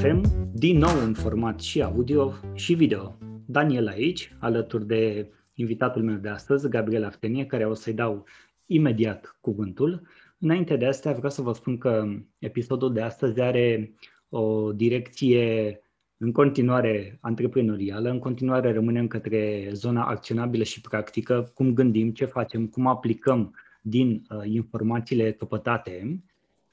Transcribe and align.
FM, 0.00 0.22
din 0.52 0.78
nou 0.78 1.04
în 1.04 1.14
format 1.14 1.60
și 1.60 1.82
audio 1.82 2.32
și 2.54 2.74
video. 2.74 3.18
Daniel 3.46 3.88
aici, 3.88 4.36
alături 4.38 4.86
de 4.86 5.30
invitatul 5.54 6.02
meu 6.02 6.16
de 6.16 6.28
astăzi, 6.28 6.68
Gabriel 6.68 7.04
Aftenie, 7.04 7.46
care 7.46 7.66
o 7.66 7.74
să-i 7.74 7.92
dau 7.92 8.24
imediat 8.66 9.36
cuvântul. 9.40 10.06
Înainte 10.38 10.76
de 10.76 10.86
asta, 10.86 11.12
vreau 11.12 11.30
să 11.30 11.42
vă 11.42 11.52
spun 11.52 11.78
că 11.78 12.04
episodul 12.38 12.92
de 12.92 13.00
astăzi 13.00 13.40
are 13.40 13.94
o 14.28 14.72
direcție 14.72 15.80
în 16.16 16.32
continuare 16.32 17.18
antreprenorială, 17.20 18.10
în 18.10 18.18
continuare 18.18 18.72
rămânem 18.72 19.06
către 19.06 19.68
zona 19.72 20.04
acționabilă 20.04 20.62
și 20.62 20.80
practică, 20.80 21.50
cum 21.54 21.74
gândim, 21.74 22.12
ce 22.12 22.24
facem, 22.24 22.66
cum 22.66 22.86
aplicăm 22.86 23.54
din 23.82 24.22
uh, 24.30 24.42
informațiile 24.44 25.32
căpătate, 25.32 26.22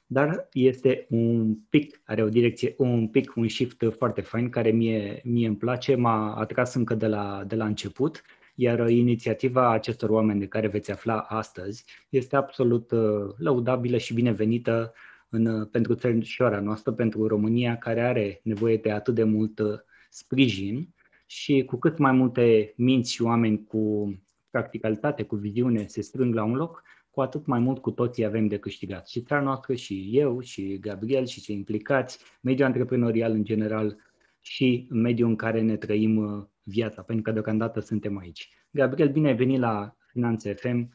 dar 0.07 0.47
este 0.53 1.05
un 1.09 1.55
pic, 1.69 2.01
are 2.05 2.23
o 2.23 2.29
direcție, 2.29 2.75
un 2.77 3.07
pic, 3.07 3.35
un 3.35 3.47
shift 3.47 3.83
foarte 3.97 4.21
fain 4.21 4.49
care 4.49 4.71
mie, 4.71 5.21
mie 5.23 5.47
îmi 5.47 5.57
place, 5.57 5.95
m-a 5.95 6.35
atras 6.35 6.73
încă 6.73 6.95
de 6.95 7.07
la, 7.07 7.43
de 7.47 7.55
la 7.55 7.65
început, 7.65 8.23
iar 8.55 8.89
inițiativa 8.89 9.71
acestor 9.71 10.09
oameni 10.09 10.39
de 10.39 10.47
care 10.47 10.67
veți 10.67 10.91
afla 10.91 11.17
astăzi 11.19 11.85
este 12.09 12.35
absolut 12.35 12.91
uh, 12.91 13.33
lăudabilă 13.37 13.97
și 13.97 14.13
binevenită 14.13 14.93
în, 15.29 15.45
uh, 15.45 15.67
pentru 15.71 15.95
țărișoara 15.95 16.59
noastră, 16.59 16.91
pentru 16.91 17.27
România, 17.27 17.77
care 17.77 18.01
are 18.01 18.39
nevoie 18.43 18.77
de 18.77 18.91
atât 18.91 19.15
de 19.15 19.23
mult 19.23 19.59
uh, 19.59 19.79
sprijin 20.09 20.93
și 21.25 21.63
cu 21.65 21.77
cât 21.77 21.97
mai 21.97 22.11
multe 22.11 22.73
minți 22.77 23.11
și 23.11 23.21
oameni 23.21 23.63
cu 23.63 24.13
practicalitate, 24.49 25.23
cu 25.23 25.35
viziune 25.35 25.85
se 25.87 26.01
strâng 26.01 26.33
la 26.33 26.43
un 26.43 26.55
loc, 26.55 26.83
cu 27.17 27.23
atât 27.23 27.45
mai 27.45 27.59
mult 27.59 27.81
cu 27.81 27.91
toții 27.91 28.25
avem 28.25 28.47
de 28.47 28.57
câștigat. 28.57 29.07
Și 29.07 29.21
țara 29.21 29.41
noastră, 29.41 29.73
și 29.73 30.09
eu, 30.11 30.39
și 30.39 30.77
Gabriel, 30.79 31.25
și 31.25 31.41
cei 31.41 31.55
implicați, 31.55 32.19
mediul 32.41 32.67
antreprenorial 32.67 33.31
în 33.31 33.43
general 33.43 33.97
și 34.39 34.87
mediul 34.89 35.29
în 35.29 35.35
care 35.35 35.61
ne 35.61 35.77
trăim 35.77 36.17
uh, 36.17 36.43
viața, 36.63 37.01
pentru 37.01 37.23
că 37.23 37.31
deocamdată 37.31 37.79
suntem 37.79 38.17
aici. 38.17 38.49
Gabriel, 38.71 39.11
bine 39.11 39.27
ai 39.27 39.35
venit 39.35 39.59
la 39.59 39.95
Finanțe 40.07 40.53
FM. 40.53 40.93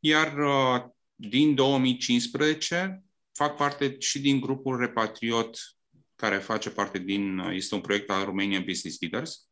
iar 0.00 0.38
uh, 0.38 0.84
din 1.14 1.54
2015 1.54 3.02
fac 3.36 3.56
parte 3.56 3.96
și 3.98 4.20
din 4.20 4.40
grupul 4.40 4.78
Repatriot, 4.78 5.58
care 6.14 6.38
face 6.38 6.70
parte 6.70 6.98
din, 6.98 7.38
uh, 7.38 7.54
este 7.54 7.74
un 7.74 7.80
proiect 7.80 8.10
al 8.10 8.24
Romanian 8.24 8.64
Business 8.64 9.00
Leaders. 9.00 9.48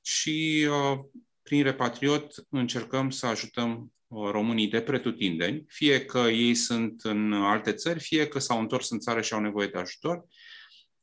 Și 0.00 0.66
uh, 0.70 0.98
prin 1.42 1.62
Repatriot 1.62 2.34
încercăm 2.48 3.10
să 3.10 3.26
ajutăm 3.26 3.92
românii 4.08 4.68
de 4.68 4.80
pretutindeni, 4.80 5.64
fie 5.68 6.04
că 6.04 6.18
ei 6.18 6.54
sunt 6.54 7.02
în 7.02 7.32
alte 7.32 7.72
țări, 7.72 8.00
fie 8.00 8.28
că 8.28 8.38
s-au 8.38 8.60
întors 8.60 8.90
în 8.90 8.98
țară 8.98 9.20
și 9.20 9.32
au 9.32 9.40
nevoie 9.40 9.66
de 9.66 9.78
ajutor. 9.78 10.24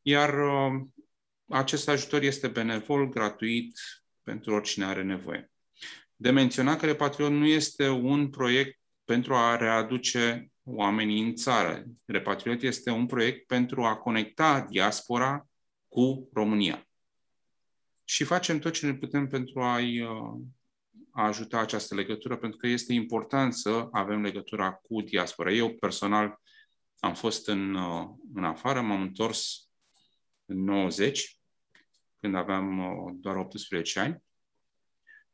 Iar 0.01 0.33
acest 1.47 1.89
ajutor 1.89 2.21
este 2.21 2.47
benevol, 2.47 3.09
gratuit, 3.09 3.79
pentru 4.23 4.53
oricine 4.53 4.85
are 4.85 5.03
nevoie. 5.03 5.51
De 6.16 6.29
menționat 6.31 6.79
că 6.79 6.85
Repatriot 6.85 7.31
nu 7.31 7.45
este 7.45 7.88
un 7.88 8.29
proiect 8.29 8.79
pentru 9.06 9.33
a 9.33 9.56
readuce 9.56 10.51
oamenii 10.72 11.24
în 11.24 11.35
țară. 11.35 11.84
Repatriot 12.06 12.62
este 12.62 12.90
un 12.90 13.06
proiect 13.06 13.47
pentru 13.47 13.84
a 13.84 13.96
conecta 13.96 14.62
diaspora 14.69 15.47
cu 15.88 16.30
România. 16.34 16.88
Și 18.03 18.24
facem 18.24 18.59
tot 18.59 18.74
ce 18.74 18.85
ne 18.85 18.94
putem 18.94 19.28
pentru 19.28 19.62
a-i 19.62 20.02
uh, 20.02 20.40
a 21.12 21.25
ajuta 21.25 21.59
această 21.59 21.96
legătură, 21.96 22.38
pentru 22.38 22.57
că 22.57 22.68
este 22.68 22.94
important 22.94 23.53
să 23.53 23.88
avem 23.91 24.22
legătura 24.22 24.72
cu 24.72 25.02
diaspora. 25.02 25.52
Eu 25.52 25.69
personal 25.69 26.40
am 27.00 27.13
fost 27.13 27.47
în, 27.47 27.74
uh, 27.74 28.07
în 28.34 28.44
afară, 28.44 28.81
m-am 28.81 29.01
întors 29.01 29.69
în 30.46 30.63
90 30.63 31.40
când 32.19 32.36
aveam 32.36 32.80
uh, 32.80 33.13
doar 33.16 33.36
18 33.36 34.00
ani. 34.00 34.24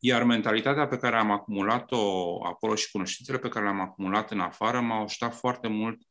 Iar 0.08 0.24
mentalitatea 0.24 0.88
pe 0.88 0.98
care 0.98 1.16
am 1.16 1.32
acumulat-o 1.32 2.46
acolo 2.46 2.76
și 2.76 2.92
cunoștințele 2.92 3.40
pe 3.40 3.50
care 3.50 3.66
le-am 3.66 3.80
acumulat 3.80 4.32
în 4.32 4.40
afară 4.40 4.82
m-au 4.82 5.04
ajutat 5.04 5.36
foarte 5.36 5.68
mult 5.68 6.02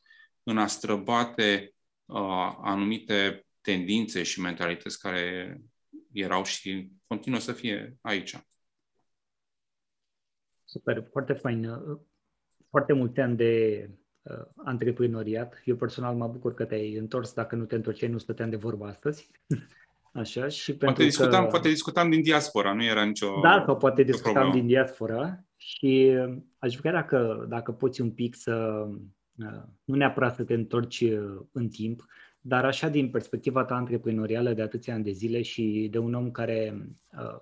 în 0.43 0.59
a 0.59 0.67
străbate 0.67 1.75
uh, 2.05 2.57
anumite 2.61 3.47
tendințe 3.61 4.23
și 4.23 4.41
mentalități 4.41 4.99
care 4.99 5.57
erau 6.13 6.45
și 6.45 6.91
continuă 7.07 7.39
să 7.39 7.53
fie 7.53 7.97
aici. 8.01 8.39
Super, 10.65 11.09
foarte 11.11 11.33
fain. 11.33 11.69
Foarte 12.71 12.93
multe 12.93 13.21
ani 13.21 13.37
de 13.37 13.91
uh, 14.23 14.47
antreprenoriat. 14.57 15.63
Eu 15.65 15.77
personal 15.77 16.15
mă 16.15 16.29
bucur 16.29 16.55
că 16.55 16.65
te-ai 16.65 16.95
întors. 16.95 17.33
Dacă 17.33 17.57
nu 17.57 17.65
te 17.65 17.75
întorceai, 17.75 18.11
nu 18.11 18.19
stăteam 18.19 18.51
de 18.51 18.57
vorba 18.57 18.89
astăzi. 18.89 19.31
Așa, 20.15 20.49
și 20.49 20.71
pentru 20.71 20.87
poate, 20.87 21.05
discutam, 21.05 21.43
că... 21.45 21.51
poate 21.51 21.69
discutam 21.69 22.11
din 22.11 22.23
diaspora, 22.23 22.73
nu 22.73 22.85
era 22.85 23.05
nicio 23.05 23.41
Da, 23.43 23.63
că 23.65 23.75
poate 23.75 24.03
discutam 24.03 24.33
problemă. 24.33 24.55
din 24.55 24.67
diaspora 24.67 25.45
și 25.57 26.17
uh, 26.27 26.37
aș 26.59 26.77
vrea 26.77 26.93
dacă, 26.93 27.47
dacă 27.49 27.73
poți 27.73 28.01
un 28.01 28.11
pic 28.11 28.35
să, 28.37 28.87
uh, 29.39 29.63
nu 29.85 29.95
neapărat 29.95 30.35
să 30.35 30.43
te 30.43 30.55
întorci 30.55 31.01
uh, 31.01 31.41
în 31.53 31.69
timp, 31.69 32.07
dar 32.41 32.65
așa 32.65 32.89
din 32.89 33.11
perspectiva 33.11 33.65
ta 33.65 33.75
antreprenorială 33.75 34.53
de 34.53 34.63
atâția 34.63 34.95
ani 34.95 35.05
de 35.05 35.11
zile 35.11 35.43
și 35.43 35.89
de 35.91 35.99
un 35.99 36.15
om 36.15 36.31
care 36.31 36.87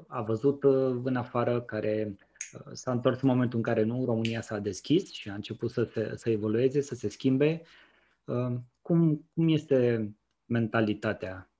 a 0.06 0.22
văzut 0.22 0.64
în 1.04 1.16
afară, 1.16 1.60
care 1.60 2.16
s-a 2.72 2.92
întors 2.92 3.20
în 3.20 3.28
momentul 3.28 3.58
în 3.58 3.64
care 3.64 3.82
nu, 3.82 4.04
România 4.04 4.40
s-a 4.40 4.58
deschis 4.58 5.10
și 5.10 5.28
a 5.28 5.34
început 5.34 5.70
să, 5.70 5.84
se, 5.84 6.12
să 6.14 6.30
evolueze, 6.30 6.80
să 6.80 6.94
se 6.94 7.08
schimbe, 7.08 7.62
cum, 8.80 9.28
cum 9.34 9.48
este 9.48 10.10
mentalitatea 10.44 11.51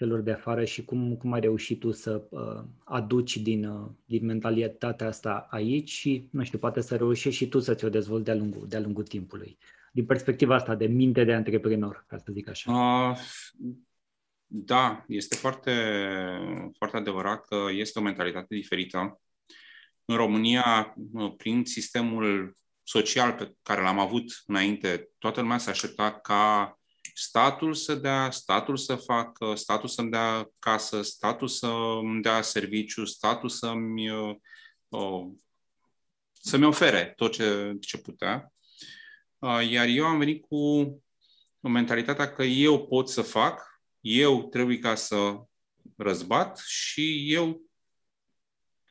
celor 0.00 0.20
de 0.20 0.32
afară 0.32 0.64
și 0.64 0.84
cum, 0.84 1.16
cum 1.16 1.32
ai 1.32 1.40
reușit 1.40 1.80
tu 1.80 1.90
să 1.90 2.22
uh, 2.30 2.64
aduci 2.84 3.36
din, 3.36 3.64
uh, 3.64 3.90
din 4.04 4.24
mentalitatea 4.24 5.06
asta 5.06 5.46
aici 5.50 5.90
și, 5.90 6.28
nu 6.30 6.44
știu, 6.44 6.58
poate 6.58 6.80
să 6.80 6.96
reușești 6.96 7.38
și 7.38 7.48
tu 7.48 7.58
să 7.58 7.74
ți-o 7.74 7.88
dezvolți 7.88 8.24
de-a 8.24 8.34
lungul, 8.34 8.68
de-a 8.68 8.80
lungul 8.80 9.02
timpului, 9.02 9.58
din 9.92 10.06
perspectiva 10.06 10.54
asta 10.54 10.74
de 10.74 10.86
minte 10.86 11.24
de 11.24 11.32
antreprenor, 11.32 12.04
ca 12.08 12.18
să 12.18 12.32
zic 12.32 12.48
așa. 12.48 12.72
Uh, 12.72 13.18
da, 14.46 15.04
este 15.08 15.36
foarte, 15.36 15.72
foarte 16.76 16.96
adevărat 16.96 17.44
că 17.44 17.56
este 17.72 17.98
o 17.98 18.02
mentalitate 18.02 18.54
diferită. 18.54 19.20
În 20.04 20.16
România, 20.16 20.94
uh, 21.12 21.32
prin 21.36 21.64
sistemul 21.64 22.56
social 22.82 23.32
pe 23.32 23.54
care 23.62 23.82
l-am 23.82 23.98
avut 23.98 24.24
înainte, 24.46 25.08
toată 25.18 25.40
lumea 25.40 25.58
se 25.58 25.70
aștepta 25.70 26.12
ca 26.12 26.74
statul 27.14 27.74
să 27.74 27.94
dea, 27.94 28.30
statul 28.30 28.76
să 28.76 28.94
facă, 28.94 29.54
statul 29.54 29.88
să-mi 29.88 30.10
dea 30.10 30.50
casă, 30.58 31.02
statul 31.02 31.48
să-mi 31.48 32.22
dea 32.22 32.42
serviciu, 32.42 33.04
statul 33.04 33.48
să-mi, 33.48 34.10
uh, 34.88 35.26
să-mi 36.32 36.64
ofere 36.64 37.12
tot 37.16 37.32
ce, 37.32 37.76
ce 37.80 37.98
putea. 37.98 38.52
Uh, 39.38 39.70
iar 39.70 39.86
eu 39.86 40.04
am 40.04 40.18
venit 40.18 40.44
cu 40.46 41.02
mentalitatea 41.60 42.32
că 42.32 42.42
eu 42.42 42.86
pot 42.86 43.08
să 43.08 43.22
fac, 43.22 43.82
eu 44.00 44.48
trebuie 44.48 44.78
ca 44.78 44.94
să 44.94 45.36
răzbat 45.96 46.58
și 46.66 47.32
eu 47.32 47.60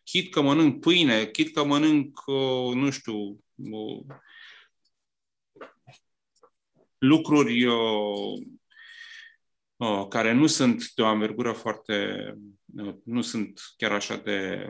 chit 0.04 0.32
că 0.32 0.42
mănânc 0.42 0.80
pâine, 0.80 1.26
chit 1.26 1.54
că 1.54 1.64
mănânc, 1.64 2.24
uh, 2.26 2.74
nu 2.74 2.90
știu, 2.90 3.44
lucruri 7.00 7.66
uh, 7.66 8.46
uh, 9.76 10.08
care 10.08 10.32
nu 10.32 10.48
sunt 10.48 10.92
de 10.96 11.02
o 11.02 11.06
anvergură 11.06 11.52
foarte, 11.52 12.24
uh, 12.76 12.96
nu 13.04 13.22
sunt 13.22 13.62
chiar 13.78 13.92
așa 13.92 14.16
de 14.16 14.70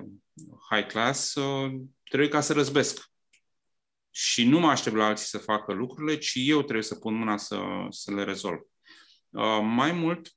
high 0.69 0.87
class, 0.87 1.35
uh, 1.35 1.79
trebuie 2.03 2.29
ca 2.29 2.41
să 2.41 2.53
răzbesc. 2.53 3.07
Și 4.11 4.45
nu 4.45 4.59
mă 4.59 4.69
aștept 4.69 4.95
la 4.95 5.05
alții 5.05 5.25
să 5.25 5.37
facă 5.37 5.73
lucrurile, 5.73 6.17
ci 6.17 6.33
eu 6.35 6.61
trebuie 6.61 6.83
să 6.83 6.95
pun 6.95 7.13
mâna 7.13 7.37
să, 7.37 7.59
să 7.89 8.13
le 8.13 8.23
rezolv. 8.23 8.59
Uh, 9.29 9.59
mai 9.61 9.91
mult, 9.91 10.33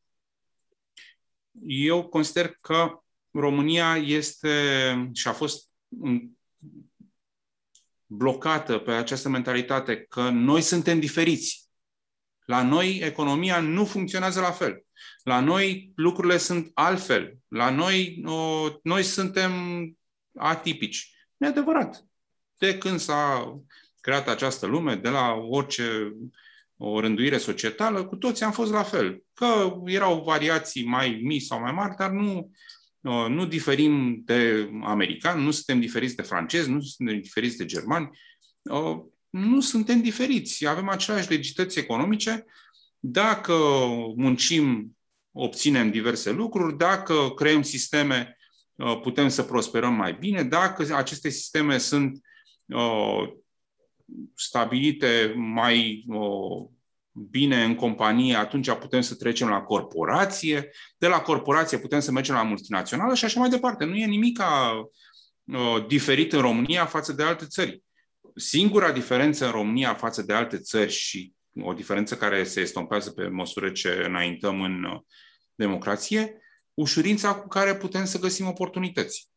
eu 1.67 2.09
consider 2.09 2.57
că 2.61 3.03
România 3.31 3.97
este 3.97 5.11
și 5.13 5.29
a 5.29 5.33
fost 5.33 5.71
blocată 8.07 8.79
pe 8.79 8.91
această 8.91 9.29
mentalitate 9.29 10.05
că 10.05 10.29
noi 10.29 10.61
suntem 10.61 11.01
diferiți. 11.01 11.62
La 12.45 12.63
noi 12.63 12.99
economia 13.03 13.61
nu 13.61 13.85
funcționează 13.85 14.41
la 14.41 14.51
fel. 14.51 14.85
La 15.23 15.41
noi 15.41 15.93
lucrurile 15.95 16.37
sunt 16.37 16.71
altfel. 16.75 17.37
La 17.49 17.71
noi 17.71 18.23
o, 18.27 18.69
noi 18.83 19.03
suntem 19.03 19.53
atipici. 20.35 21.15
Nu 21.37 21.47
e 21.47 21.51
adevărat. 21.51 22.05
De 22.59 22.79
când 22.79 22.99
s-a 22.99 23.55
creat 24.01 24.29
această 24.29 24.67
lume, 24.67 24.95
de 24.95 25.09
la 25.09 25.33
orice 25.33 26.13
o 26.77 27.01
rânduire 27.01 27.39
societală, 27.39 28.05
cu 28.05 28.17
toți 28.17 28.45
am 28.45 28.53
fost 28.53 28.73
la 28.73 28.83
fel. 28.83 29.23
Că 29.35 29.77
erau 29.85 30.23
variații 30.23 30.85
mai 30.85 31.21
mici 31.23 31.43
sau 31.43 31.61
mai 31.61 31.73
mari, 31.73 31.97
dar 31.97 32.11
nu, 32.11 32.51
nu 33.29 33.47
diferim 33.47 34.23
de 34.25 34.71
americani, 34.83 35.43
nu 35.43 35.51
suntem 35.51 35.81
diferiți 35.81 36.17
de 36.17 36.23
francezi, 36.23 36.71
nu 36.71 36.81
suntem 36.81 37.21
diferiți 37.21 37.57
de 37.57 37.65
germani, 37.65 38.11
nu 39.33 39.61
suntem 39.61 40.03
diferiți. 40.03 40.67
Avem 40.67 40.89
aceleași 40.89 41.31
legități 41.31 41.79
economice. 41.79 42.45
Dacă 42.99 43.55
muncim, 44.17 44.97
obținem 45.33 45.91
diverse 45.91 46.31
lucruri, 46.31 46.77
dacă 46.77 47.33
creăm 47.35 47.63
sisteme, 47.63 48.37
putem 49.03 49.29
să 49.29 49.43
prosperăm 49.43 49.95
mai 49.95 50.13
bine, 50.13 50.43
dacă 50.43 50.95
aceste 50.95 51.29
sisteme 51.29 51.79
sunt 51.79 52.21
stabilite 54.35 55.35
mai 55.37 56.05
bine 57.13 57.65
în 57.65 57.75
companie, 57.75 58.35
atunci 58.35 58.71
putem 58.71 59.01
să 59.01 59.15
trecem 59.15 59.49
la 59.49 59.61
corporație, 59.61 60.71
de 60.99 61.07
la 61.07 61.21
corporație 61.21 61.79
putem 61.79 62.01
să 62.01 62.13
mergem 62.13 62.35
la 62.35 62.43
multinațională 62.43 63.15
și 63.15 63.25
așa 63.25 63.41
mai 63.41 63.49
departe. 63.49 63.85
Nu 63.85 63.97
e 63.97 64.07
nimic 64.07 64.43
diferit 65.89 66.33
în 66.33 66.41
România 66.41 66.87
față 66.87 67.13
de 67.13 67.23
alte 67.23 67.47
țări. 67.47 67.83
Singura 68.35 68.93
diferență 68.93 69.45
în 69.45 69.51
România 69.51 69.95
față 69.95 70.23
de 70.23 70.33
alte 70.33 70.59
țări 70.59 70.91
și 70.93 71.33
o 71.61 71.73
diferență 71.73 72.17
care 72.17 72.45
se 72.45 72.61
estompează 72.61 73.11
pe 73.11 73.29
măsură 73.29 73.71
ce 73.71 73.89
înaintăm 74.07 74.61
în 74.61 74.85
uh, 74.85 75.01
democrație, 75.55 76.41
ușurința 76.75 77.35
cu 77.35 77.49
care 77.49 77.77
putem 77.77 78.05
să 78.05 78.19
găsim 78.19 78.47
oportunități. 78.47 79.31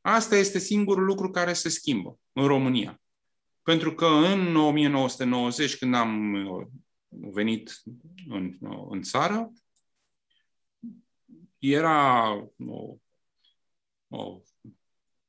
Asta 0.00 0.36
este 0.36 0.58
singurul 0.58 1.04
lucru 1.04 1.30
care 1.30 1.52
se 1.52 1.68
schimbă 1.68 2.18
în 2.32 2.46
România. 2.46 3.00
Pentru 3.62 3.94
că 3.94 4.06
în 4.06 4.56
1990, 4.56 5.76
când 5.76 5.94
am 5.94 6.32
uh, 6.32 6.66
venit 7.08 7.82
în, 8.28 8.56
uh, 8.60 8.86
în 8.90 9.02
țară, 9.02 9.52
era 11.58 12.32
o, 12.66 12.96
o 14.08 14.40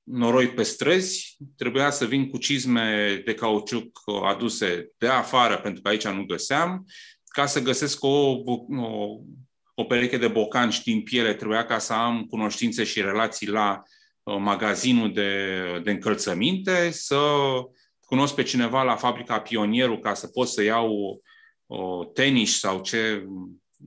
noroi 0.03 0.47
pe 0.47 0.63
străzi, 0.63 1.37
trebuia 1.57 1.89
să 1.89 2.05
vin 2.05 2.29
cu 2.29 2.37
cizme 2.37 3.15
de 3.25 3.33
cauciuc 3.33 3.99
aduse 4.23 4.91
de 4.97 5.07
afară, 5.07 5.57
pentru 5.57 5.81
că 5.81 5.89
aici 5.89 6.07
nu 6.07 6.25
găseam, 6.25 6.85
ca 7.25 7.45
să 7.45 7.61
găsesc 7.61 8.03
o, 8.03 8.29
o, 8.29 8.55
o 9.73 9.83
pereche 9.83 10.17
de 10.17 10.27
bocanci 10.27 10.83
din 10.83 11.03
piele, 11.03 11.33
trebuia 11.33 11.65
ca 11.65 11.77
să 11.77 11.93
am 11.93 12.23
cunoștințe 12.23 12.83
și 12.83 13.01
relații 13.01 13.47
la 13.47 13.81
uh, 14.23 14.37
magazinul 14.39 15.13
de, 15.13 15.61
de 15.83 15.91
încălțăminte, 15.91 16.89
să 16.91 17.19
cunosc 17.99 18.35
pe 18.35 18.43
cineva 18.43 18.83
la 18.83 18.95
fabrica 18.95 19.39
Pionierul 19.39 19.99
ca 19.99 20.13
să 20.13 20.27
pot 20.27 20.47
să 20.47 20.63
iau 20.63 21.21
o 21.67 22.05
tenis 22.05 22.59
sau 22.59 22.81
ce 22.81 23.25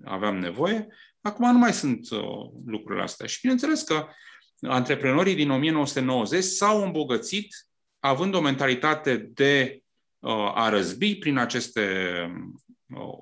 aveam 0.04 0.38
nevoie. 0.38 0.86
Acum 1.20 1.52
nu 1.52 1.58
mai 1.58 1.72
sunt 1.72 2.10
uh, 2.10 2.20
lucrurile 2.66 3.02
astea. 3.02 3.26
Și 3.26 3.38
bineînțeles 3.40 3.82
că 3.82 4.06
antreprenorii 4.66 5.34
din 5.34 5.50
1990 5.50 6.44
s-au 6.44 6.82
îmbogățit 6.82 7.48
având 7.98 8.34
o 8.34 8.40
mentalitate 8.40 9.16
de 9.16 9.82
uh, 10.18 10.52
a 10.54 10.68
răzbi 10.68 11.16
prin 11.16 11.36
aceste 11.36 11.82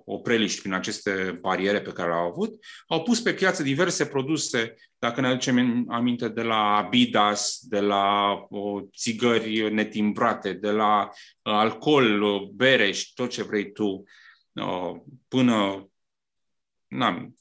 opreliști 0.04 0.60
prin 0.60 0.72
aceste 0.72 1.38
bariere 1.40 1.80
pe 1.80 1.92
care 1.92 2.08
le-au 2.08 2.26
avut, 2.26 2.54
au 2.86 3.02
pus 3.02 3.20
pe 3.20 3.34
piață 3.34 3.62
diverse 3.62 4.06
produse, 4.06 4.74
dacă 4.98 5.20
ne 5.20 5.26
aducem 5.26 5.84
aminte, 5.88 6.28
de 6.28 6.42
la 6.42 6.76
Abidas, 6.76 7.58
de 7.62 7.80
la 7.80 8.34
o, 8.48 8.80
țigări 8.96 9.72
netimbrate, 9.72 10.52
de 10.52 10.70
la 10.70 11.08
alcool, 11.42 12.50
bere 12.54 12.90
și 12.90 13.12
tot 13.14 13.30
ce 13.30 13.42
vrei 13.42 13.72
tu, 13.72 14.02
până 15.28 15.88
n-am, 16.86 17.36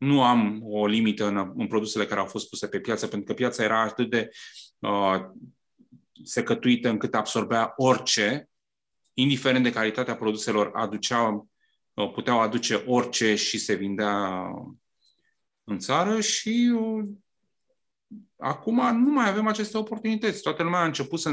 nu 0.00 0.22
am 0.22 0.60
o 0.62 0.86
limită 0.86 1.26
în, 1.26 1.52
în 1.56 1.66
produsele 1.66 2.06
care 2.06 2.20
au 2.20 2.26
fost 2.26 2.48
puse 2.48 2.68
pe 2.68 2.80
piață, 2.80 3.06
pentru 3.06 3.26
că 3.26 3.34
piața 3.34 3.62
era 3.62 3.80
atât 3.80 4.10
de 4.10 4.30
uh, 4.78 5.20
secătuită 6.24 6.88
încât 6.88 7.14
absorbea 7.14 7.72
orice, 7.76 8.48
indiferent 9.14 9.64
de 9.64 9.72
calitatea 9.72 10.16
produselor, 10.16 10.70
aduceau, 10.74 11.48
uh, 11.94 12.12
puteau 12.12 12.40
aduce 12.40 12.74
orice 12.86 13.34
și 13.34 13.58
se 13.58 13.74
vindea 13.74 14.44
în 15.64 15.78
țară 15.78 16.20
și 16.20 16.72
uh, 16.78 17.08
acum 18.40 19.02
nu 19.02 19.10
mai 19.10 19.28
avem 19.28 19.46
aceste 19.46 19.76
oportunități. 19.76 20.42
Toată 20.42 20.62
lumea 20.62 20.80
a 20.80 20.84
început 20.84 21.20
să 21.20 21.30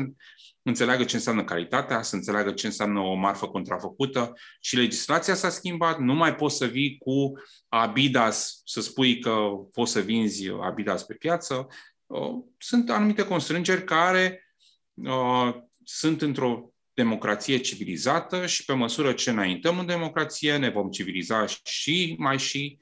înțeleagă 0.62 1.04
ce 1.04 1.16
înseamnă 1.16 1.44
calitatea, 1.44 2.02
să 2.02 2.16
înțeleagă 2.16 2.52
ce 2.52 2.66
înseamnă 2.66 3.00
o 3.00 3.14
marfă 3.14 3.48
contrafăcută 3.48 4.34
și 4.60 4.76
legislația 4.76 5.34
s-a 5.34 5.50
schimbat. 5.50 6.00
Nu 6.00 6.14
mai 6.14 6.36
poți 6.36 6.58
să 6.58 6.66
vii 6.66 6.98
cu 6.98 7.32
Abidas 7.68 8.62
să 8.66 8.82
spui 8.82 9.20
că 9.20 9.36
poți 9.72 9.92
să 9.92 10.00
vinzi 10.00 10.50
Abidas 10.62 11.04
pe 11.04 11.14
piață. 11.14 11.68
Uh, 12.06 12.44
sunt 12.58 12.90
anumite 12.90 13.26
constrângeri 13.26 13.84
care 13.84 14.54
uh, 14.94 15.56
sunt 15.84 16.22
într-o 16.22 16.72
democrație 16.94 17.58
civilizată 17.58 18.46
și 18.46 18.66
pe 18.66 18.74
măsură 18.74 19.14
ce 19.14 19.30
înaintăm 19.30 19.80
în 19.80 19.86
democrație 19.86 20.58
ne 20.58 20.70
vom 20.70 20.90
civiliza 20.90 21.46
și 21.64 22.16
mai 22.18 22.40
și 22.40 22.78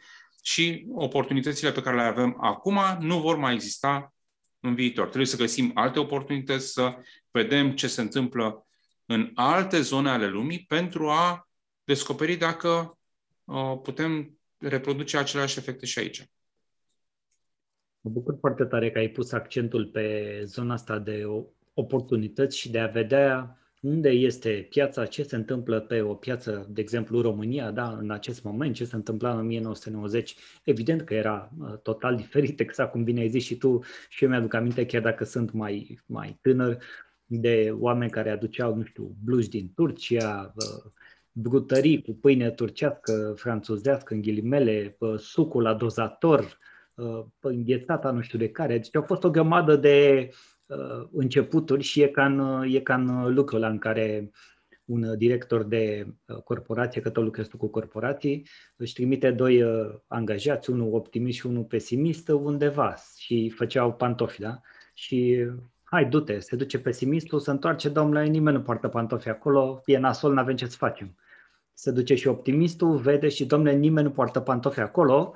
și 0.47 0.85
oportunitățile 0.93 1.71
pe 1.71 1.81
care 1.81 1.95
le 1.95 2.01
avem 2.01 2.37
acum 2.41 2.79
nu 2.99 3.19
vor 3.19 3.37
mai 3.37 3.53
exista 3.53 4.14
în 4.65 4.75
viitor. 4.75 5.05
Trebuie 5.05 5.25
să 5.25 5.37
găsim 5.37 5.71
alte 5.73 5.99
oportunități, 5.99 6.71
să 6.71 6.95
vedem 7.31 7.71
ce 7.71 7.87
se 7.87 8.01
întâmplă 8.01 8.67
în 9.05 9.31
alte 9.33 9.81
zone 9.81 10.09
ale 10.09 10.27
lumii 10.27 10.65
pentru 10.67 11.09
a 11.09 11.49
descoperi 11.83 12.35
dacă 12.35 12.97
uh, 13.43 13.79
putem 13.83 14.39
reproduce 14.57 15.17
aceleași 15.17 15.59
efecte 15.59 15.85
și 15.85 15.99
aici. 15.99 16.29
Mă 18.01 18.11
bucur 18.11 18.37
foarte 18.39 18.63
tare 18.63 18.91
că 18.91 18.97
ai 18.97 19.07
pus 19.07 19.31
accentul 19.31 19.85
pe 19.85 20.41
zona 20.45 20.73
asta 20.73 20.99
de 20.99 21.23
oportunități 21.73 22.57
și 22.57 22.71
de 22.71 22.79
a 22.79 22.87
vedea 22.87 23.59
unde 23.85 24.09
este 24.09 24.67
piața, 24.69 25.05
ce 25.05 25.23
se 25.23 25.35
întâmplă 25.35 25.79
pe 25.79 26.01
o 26.01 26.13
piață, 26.13 26.67
de 26.69 26.81
exemplu 26.81 27.21
România, 27.21 27.71
da, 27.71 27.97
în 28.01 28.11
acest 28.11 28.43
moment, 28.43 28.75
ce 28.75 28.85
se 28.85 28.95
întâmpla 28.95 29.31
în 29.31 29.37
1990, 29.37 30.35
evident 30.63 31.01
că 31.01 31.13
era 31.13 31.51
uh, 31.59 31.77
total 31.83 32.15
diferit, 32.23 32.59
exact 32.59 32.91
cum 32.91 33.03
bine 33.03 33.19
ai 33.19 33.29
zis 33.29 33.43
și 33.43 33.55
tu, 33.55 33.79
și 34.09 34.23
eu 34.23 34.29
mi-aduc 34.29 34.53
aminte, 34.53 34.85
chiar 34.85 35.01
dacă 35.01 35.23
sunt 35.23 35.51
mai, 35.51 35.99
mai 36.05 36.37
tânăr, 36.41 36.77
de 37.25 37.75
oameni 37.79 38.11
care 38.11 38.29
aduceau, 38.29 38.75
nu 38.75 38.83
știu, 38.83 39.15
bluși 39.23 39.49
din 39.49 39.71
Turcia, 39.75 40.53
uh, 40.55 40.91
brutării 41.31 42.01
cu 42.01 42.17
pâine 42.21 42.51
turcească, 42.51 43.33
franțuzească, 43.37 44.13
în 44.13 44.21
ghilimele, 44.21 44.95
uh, 44.99 45.17
sucul 45.17 45.61
la 45.61 45.73
dozator, 45.73 46.57
înghețata 47.41 48.11
nu 48.11 48.21
știu 48.21 48.39
de 48.39 48.49
care. 48.49 48.77
Deci 48.77 48.95
a 48.95 49.01
fost 49.01 49.23
o 49.23 49.29
grămadă 49.29 49.75
de 49.75 50.27
uh, 50.29 50.35
începuturi 51.11 51.83
și 51.83 52.01
e 52.01 52.07
ca 52.07 52.25
în, 52.25 52.63
e 52.67 52.79
ca 52.79 52.95
în 52.95 53.33
lucrul 53.33 53.57
ăla 53.57 53.69
în 53.71 53.77
care 53.77 54.31
un 54.85 55.17
director 55.17 55.63
de 55.63 56.07
uh, 56.25 56.37
corporație, 56.37 57.01
că 57.01 57.09
tot 57.09 57.23
lucrezi 57.23 57.49
tu 57.49 57.57
cu 57.57 57.67
corporații, 57.67 58.47
își 58.75 58.93
trimite 58.93 59.31
doi 59.31 59.61
uh, 59.61 59.93
angajați, 60.07 60.69
unul 60.69 60.93
optimist 60.93 61.37
și 61.37 61.45
unul 61.45 61.63
pesimist, 61.63 62.27
undeva 62.27 62.95
și 63.17 63.49
făceau 63.49 63.93
pantofi, 63.93 64.41
da? 64.41 64.61
Și 64.93 65.45
hai, 65.83 66.05
du-te, 66.05 66.39
se 66.39 66.55
duce 66.55 66.79
pesimistul, 66.79 67.39
se 67.39 67.51
întoarce, 67.51 67.89
domnule, 67.89 68.25
nimeni 68.25 68.57
nu 68.57 68.63
poartă 68.63 68.87
pantofi 68.87 69.29
acolo, 69.29 69.81
e 69.85 69.97
nasol, 69.97 70.33
nu 70.33 70.39
avem 70.39 70.55
ce 70.55 70.65
să 70.65 70.77
facem. 70.77 71.15
Se 71.73 71.91
duce 71.91 72.15
și 72.15 72.27
optimistul, 72.27 72.97
vede 72.97 73.29
și, 73.29 73.45
domnule, 73.45 73.75
nimeni 73.75 74.07
nu 74.07 74.13
poartă 74.13 74.39
pantofi 74.39 74.79
acolo, 74.79 75.33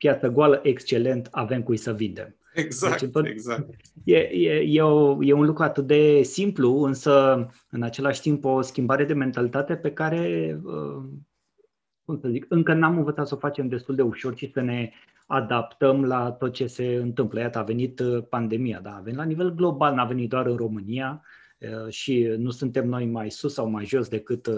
piață 0.00 0.28
goală, 0.28 0.60
excelent, 0.62 1.28
avem 1.30 1.62
cui 1.62 1.76
să 1.76 1.92
vindem. 1.92 2.34
Exact, 2.54 3.00
deci, 3.00 3.10
tot, 3.10 3.26
exact. 3.26 3.68
E, 4.04 4.16
e, 4.16 4.62
e, 4.66 4.82
o, 4.82 5.24
e 5.24 5.32
un 5.32 5.44
lucru 5.44 5.62
atât 5.62 5.86
de 5.86 6.22
simplu, 6.22 6.82
însă 6.82 7.46
în 7.70 7.82
același 7.82 8.20
timp 8.20 8.44
o 8.44 8.60
schimbare 8.60 9.04
de 9.04 9.12
mentalitate 9.12 9.76
pe 9.76 9.92
care, 9.92 10.54
uh, 10.64 11.02
cum 12.04 12.18
să 12.18 12.28
zic, 12.28 12.46
încă 12.48 12.72
n-am 12.72 12.96
învățat 12.96 13.26
să 13.26 13.34
o 13.34 13.38
facem 13.38 13.68
destul 13.68 13.94
de 13.94 14.02
ușor 14.02 14.36
și 14.36 14.50
să 14.52 14.60
ne 14.60 14.90
adaptăm 15.26 16.04
la 16.04 16.30
tot 16.30 16.52
ce 16.52 16.66
se 16.66 16.94
întâmplă. 16.94 17.40
Iată, 17.40 17.58
a 17.58 17.62
venit 17.62 18.00
uh, 18.00 18.24
pandemia, 18.28 18.80
da, 18.80 18.96
a 18.96 19.00
venit 19.00 19.18
la 19.18 19.24
nivel 19.24 19.54
global, 19.54 19.94
n-a 19.94 20.04
venit 20.04 20.28
doar 20.28 20.46
în 20.46 20.56
România 20.56 21.22
uh, 21.58 21.92
și 21.92 22.34
nu 22.38 22.50
suntem 22.50 22.88
noi 22.88 23.06
mai 23.06 23.30
sus 23.30 23.52
sau 23.52 23.68
mai 23.68 23.84
jos 23.84 24.08
decât 24.08 24.50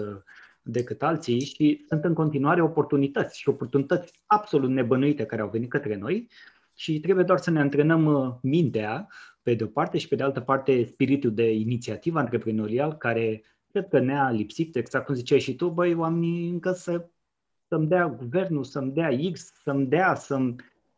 decât 0.63 1.03
alții 1.03 1.39
și 1.39 1.85
sunt 1.87 2.03
în 2.03 2.13
continuare 2.13 2.61
oportunități 2.61 3.39
și 3.39 3.49
oportunități 3.49 4.23
absolut 4.25 4.69
nebănuite 4.69 5.25
care 5.25 5.41
au 5.41 5.49
venit 5.49 5.69
către 5.69 5.95
noi 5.95 6.27
și 6.73 6.99
trebuie 6.99 7.25
doar 7.25 7.39
să 7.39 7.51
ne 7.51 7.59
antrenăm 7.59 8.05
uh, 8.05 8.33
mintea 8.41 9.07
pe 9.41 9.53
de 9.53 9.63
o 9.63 9.67
parte 9.67 9.97
și 9.97 10.07
pe 10.07 10.15
de 10.15 10.23
altă 10.23 10.39
parte 10.39 10.85
spiritul 10.85 11.33
de 11.33 11.51
inițiativă 11.51 12.19
antreprenorial 12.19 12.97
care 12.97 13.43
cred 13.71 13.87
că 13.87 13.99
ne-a 13.99 14.29
lipsit, 14.29 14.75
exact 14.75 15.05
cum 15.05 15.15
ziceai 15.15 15.39
și 15.39 15.55
tu, 15.55 15.69
băi, 15.69 15.93
oamenii 15.93 16.49
încă 16.49 16.71
să, 16.71 17.09
să-mi 17.67 17.87
dea 17.87 18.07
guvernul, 18.07 18.63
să-mi 18.63 18.91
dea 18.91 19.09
X, 19.31 19.53
să-mi 19.63 19.85
dea, 19.85 20.15
să-mi... 20.15 20.55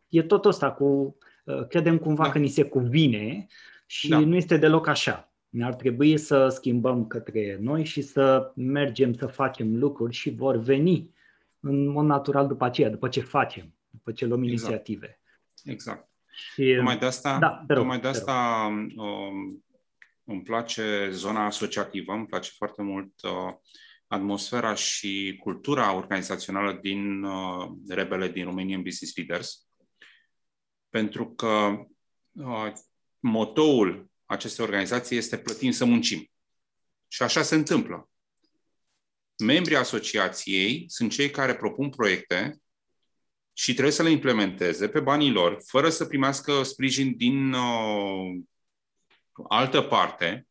E 0.10 0.24
tot 0.24 0.46
ăsta 0.46 0.72
cu... 0.72 1.18
Uh, 1.46 1.68
credem 1.68 1.98
cumva 1.98 2.24
da. 2.24 2.30
că 2.30 2.38
ni 2.38 2.48
se 2.48 2.64
cuvine 2.64 3.48
și 3.86 4.10
da. 4.10 4.20
nu 4.20 4.36
este 4.36 4.58
deloc 4.58 4.88
așa. 4.88 5.34
Ne-ar 5.56 5.76
trebui 5.76 6.18
să 6.18 6.48
schimbăm 6.50 7.08
către 7.08 7.58
noi 7.62 7.84
și 7.84 8.02
să 8.02 8.52
mergem 8.56 9.14
să 9.14 9.28
facem 9.28 9.78
lucruri 9.78 10.14
și 10.14 10.30
vor 10.30 10.56
veni 10.56 11.14
în 11.60 11.88
mod 11.88 12.06
natural 12.06 12.48
după 12.48 12.66
aceea, 12.66 12.90
după 12.90 13.08
ce 13.08 13.22
facem, 13.22 13.74
după 13.90 14.12
ce 14.12 14.26
luăm 14.26 14.44
exact. 14.44 14.62
inițiative. 14.62 15.22
Exact. 15.64 16.10
Și, 16.34 16.64
Numai 16.64 16.98
de 16.98 17.06
asta, 17.06 17.38
da, 17.40 17.64
rog, 17.68 17.78
numai 17.78 18.00
de 18.00 18.08
asta 18.08 18.68
um, 18.96 19.66
îmi 20.24 20.44
place 20.44 21.10
zona 21.12 21.46
asociativă, 21.46 22.14
îmi 22.14 22.26
place 22.26 22.52
foarte 22.56 22.82
mult 22.82 23.14
uh, 23.24 23.54
atmosfera 24.08 24.74
și 24.74 25.40
cultura 25.44 25.96
organizațională 25.96 26.80
din 26.82 27.24
uh, 27.24 27.72
rebele 27.88 28.28
din 28.28 28.44
Romanian 28.44 28.82
Business 28.82 29.16
Leaders, 29.16 29.68
pentru 30.90 31.34
că 31.34 31.86
uh, 32.32 32.72
motoul 33.20 34.14
acestei 34.26 34.66
organizații 34.66 35.18
este 35.18 35.38
plătim 35.38 35.72
să 35.72 35.86
muncim. 35.86 36.30
Și 37.08 37.24
așa 37.24 37.42
se 37.42 37.56
întâmplă. 37.56 38.10
Membrii 39.44 39.76
asociației 39.76 40.86
sunt 40.88 41.12
cei 41.12 41.30
care 41.30 41.56
propun 41.56 41.90
proiecte 41.90 42.60
și 43.54 43.72
trebuie 43.72 43.94
să 43.94 44.04
le 44.04 44.10
implementeze 44.10 44.90
pe 44.90 45.00
banii 45.00 45.32
lor, 45.32 45.62
fără 45.66 45.90
să 45.90 46.06
primească 46.06 46.64
sprijin 46.64 47.16
din 47.16 47.54
uh, 47.54 48.42
altă 49.50 49.82
parte. 49.82 50.48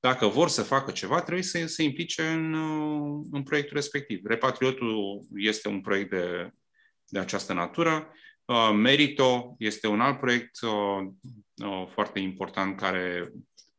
Dacă 0.00 0.26
vor 0.26 0.48
să 0.48 0.62
facă 0.62 0.90
ceva, 0.90 1.22
trebuie 1.22 1.44
să 1.44 1.66
se 1.66 1.82
implice 1.82 2.28
în, 2.28 2.52
uh, 2.52 3.26
în 3.32 3.42
proiectul 3.42 3.76
respectiv. 3.76 4.26
Repatriotul 4.26 5.26
este 5.34 5.68
un 5.68 5.80
proiect 5.80 6.10
de, 6.10 6.52
de 7.06 7.18
această 7.18 7.52
natură. 7.52 8.12
Uh, 8.48 8.70
Merito 8.74 9.54
este 9.58 9.86
un 9.86 10.00
alt 10.00 10.18
proiect 10.18 10.60
uh, 10.60 10.70
uh, 11.64 11.86
foarte 11.92 12.18
important 12.18 12.76
care 12.76 13.32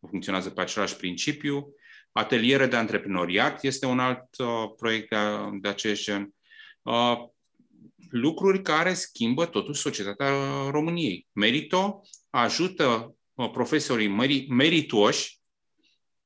funcționează 0.09 0.49
pe 0.49 0.61
același 0.61 0.95
principiu. 0.95 1.73
Ateliere 2.11 2.65
de 2.65 2.75
antreprenoriat 2.75 3.63
este 3.63 3.85
un 3.85 3.99
alt 3.99 4.25
uh, 4.37 4.47
proiect 4.77 5.09
de, 5.09 5.17
de 5.61 5.67
acest 5.67 6.03
gen. 6.03 6.33
Uh, 6.81 7.17
lucruri 8.09 8.61
care 8.61 8.93
schimbă 8.93 9.45
totuși 9.45 9.81
societatea 9.81 10.29
României. 10.69 11.27
Merito 11.31 12.01
ajută 12.29 13.15
uh, 13.33 13.49
profesorii 13.51 14.45
meritoși 14.49 15.39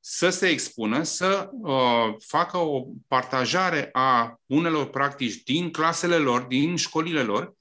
să 0.00 0.30
se 0.30 0.48
expună, 0.48 1.02
să 1.02 1.48
uh, 1.52 2.14
facă 2.18 2.56
o 2.56 2.86
partajare 3.08 3.88
a 3.92 4.40
unelor 4.46 4.90
practici 4.90 5.42
din 5.42 5.70
clasele 5.70 6.16
lor, 6.16 6.42
din 6.42 6.76
școlile 6.76 7.22
lor, 7.22 7.54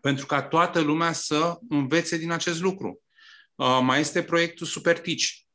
pentru 0.00 0.26
ca 0.26 0.42
toată 0.42 0.80
lumea 0.80 1.12
să 1.12 1.58
învețe 1.68 2.16
din 2.16 2.30
acest 2.30 2.60
lucru. 2.60 3.02
Uh, 3.54 3.78
mai 3.82 4.00
este 4.00 4.22
proiectul 4.22 4.66
Supertici, 4.66 5.46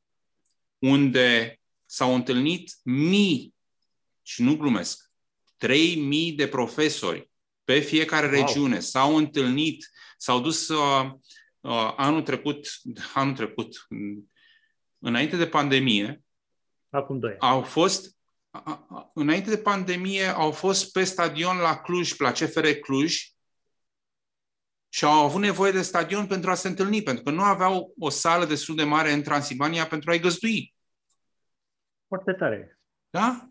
unde 0.78 1.60
s-au 1.86 2.16
întâlnit 2.16 2.74
mii, 2.84 3.54
și 4.22 4.42
nu 4.42 4.56
glumesc, 4.58 5.12
3.000 5.66 6.36
de 6.36 6.48
profesori 6.48 7.30
pe 7.64 7.80
fiecare 7.80 8.26
wow. 8.26 8.46
regiune. 8.46 8.80
S-au 8.80 9.16
întâlnit, 9.16 9.92
s-au 10.18 10.40
dus 10.40 10.68
uh, 10.68 11.12
uh, 11.60 11.94
anul 11.96 12.22
trecut, 12.22 12.68
anul 13.14 13.36
trecut, 13.36 13.88
înainte 15.00 15.38
de 15.38 15.48
pandemie. 15.48 16.24
Acum 16.90 17.20
doi. 17.20 17.36
Au 17.40 17.62
fost, 17.62 18.16
uh, 18.52 18.78
înainte 19.14 19.50
de 19.50 19.58
pandemie, 19.58 20.26
au 20.26 20.52
fost 20.52 20.92
pe 20.92 21.04
stadion 21.04 21.58
la 21.58 21.78
Cluj, 21.78 22.18
la 22.18 22.32
CFR 22.32 22.68
Cluj, 22.68 23.35
și 24.96 25.06
au 25.06 25.24
avut 25.24 25.42
nevoie 25.42 25.72
de 25.72 25.82
stadion 25.82 26.28
pentru 26.28 26.50
a 26.50 26.56
se 26.56 26.68
întâlni, 26.68 27.02
pentru 27.02 27.24
că 27.24 27.32
nu 27.32 27.42
aveau 27.42 27.94
o 28.00 28.10
sală 28.10 28.46
destul 28.46 28.76
de 28.76 28.84
mare 28.84 29.12
în 29.12 29.22
Transilvania 29.22 29.86
pentru 29.86 30.10
a-i 30.12 30.20
găzdui. 30.20 30.74
Foarte 32.08 32.32
tare. 32.32 32.80
Da? 33.10 33.50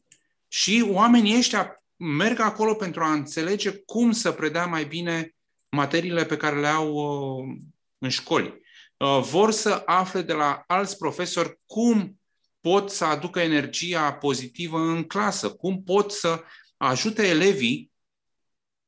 Și 0.48 0.86
oamenii 0.90 1.36
ăștia 1.36 1.84
merg 1.96 2.40
acolo 2.40 2.74
pentru 2.74 3.02
a 3.02 3.12
înțelege 3.12 3.70
cum 3.72 4.12
să 4.12 4.32
predea 4.32 4.66
mai 4.66 4.84
bine 4.84 5.34
materiile 5.68 6.24
pe 6.24 6.36
care 6.36 6.60
le 6.60 6.66
au 6.66 6.92
uh, 6.92 7.56
în 7.98 8.08
școli. 8.08 8.60
Uh, 8.96 9.20
vor 9.22 9.50
să 9.50 9.82
afle 9.86 10.22
de 10.22 10.32
la 10.32 10.64
alți 10.66 10.98
profesori 10.98 11.58
cum 11.66 12.20
pot 12.60 12.90
să 12.90 13.04
aducă 13.04 13.40
energia 13.40 14.14
pozitivă 14.14 14.78
în 14.78 15.04
clasă, 15.04 15.50
cum 15.50 15.82
pot 15.82 16.12
să 16.12 16.42
ajute 16.76 17.26
elevii 17.26 17.92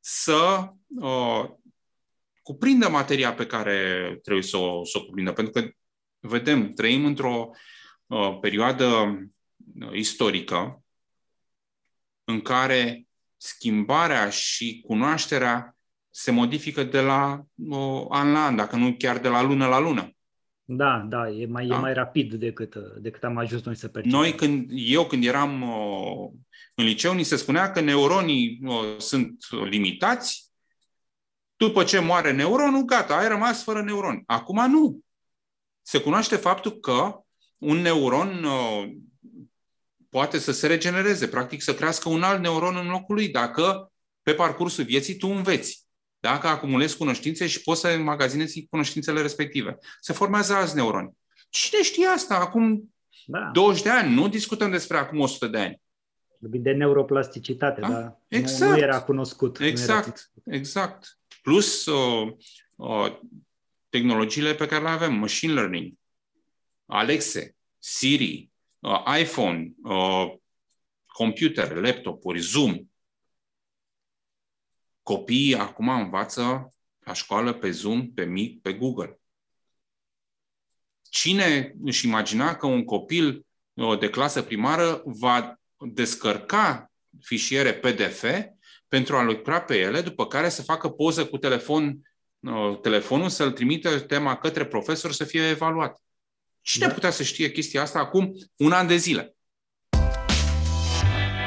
să 0.00 0.70
uh, 1.00 1.44
cuprindă 2.46 2.88
materia 2.88 3.34
pe 3.34 3.46
care 3.46 3.78
trebuie 4.22 4.44
să 4.44 4.56
o, 4.56 4.84
să 4.84 4.98
o 4.98 5.04
cuprindă. 5.04 5.32
Pentru 5.32 5.52
că, 5.52 5.68
vedem, 6.18 6.72
trăim 6.72 7.04
într-o 7.04 7.50
uh, 8.06 8.38
perioadă 8.40 8.84
uh, 9.80 9.92
istorică 9.92 10.82
în 12.24 12.40
care 12.40 13.06
schimbarea 13.36 14.30
și 14.30 14.82
cunoașterea 14.86 15.76
se 16.10 16.30
modifică 16.30 16.84
de 16.84 17.00
la 17.00 17.44
uh, 17.54 18.04
an 18.08 18.32
la 18.32 18.44
an, 18.44 18.56
dacă 18.56 18.76
nu 18.76 18.94
chiar 18.98 19.18
de 19.18 19.28
la 19.28 19.42
lună 19.42 19.66
la 19.66 19.78
lună. 19.78 20.10
Da, 20.64 21.06
da, 21.08 21.28
e 21.30 21.46
mai, 21.46 21.66
da? 21.66 21.76
E 21.76 21.78
mai 21.78 21.92
rapid 21.92 22.34
decât, 22.34 22.74
decât 22.98 23.24
am 23.24 23.36
ajuns 23.36 23.62
noi 23.62 23.76
să 23.76 23.88
percepem. 23.88 24.18
Noi, 24.18 24.34
când, 24.34 24.70
eu 24.72 25.06
când 25.06 25.24
eram 25.24 25.62
uh, 25.62 26.30
în 26.74 26.84
liceu, 26.84 27.14
ni 27.14 27.22
se 27.22 27.36
spunea 27.36 27.70
că 27.70 27.80
neuronii 27.80 28.60
uh, 28.62 28.98
sunt 28.98 29.36
limitați, 29.68 30.45
după 31.56 31.84
ce 31.84 31.98
moare 31.98 32.32
neuronul, 32.32 32.82
gata, 32.82 33.16
ai 33.16 33.28
rămas 33.28 33.62
fără 33.62 33.82
neuron. 33.82 34.22
Acum 34.26 34.70
nu. 34.70 35.00
Se 35.82 36.00
cunoaște 36.00 36.36
faptul 36.36 36.72
că 36.72 37.20
un 37.58 37.76
neuron 37.76 38.44
uh, 38.44 38.92
poate 40.08 40.38
să 40.38 40.52
se 40.52 40.66
regenereze, 40.66 41.28
practic 41.28 41.62
să 41.62 41.74
crească 41.74 42.08
un 42.08 42.22
alt 42.22 42.40
neuron 42.40 42.76
în 42.76 42.88
locul 42.88 43.14
lui, 43.14 43.28
dacă 43.28 43.92
pe 44.22 44.34
parcursul 44.34 44.84
vieții 44.84 45.16
tu 45.16 45.28
înveți. 45.28 45.84
Dacă 46.20 46.46
acumulezi 46.46 46.96
cunoștințe 46.96 47.46
și 47.46 47.62
poți 47.62 47.80
să 47.80 47.88
înmagazinezi 47.88 48.66
cunoștințele 48.70 49.20
respective. 49.20 49.78
Se 50.00 50.12
formează 50.12 50.54
alți 50.54 50.74
neuroni. 50.74 51.16
Cine 51.48 51.82
știe 51.82 52.06
asta 52.06 52.34
acum 52.34 52.94
da. 53.26 53.50
20 53.52 53.82
de 53.82 53.90
ani? 53.90 54.14
Nu 54.14 54.28
discutăm 54.28 54.70
despre 54.70 54.96
acum 54.96 55.20
100 55.20 55.46
de 55.46 55.58
ani. 55.58 55.80
Vorbim 56.38 56.62
de 56.62 56.72
neuroplasticitate, 56.72 57.80
da? 57.80 57.88
dar 57.88 58.18
exact. 58.28 58.70
nu, 58.70 58.76
nu 58.76 58.82
era 58.82 59.02
cunoscut. 59.02 59.60
Exact, 59.60 59.90
era 59.90 60.00
cunoscut. 60.00 60.42
exact. 60.44 61.15
Plus 61.46 61.86
uh, 61.86 62.36
uh, 62.76 63.18
tehnologiile 63.88 64.54
pe 64.54 64.66
care 64.66 64.82
le 64.82 64.88
avem, 64.88 65.14
machine 65.14 65.52
learning, 65.52 65.92
Alexe, 66.86 67.56
Siri, 67.78 68.50
uh, 68.78 69.18
iPhone, 69.20 69.72
uh, 69.82 70.34
computer, 71.06 71.76
laptopuri, 71.76 72.38
Zoom. 72.38 72.90
Copiii 75.02 75.54
acum 75.54 75.88
învață 75.88 76.74
la 76.98 77.12
școală 77.12 77.52
pe 77.52 77.70
Zoom, 77.70 78.12
pe 78.12 78.24
Meet, 78.24 78.62
pe 78.62 78.72
Google. 78.72 79.20
Cine 81.02 81.74
își 81.82 82.06
imagina 82.06 82.56
că 82.56 82.66
un 82.66 82.84
copil 82.84 83.46
uh, 83.74 83.98
de 83.98 84.10
clasă 84.10 84.42
primară 84.42 85.02
va 85.04 85.60
descărca 85.76 86.92
fișiere 87.20 87.74
PDF 87.74 88.24
pentru 88.88 89.16
a 89.16 89.22
lucra 89.22 89.60
pe 89.60 89.78
ele, 89.78 90.00
după 90.00 90.26
care 90.26 90.48
să 90.48 90.62
facă 90.62 90.88
poză 90.88 91.26
cu 91.26 91.36
telefon, 91.36 91.98
uh, 92.40 92.78
telefonul, 92.82 93.28
să-l 93.28 93.50
trimită 93.50 94.00
tema 94.00 94.36
către 94.36 94.64
profesor 94.64 95.12
să 95.12 95.24
fie 95.24 95.48
evaluat. 95.48 96.00
Cine 96.60 96.86
da. 96.86 96.92
putea 96.92 97.10
să 97.10 97.22
știe 97.22 97.50
chestia 97.50 97.82
asta 97.82 97.98
acum 97.98 98.32
un 98.56 98.72
an 98.72 98.86
de 98.86 98.96
zile? 98.96 99.36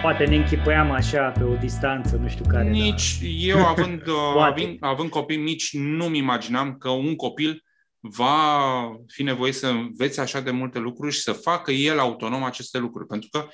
Poate 0.02 0.26
ne 0.26 0.36
închipuiam 0.36 0.92
așa 0.92 1.30
pe 1.30 1.44
o 1.44 1.56
distanță, 1.56 2.16
nu 2.16 2.28
știu 2.28 2.46
care. 2.48 2.70
Nici 2.70 3.18
da. 3.22 3.28
eu, 3.28 3.66
având, 3.66 4.02
având, 4.50 4.78
având 4.80 5.10
copii 5.10 5.38
mici, 5.38 5.74
nu-mi 5.74 6.18
imaginam 6.18 6.78
că 6.78 6.90
un 6.90 7.16
copil 7.16 7.64
va 8.00 8.62
fi 9.08 9.24
nevoie 9.24 9.52
să 9.52 9.68
învețe 9.68 10.22
așa 10.22 10.40
de 10.40 10.52
multe 10.52 10.80
lucruri 10.80 11.14
și 11.14 11.22
să 11.22 11.32
facă 11.32 11.72
el 11.72 12.00
autonom 12.00 12.44
aceste 12.44 12.78
lucruri. 12.78 13.08
Pentru 13.08 13.30
că 13.32 13.40
uh, 13.40 13.52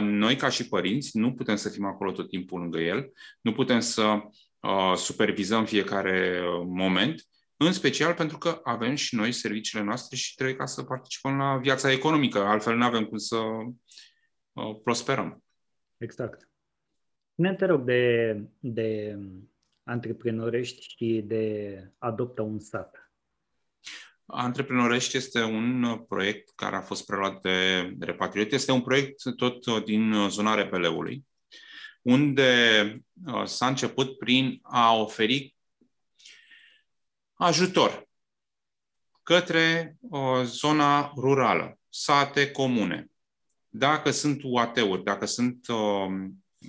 noi, 0.00 0.36
ca 0.36 0.48
și 0.48 0.68
părinți, 0.68 1.18
nu 1.18 1.34
putem 1.34 1.56
să 1.56 1.68
fim 1.68 1.84
acolo 1.84 2.12
tot 2.12 2.28
timpul 2.28 2.60
lângă 2.60 2.78
el, 2.78 3.12
nu 3.40 3.52
putem 3.52 3.80
să 3.80 4.02
uh, 4.60 4.92
supervizăm 4.96 5.64
fiecare 5.64 6.40
uh, 6.42 6.62
moment, 6.66 7.24
în 7.56 7.72
special 7.72 8.14
pentru 8.14 8.38
că 8.38 8.60
avem 8.62 8.94
și 8.94 9.14
noi 9.14 9.32
serviciile 9.32 9.84
noastre 9.84 10.16
și 10.16 10.34
trebuie 10.34 10.56
ca 10.56 10.66
să 10.66 10.82
participăm 10.82 11.36
la 11.36 11.56
viața 11.56 11.92
economică, 11.92 12.38
altfel 12.38 12.76
nu 12.76 12.84
avem 12.84 13.04
cum 13.04 13.18
să 13.18 13.36
uh, 13.36 14.76
prosperăm. 14.82 15.42
Exact. 15.96 16.48
Ne 17.34 17.54
te 17.54 17.64
rog 17.64 17.84
de, 17.84 18.34
de 18.58 19.18
antreprenorești 19.82 20.86
și 20.88 21.22
de 21.26 21.84
adoptă 21.98 22.42
un 22.42 22.58
sat. 22.58 22.99
Antreprenorești 24.30 25.16
este 25.16 25.42
un 25.42 25.98
proiect 26.08 26.52
care 26.54 26.76
a 26.76 26.80
fost 26.80 27.06
preluat 27.06 27.40
de 27.40 27.90
Repatriot. 28.00 28.52
Este 28.52 28.72
un 28.72 28.82
proiect 28.82 29.22
tot 29.36 29.84
din 29.84 30.28
zona 30.28 30.54
Repeleului, 30.54 31.24
unde 32.02 33.02
uh, 33.26 33.44
s-a 33.44 33.66
început 33.66 34.18
prin 34.18 34.58
a 34.62 34.94
oferi 34.94 35.54
ajutor 37.34 38.08
către 39.22 39.96
uh, 40.00 40.42
zona 40.42 41.12
rurală, 41.16 41.78
sate 41.88 42.50
comune. 42.50 43.10
Dacă 43.68 44.10
sunt 44.10 44.40
UAT-uri, 44.44 45.04
dacă 45.04 45.26
sunt 45.26 45.66
uh, 45.68 46.06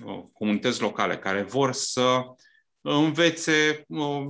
uh, 0.04 0.22
comunități 0.32 0.80
locale 0.80 1.18
care 1.18 1.42
vor 1.42 1.72
să 1.72 2.24
învețe 2.80 3.84
uh, 3.88 4.26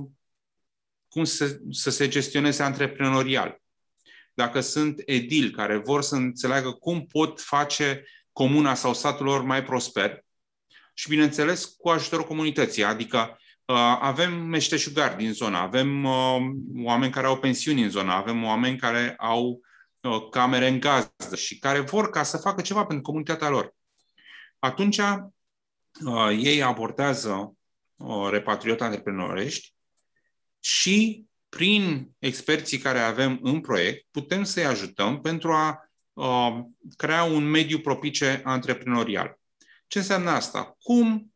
cum 1.13 1.23
să, 1.23 1.59
să 1.71 1.89
se 1.89 2.07
gestioneze 2.07 2.63
antreprenorial, 2.63 3.61
dacă 4.33 4.59
sunt 4.59 5.01
edili 5.05 5.51
care 5.51 5.77
vor 5.77 6.01
să 6.01 6.15
înțeleagă 6.15 6.71
cum 6.71 7.05
pot 7.05 7.41
face 7.41 8.03
comuna 8.31 8.73
sau 8.73 8.93
satul 8.93 9.25
lor 9.25 9.41
mai 9.41 9.63
prosper 9.63 10.25
și, 10.93 11.09
bineînțeles, 11.09 11.65
cu 11.65 11.89
ajutorul 11.89 12.25
comunității, 12.25 12.83
adică 12.83 13.37
Uh, 13.65 13.97
avem 13.99 14.33
meșteșugari 14.33 15.17
din 15.17 15.33
zona, 15.33 15.61
avem 15.61 16.03
uh, 16.03 16.37
oameni 16.83 17.11
care 17.11 17.27
au 17.27 17.39
pensiuni 17.39 17.83
în 17.83 17.89
zona, 17.89 18.15
avem 18.15 18.43
oameni 18.43 18.77
care 18.77 19.13
au 19.17 19.61
uh, 20.01 20.29
camere 20.29 20.67
în 20.67 20.79
gazdă 20.79 21.35
și 21.35 21.59
care 21.59 21.79
vor 21.79 22.09
ca 22.09 22.23
să 22.23 22.37
facă 22.37 22.61
ceva 22.61 22.85
pentru 22.85 23.03
comunitatea 23.03 23.49
lor. 23.49 23.75
Atunci 24.59 24.99
ei 26.37 26.63
abordează 26.63 27.53
repatriot 28.29 28.81
antreprenorești 28.81 29.72
și 30.63 31.25
prin 31.49 32.11
experții 32.19 32.77
care 32.77 32.99
avem 32.99 33.39
în 33.41 33.61
proiect 33.61 34.07
putem 34.11 34.43
să-i 34.43 34.65
ajutăm 34.65 35.21
pentru 35.21 35.51
a 35.51 35.91
crea 36.95 37.23
un 37.23 37.49
mediu 37.49 37.79
propice 37.79 38.41
antreprenorial. 38.43 39.39
Ce 39.87 39.97
înseamnă 39.97 40.29
asta? 40.29 40.77
Cum 40.81 41.33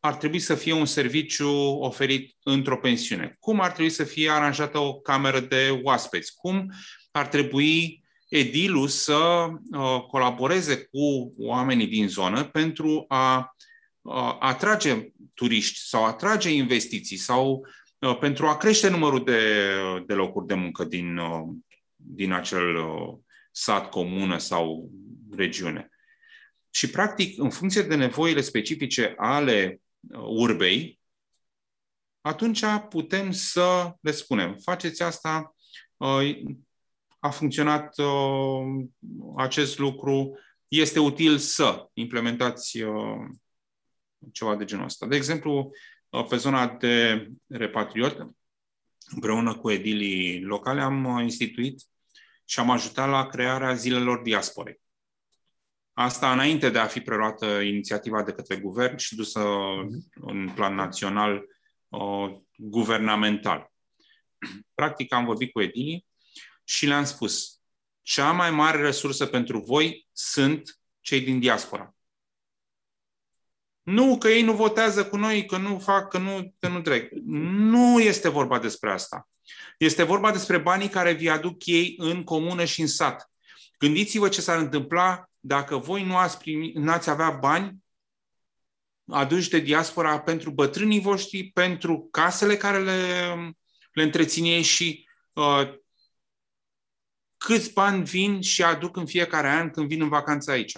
ar 0.00 0.14
trebui 0.14 0.38
să 0.38 0.54
fie 0.54 0.72
un 0.72 0.86
serviciu 0.86 1.50
oferit 1.80 2.36
într-o 2.42 2.78
pensiune? 2.78 3.36
Cum 3.40 3.60
ar 3.60 3.70
trebui 3.70 3.90
să 3.90 4.04
fie 4.04 4.30
aranjată 4.30 4.78
o 4.78 4.94
cameră 4.94 5.40
de 5.40 5.80
oaspeți? 5.82 6.34
Cum 6.36 6.72
ar 7.10 7.26
trebui 7.26 8.04
edilul 8.28 8.88
să 8.88 9.46
uh, 9.72 10.00
colaboreze 10.08 10.76
cu 10.76 11.34
oamenii 11.38 11.86
din 11.86 12.08
zonă 12.08 12.44
pentru 12.44 13.04
a 13.08 13.56
uh, 14.00 14.36
atrage 14.38 15.12
turiști 15.34 15.78
sau 15.78 16.04
atrage 16.04 16.50
investiții 16.50 17.16
sau 17.16 17.52
uh, 17.52 17.68
pentru 18.20 18.46
a 18.46 18.56
crește 18.56 18.88
numărul 18.90 19.24
de, 19.24 19.72
de 20.06 20.14
locuri 20.14 20.46
de 20.46 20.54
muncă 20.54 20.84
din, 20.84 21.16
uh, 21.16 21.48
din 21.96 22.32
acel 22.32 22.76
uh, 22.76 23.18
sat, 23.50 23.90
comună 23.90 24.38
sau 24.38 24.90
regiune. 25.30 25.90
Și, 26.70 26.90
practic, 26.90 27.38
în 27.38 27.50
funcție 27.50 27.82
de 27.82 27.94
nevoile 27.94 28.40
specifice 28.40 29.14
ale 29.16 29.80
urbei, 30.18 31.00
atunci 32.20 32.64
putem 32.88 33.30
să 33.30 33.94
le 34.00 34.10
spunem, 34.10 34.56
faceți 34.56 35.02
asta, 35.02 35.54
uh, 35.96 36.40
a 37.18 37.30
funcționat 37.30 37.98
uh, 37.98 38.84
acest 39.36 39.78
lucru, 39.78 40.38
este 40.68 41.00
util 41.00 41.38
să 41.38 41.88
implementați 41.92 42.82
uh, 42.82 43.26
ceva 44.32 44.56
de 44.56 44.64
genul 44.64 44.84
ăsta. 44.84 45.06
De 45.06 45.16
exemplu, 45.16 45.70
pe 46.28 46.36
zona 46.36 46.68
de 46.68 47.26
repatriot, 47.46 48.30
împreună 49.06 49.56
cu 49.56 49.70
edilii 49.70 50.42
locale, 50.42 50.80
am 50.80 51.18
instituit 51.22 51.82
și 52.44 52.60
am 52.60 52.70
ajutat 52.70 53.08
la 53.08 53.26
crearea 53.26 53.74
zilelor 53.74 54.22
diasporei. 54.22 54.80
Asta 55.92 56.32
înainte 56.32 56.70
de 56.70 56.78
a 56.78 56.86
fi 56.86 57.00
preluată 57.00 57.46
inițiativa 57.46 58.22
de 58.22 58.32
către 58.32 58.56
guvern 58.56 58.96
și 58.96 59.14
dusă 59.14 59.40
în 60.14 60.52
plan 60.54 60.74
național 60.74 61.44
uh, 61.88 62.36
guvernamental. 62.56 63.72
Practic 64.74 65.12
am 65.12 65.24
vorbit 65.24 65.52
cu 65.52 65.60
edilii 65.60 66.06
și 66.64 66.86
le-am 66.86 67.04
spus 67.04 67.60
cea 68.02 68.32
mai 68.32 68.50
mare 68.50 68.80
resursă 68.80 69.26
pentru 69.26 69.60
voi 69.60 70.08
sunt 70.12 70.78
cei 71.00 71.20
din 71.20 71.40
diaspora. 71.40 71.94
Nu, 73.88 74.18
că 74.18 74.28
ei 74.28 74.42
nu 74.42 74.52
votează 74.52 75.06
cu 75.06 75.16
noi, 75.16 75.46
că 75.46 75.56
nu 75.56 75.78
fac, 75.78 76.08
că 76.08 76.18
nu, 76.18 76.54
că 76.58 76.68
nu 76.68 76.80
trec. 76.80 77.12
Nu 77.22 78.00
este 78.00 78.28
vorba 78.28 78.58
despre 78.58 78.90
asta. 78.90 79.28
Este 79.78 80.02
vorba 80.02 80.32
despre 80.32 80.58
banii 80.58 80.88
care 80.88 81.12
vi 81.12 81.28
aduc 81.28 81.66
ei 81.66 81.94
în 81.98 82.24
comună 82.24 82.64
și 82.64 82.80
în 82.80 82.86
sat. 82.86 83.30
Gândiți-vă 83.78 84.28
ce 84.28 84.40
s-ar 84.40 84.58
întâmpla 84.58 85.30
dacă 85.40 85.76
voi 85.76 86.04
nu 86.04 86.16
ați, 86.16 86.38
primi, 86.38 86.72
n-ați 86.72 87.10
avea 87.10 87.30
bani 87.30 87.76
aduși 89.06 89.50
de 89.50 89.58
diaspora 89.58 90.20
pentru 90.20 90.50
bătrânii 90.50 91.00
voștri, 91.00 91.50
pentru 91.50 92.08
casele 92.10 92.56
care 92.56 92.78
le, 92.82 93.34
le 93.92 94.02
întreține 94.02 94.62
și 94.62 95.08
uh, 95.32 95.74
câți 97.36 97.72
bani 97.72 98.04
vin 98.04 98.40
și 98.40 98.62
aduc 98.62 98.96
în 98.96 99.06
fiecare 99.06 99.48
an 99.48 99.70
când 99.70 99.88
vin 99.88 100.02
în 100.02 100.08
vacanță 100.08 100.50
aici. 100.50 100.76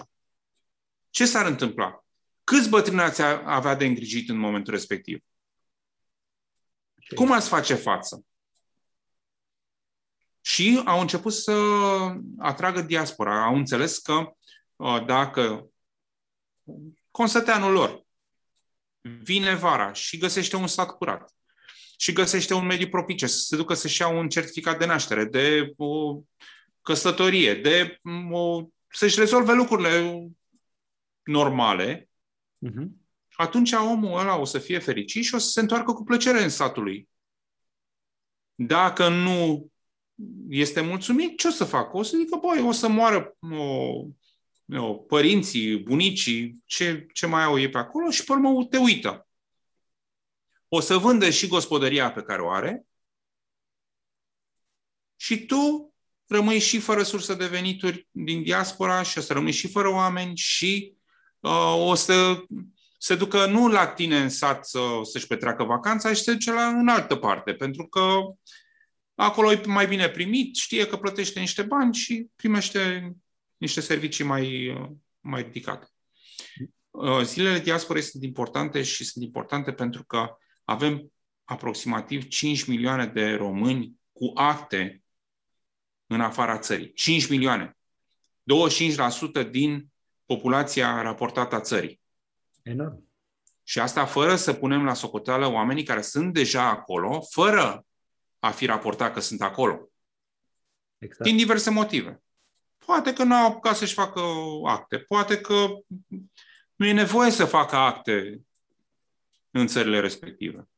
Ce 1.09 1.25
s-ar 1.25 1.45
întâmpla? 1.45 2.00
Câți 2.43 2.69
bătrâni 2.69 3.01
ați 3.01 3.21
avea 3.45 3.75
de 3.75 3.85
îngrijit 3.85 4.29
în 4.29 4.37
momentul 4.37 4.73
respectiv? 4.73 5.19
Cum 7.15 7.31
ați 7.31 7.49
face 7.49 7.73
față? 7.73 8.25
Și 10.41 10.81
au 10.85 10.99
început 11.01 11.33
să 11.33 11.53
atragă 12.37 12.81
diaspora. 12.81 13.43
Au 13.43 13.55
înțeles 13.55 13.97
că 13.97 14.35
Uh, 14.81 15.05
dacă 15.05 15.69
consăteanul 17.11 17.71
lor 17.71 18.05
vine 19.01 19.55
vara 19.55 19.93
și 19.93 20.17
găsește 20.17 20.55
un 20.55 20.67
sat 20.67 20.91
curat 20.91 21.33
și 21.97 22.13
găsește 22.13 22.53
un 22.53 22.65
mediu 22.65 22.87
propice 22.87 23.27
să 23.27 23.37
se 23.37 23.55
ducă 23.55 23.73
să-și 23.73 24.01
ia 24.01 24.07
un 24.07 24.29
certificat 24.29 24.79
de 24.79 24.85
naștere, 24.85 25.25
de 25.25 25.73
o 25.77 26.21
căsătorie, 26.81 27.55
de 27.55 27.99
o, 28.31 28.67
să-și 28.87 29.19
rezolve 29.19 29.53
lucrurile 29.53 30.27
normale, 31.23 32.09
uh-huh. 32.69 32.87
atunci 33.35 33.71
omul 33.71 34.19
ăla 34.19 34.35
o 34.35 34.45
să 34.45 34.59
fie 34.59 34.79
fericit 34.79 35.23
și 35.23 35.35
o 35.35 35.37
să 35.37 35.49
se 35.49 35.59
întoarcă 35.59 35.91
cu 35.91 36.03
plăcere 36.03 36.43
în 36.43 36.49
satul 36.49 36.83
lui. 36.83 37.09
Dacă 38.55 39.09
nu 39.09 39.71
este 40.49 40.81
mulțumit, 40.81 41.37
ce 41.37 41.47
o 41.47 41.51
să 41.51 41.63
facă? 41.63 41.97
O 41.97 42.03
să 42.03 42.17
zică, 42.17 42.39
băi, 42.41 42.61
o 42.61 42.71
să 42.71 42.87
moară 42.87 43.37
o, 43.39 44.05
eu, 44.65 45.05
părinții, 45.07 45.77
bunicii, 45.77 46.61
ce, 46.65 47.07
ce 47.13 47.25
mai 47.25 47.43
au 47.43 47.59
ei 47.59 47.69
pe 47.69 47.77
acolo 47.77 48.09
și 48.09 48.23
pe 48.23 48.31
urmă 48.31 48.65
te 48.65 48.77
uită. 48.77 49.27
O 50.67 50.79
să 50.79 50.97
vândă 50.97 51.29
și 51.29 51.47
gospodăria 51.47 52.11
pe 52.11 52.21
care 52.21 52.41
o 52.41 52.49
are 52.49 52.85
și 55.15 55.45
tu 55.45 55.93
rămâi 56.27 56.59
și 56.59 56.79
fără 56.79 57.03
sursă 57.03 57.33
de 57.33 57.47
venituri 57.47 58.07
din 58.11 58.43
diaspora 58.43 59.03
și 59.03 59.17
o 59.17 59.21
să 59.21 59.33
rămâi 59.33 59.51
și 59.51 59.67
fără 59.67 59.89
oameni 59.89 60.37
și 60.37 60.93
uh, 60.93 61.00
o 61.77 61.95
să 61.95 62.43
se 62.97 63.15
ducă 63.15 63.45
nu 63.45 63.67
la 63.67 63.87
tine 63.87 64.17
în 64.17 64.29
sat 64.29 64.65
să, 64.65 64.79
să-și 65.03 65.27
petreacă 65.27 65.63
vacanța, 65.63 66.13
și 66.13 66.21
se 66.21 66.31
duce 66.31 66.51
la 66.51 66.67
în 66.67 66.87
altă 66.87 67.15
parte, 67.15 67.53
pentru 67.53 67.87
că 67.87 68.19
acolo 69.15 69.51
e 69.51 69.61
mai 69.65 69.87
bine 69.87 70.09
primit, 70.09 70.55
știe 70.55 70.87
că 70.87 70.97
plătește 70.97 71.39
niște 71.39 71.61
bani 71.61 71.93
și 71.93 72.27
primește 72.35 73.11
niște 73.57 73.81
servicii 73.81 74.23
mai, 74.23 74.75
mai 75.19 75.41
ridicate. 75.41 75.87
Uh, 76.89 77.21
zilele 77.21 77.59
diasporei 77.59 78.01
sunt 78.01 78.23
importante 78.23 78.83
și 78.83 79.03
sunt 79.03 79.23
importante 79.23 79.71
pentru 79.71 80.03
că 80.03 80.37
avem 80.63 81.11
aproximativ 81.43 82.27
5 82.27 82.65
milioane 82.65 83.05
de 83.05 83.31
români 83.31 83.95
cu 84.11 84.31
acte 84.35 85.03
în 86.07 86.21
afara 86.21 86.59
țării. 86.59 86.93
5 86.93 87.29
milioane. 87.29 87.77
25% 89.47 89.49
din 89.51 89.90
populația 90.35 91.01
raportată 91.01 91.55
a 91.55 91.61
țării. 91.61 92.01
Enorm. 92.63 93.09
Și 93.63 93.79
asta 93.79 94.05
fără 94.05 94.35
să 94.35 94.53
punem 94.53 94.83
la 94.83 94.93
socoteală 94.93 95.47
oamenii 95.47 95.83
care 95.83 96.01
sunt 96.01 96.33
deja 96.33 96.69
acolo, 96.69 97.21
fără 97.21 97.85
a 98.39 98.51
fi 98.51 98.65
raportat 98.65 99.13
că 99.13 99.19
sunt 99.19 99.41
acolo. 99.41 99.89
Exact. 100.97 101.23
Din 101.23 101.37
diverse 101.37 101.69
motive. 101.69 102.23
Poate 102.85 103.13
că 103.13 103.23
nu 103.23 103.35
au 103.35 103.47
apucat 103.47 103.75
să-și 103.75 103.93
facă 103.93 104.21
acte, 104.65 104.97
poate 104.97 105.41
că 105.41 105.67
nu 106.75 106.85
e 106.85 106.91
nevoie 106.91 107.31
să 107.31 107.45
facă 107.45 107.75
acte 107.75 108.41
în 109.51 109.67
țările 109.67 109.99
respective. 109.99 110.69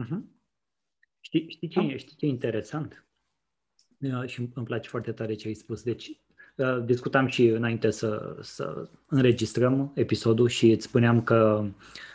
Uh-huh. 0.00 0.20
Știi, 1.20 1.50
știi, 1.50 1.68
ce, 1.68 1.80
da. 1.80 1.96
știi 1.96 2.16
ce 2.16 2.26
e 2.26 2.28
interesant? 2.28 3.06
Uh, 3.98 4.26
și 4.26 4.48
îmi 4.54 4.64
place 4.64 4.88
foarte 4.88 5.12
tare 5.12 5.34
ce 5.34 5.48
ai 5.48 5.54
spus. 5.54 5.82
Deci, 5.82 6.08
uh, 6.08 6.16
discutam 6.84 7.26
și 7.26 7.46
înainte 7.46 7.90
să, 7.90 8.36
să 8.40 8.88
înregistrăm 9.08 9.92
episodul 9.94 10.48
și 10.48 10.70
îți 10.70 10.86
spuneam 10.86 11.22
că 11.22 11.64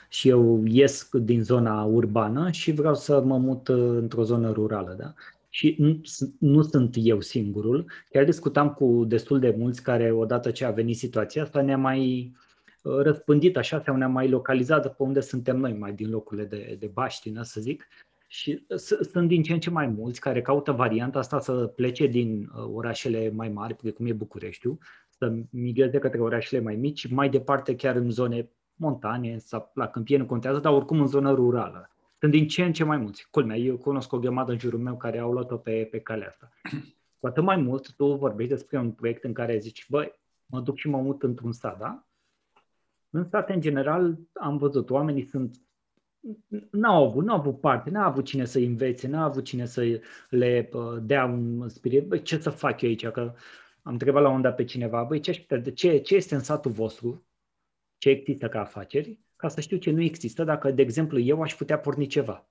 și 0.09 0.29
eu 0.29 0.63
ies 0.65 1.09
din 1.11 1.43
zona 1.43 1.83
urbană 1.83 2.51
și 2.51 2.71
vreau 2.71 2.95
să 2.95 3.21
mă 3.21 3.37
mut 3.37 3.67
uh, 3.67 3.77
într-o 3.77 4.23
zonă 4.23 4.51
rurală. 4.51 4.95
Da? 4.99 5.13
Și 5.49 5.75
nu, 5.79 6.01
nu 6.39 6.61
sunt 6.61 6.95
eu 6.97 7.21
singurul. 7.21 7.85
Chiar 8.09 8.23
discutam 8.23 8.69
cu 8.69 9.03
destul 9.07 9.39
de 9.39 9.55
mulți 9.57 9.83
care, 9.83 10.11
odată 10.11 10.51
ce 10.51 10.65
a 10.65 10.71
venit 10.71 10.97
situația 10.97 11.43
asta, 11.43 11.61
ne-a 11.61 11.77
mai 11.77 12.33
răspândit 12.81 13.57
așa 13.57 13.81
sau 13.85 13.95
ne-a 13.95 14.07
mai 14.07 14.29
localizat 14.29 14.95
pe 14.95 15.03
unde 15.03 15.19
suntem 15.19 15.57
noi, 15.57 15.73
mai 15.73 15.93
din 15.93 16.09
locurile 16.09 16.45
de, 16.45 16.77
de 16.79 16.89
baștină, 16.93 17.43
să 17.43 17.61
zic. 17.61 17.87
Și 18.27 18.65
sunt 19.01 19.27
din 19.27 19.43
ce 19.43 19.53
în 19.53 19.59
ce 19.59 19.69
mai 19.69 19.87
mulți 19.87 20.19
care 20.19 20.41
caută 20.41 20.71
varianta 20.71 21.19
asta 21.19 21.39
să 21.39 21.53
plece 21.53 22.07
din 22.07 22.41
uh, 22.41 22.63
orașele 22.73 23.29
mai 23.29 23.49
mari, 23.49 23.75
precum 23.75 24.05
e 24.05 24.13
Bucureștiul, 24.13 24.77
să 25.09 25.33
migreze 25.49 25.99
către 25.99 26.21
orașele 26.21 26.61
mai 26.61 26.75
mici, 26.75 27.07
mai 27.07 27.29
departe 27.29 27.75
chiar 27.75 27.95
în 27.95 28.09
zone 28.09 28.49
montane 28.75 29.37
sau 29.37 29.71
la 29.73 29.87
câmpie, 29.87 30.17
nu 30.17 30.25
contează, 30.25 30.59
dar 30.59 30.73
oricum 30.73 30.99
în 30.99 31.07
zonă 31.07 31.33
rurală. 31.33 31.89
Sunt 32.19 32.31
din 32.31 32.47
ce 32.47 32.63
în 32.63 32.73
ce 32.73 32.83
mai 32.83 32.97
mulți. 32.97 33.27
Culmea, 33.29 33.57
eu 33.57 33.77
cunosc 33.77 34.13
o 34.13 34.19
grămadă 34.19 34.51
în 34.51 34.57
jurul 34.57 34.79
meu 34.79 34.97
care 34.97 35.19
au 35.19 35.31
luat-o 35.31 35.57
pe, 35.57 35.87
pe 35.91 35.99
calea 35.99 36.27
asta. 36.27 36.51
Cu 37.19 37.27
atât 37.27 37.43
mai 37.43 37.55
mult, 37.55 37.95
tu 37.95 38.05
vorbești 38.05 38.53
despre 38.53 38.79
un 38.79 38.91
proiect 38.91 39.23
în 39.23 39.33
care 39.33 39.57
zici, 39.57 39.89
băi, 39.89 40.11
mă 40.45 40.59
duc 40.59 40.77
și 40.77 40.89
mă 40.89 41.01
mut 41.01 41.23
într-un 41.23 41.51
sat, 41.51 41.79
da? 41.79 42.07
În 43.09 43.23
state, 43.23 43.53
în 43.53 43.61
general, 43.61 44.17
am 44.33 44.57
văzut, 44.57 44.89
oamenii 44.89 45.23
sunt 45.23 45.57
n-au 46.71 47.05
avut, 47.05 47.25
n-au 47.25 47.37
avut 47.37 47.59
parte, 47.59 47.89
n-a 47.89 48.05
avut 48.05 48.25
cine 48.25 48.45
să 48.45 48.59
învețe, 48.59 49.07
n-a 49.07 49.23
avut 49.23 49.43
cine 49.43 49.65
să 49.65 50.01
le 50.29 50.69
dea 51.01 51.25
un 51.25 51.69
spirit. 51.69 52.07
Băi, 52.07 52.21
ce 52.21 52.39
să 52.39 52.49
fac 52.49 52.81
eu 52.81 52.89
aici? 52.89 53.07
Că 53.07 53.33
am 53.81 53.91
întrebat 53.91 54.21
la 54.21 54.29
un 54.29 54.53
pe 54.55 54.63
cineva, 54.63 55.03
băi, 55.03 55.19
ce, 55.19 55.45
ce, 55.73 55.97
ce 55.97 56.15
este 56.15 56.35
în 56.35 56.41
satul 56.41 56.71
vostru? 56.71 57.25
Ce 57.97 58.09
există 58.09 58.47
ca 58.47 58.59
afaceri? 58.59 59.19
Ca 59.35 59.47
să 59.47 59.61
știu 59.61 59.77
ce 59.77 59.91
nu 59.91 60.01
există, 60.01 60.43
dacă, 60.43 60.71
de 60.71 60.81
exemplu, 60.81 61.19
eu 61.19 61.41
aș 61.41 61.55
putea 61.55 61.79
porni 61.79 62.07
ceva. 62.07 62.49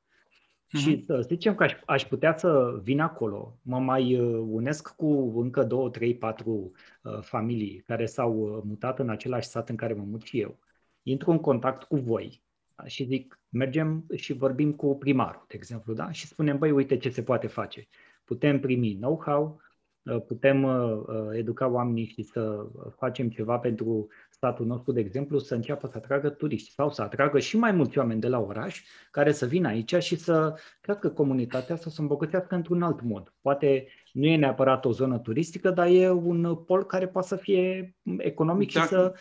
Uh-huh. 0.75 0.79
Și 0.79 1.05
să 1.05 1.21
zicem 1.21 1.55
că 1.55 1.63
aș, 1.63 1.73
aș 1.87 2.05
putea 2.05 2.37
să 2.37 2.81
vin 2.83 3.01
acolo, 3.01 3.59
mă 3.63 3.79
mai 3.79 4.19
uh, 4.19 4.45
unesc 4.49 4.95
cu 4.95 5.41
încă 5.41 5.65
două, 5.65 5.91
trei, 5.91 6.17
patru 6.17 6.73
uh, 7.03 7.19
familii 7.21 7.83
care 7.87 8.07
s-au 8.07 8.39
uh, 8.39 8.63
mutat 8.65 8.99
în 8.99 9.09
același 9.09 9.49
sat 9.49 9.69
în 9.69 9.77
care 9.77 9.93
mă 9.93 10.05
mut 10.07 10.23
și 10.23 10.41
eu. 10.41 10.59
Intru 11.03 11.31
în 11.31 11.39
contact 11.39 11.83
cu 11.83 11.97
voi, 11.97 12.44
și 12.87 13.05
zic, 13.05 13.41
mergem 13.49 14.07
și 14.15 14.33
vorbim 14.33 14.73
cu 14.73 14.97
primarul, 14.99 15.45
de 15.49 15.55
exemplu, 15.57 15.93
da? 15.93 16.11
și 16.11 16.27
spunem, 16.27 16.59
băi, 16.59 16.71
uite 16.71 16.97
ce 16.97 17.09
se 17.09 17.23
poate 17.23 17.47
face. 17.47 17.89
Putem 18.25 18.61
primi 18.61 18.97
know-how, 18.97 19.61
uh, 20.03 20.23
putem 20.27 20.63
uh, 20.63 21.03
uh, 21.07 21.29
educa 21.33 21.69
oamenii 21.69 22.05
și 22.05 22.23
să 22.23 22.67
facem 22.97 23.29
ceva 23.29 23.59
pentru 23.59 24.07
statul 24.31 24.67
nostru, 24.67 24.93
de 24.93 25.01
exemplu, 25.01 25.39
să 25.39 25.55
înceapă 25.55 25.87
să 25.87 25.97
atragă 25.97 26.31
turiști 26.31 26.71
sau 26.71 26.91
să 26.91 27.03
atragă 27.03 27.39
și 27.39 27.57
mai 27.57 27.73
mulți 27.73 27.99
oameni 27.99 28.21
de 28.21 28.29
la 28.29 28.39
oraș 28.39 28.83
care 29.11 29.33
să 29.33 29.47
vină 29.47 29.69
aici 29.69 29.95
și 29.95 30.17
să 30.17 30.59
crească 30.81 31.09
comunitatea 31.09 31.77
să 31.77 31.89
se 31.89 32.01
îmbogățească 32.01 32.55
într-un 32.55 32.83
alt 32.83 33.03
mod. 33.03 33.35
Poate 33.41 33.87
nu 34.13 34.27
e 34.27 34.37
neapărat 34.37 34.85
o 34.85 34.93
zonă 34.93 35.19
turistică, 35.19 35.71
dar 35.71 35.87
e 35.87 36.11
un 36.11 36.55
pol 36.55 36.85
care 36.85 37.09
poate 37.09 37.29
să 37.29 37.37
fie 37.37 37.97
economic 38.19 38.73
da. 38.73 38.81
și 38.81 38.87
să 38.87 39.15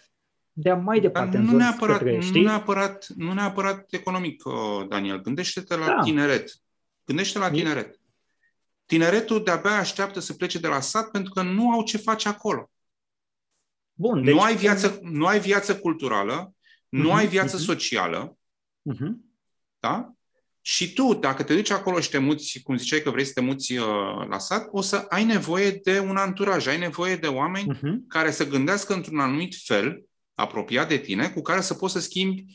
dea 0.53 0.75
mai 0.75 0.99
departe 0.99 1.37
Dar 1.37 1.45
nu 1.45 1.57
neapărat, 1.57 1.97
către, 1.97 2.19
știi? 2.19 2.41
nu, 2.41 2.47
neapărat, 2.47 3.07
nu 3.15 3.33
neapărat 3.33 3.85
economic, 3.93 4.45
uh, 4.45 4.87
Daniel. 4.89 5.21
Gândește-te 5.21 5.75
la 5.75 5.85
da. 5.85 6.01
tineret. 6.03 6.51
Gândește 7.05 7.37
la 7.37 7.49
tineret. 7.49 7.99
Tineretul 8.85 9.43
de-abia 9.43 9.77
așteaptă 9.77 10.19
să 10.19 10.33
plece 10.33 10.59
de 10.59 10.67
la 10.67 10.79
sat 10.79 11.11
pentru 11.11 11.33
că 11.33 11.41
nu 11.41 11.71
au 11.71 11.83
ce 11.83 11.97
face 11.97 12.27
acolo. 12.27 12.71
Bun, 13.93 14.23
deci... 14.23 14.33
nu, 14.33 14.41
ai 14.41 14.55
viață, 14.55 14.99
nu 15.01 15.25
ai 15.25 15.39
viață 15.39 15.77
culturală, 15.77 16.49
uh-huh, 16.49 16.89
nu 16.89 17.07
mhm, 17.07 17.17
ai 17.17 17.27
viață 17.27 17.57
uh-huh. 17.57 17.65
socială, 17.65 18.37
uh-huh. 18.93 19.11
da? 19.79 20.13
Și 20.61 20.93
tu, 20.93 21.13
dacă 21.13 21.43
te 21.43 21.55
duci 21.55 21.69
acolo 21.69 21.99
și 21.99 22.09
te 22.09 22.17
muți, 22.17 22.59
cum 22.63 22.77
ziceai 22.77 23.01
că 23.01 23.09
vrei 23.09 23.25
să 23.25 23.33
te 23.33 23.41
muți 23.41 23.77
uh, 23.77 23.85
la 24.27 24.39
sat, 24.39 24.67
o 24.71 24.81
să 24.81 25.05
ai 25.09 25.23
nevoie 25.23 25.71
de 25.71 25.99
un 25.99 26.15
anturaj, 26.15 26.67
ai 26.67 26.77
nevoie 26.77 27.15
de 27.15 27.27
oameni 27.27 27.75
uh-huh. 27.75 28.07
care 28.07 28.31
să 28.31 28.47
gândească 28.47 28.93
într-un 28.93 29.19
anumit 29.19 29.55
fel 29.65 30.03
apropiat 30.33 30.87
de 30.87 30.97
tine 30.97 31.29
cu 31.29 31.41
care 31.41 31.61
să 31.61 31.73
poți 31.73 31.93
să 31.93 31.99
schimbi 31.99 32.45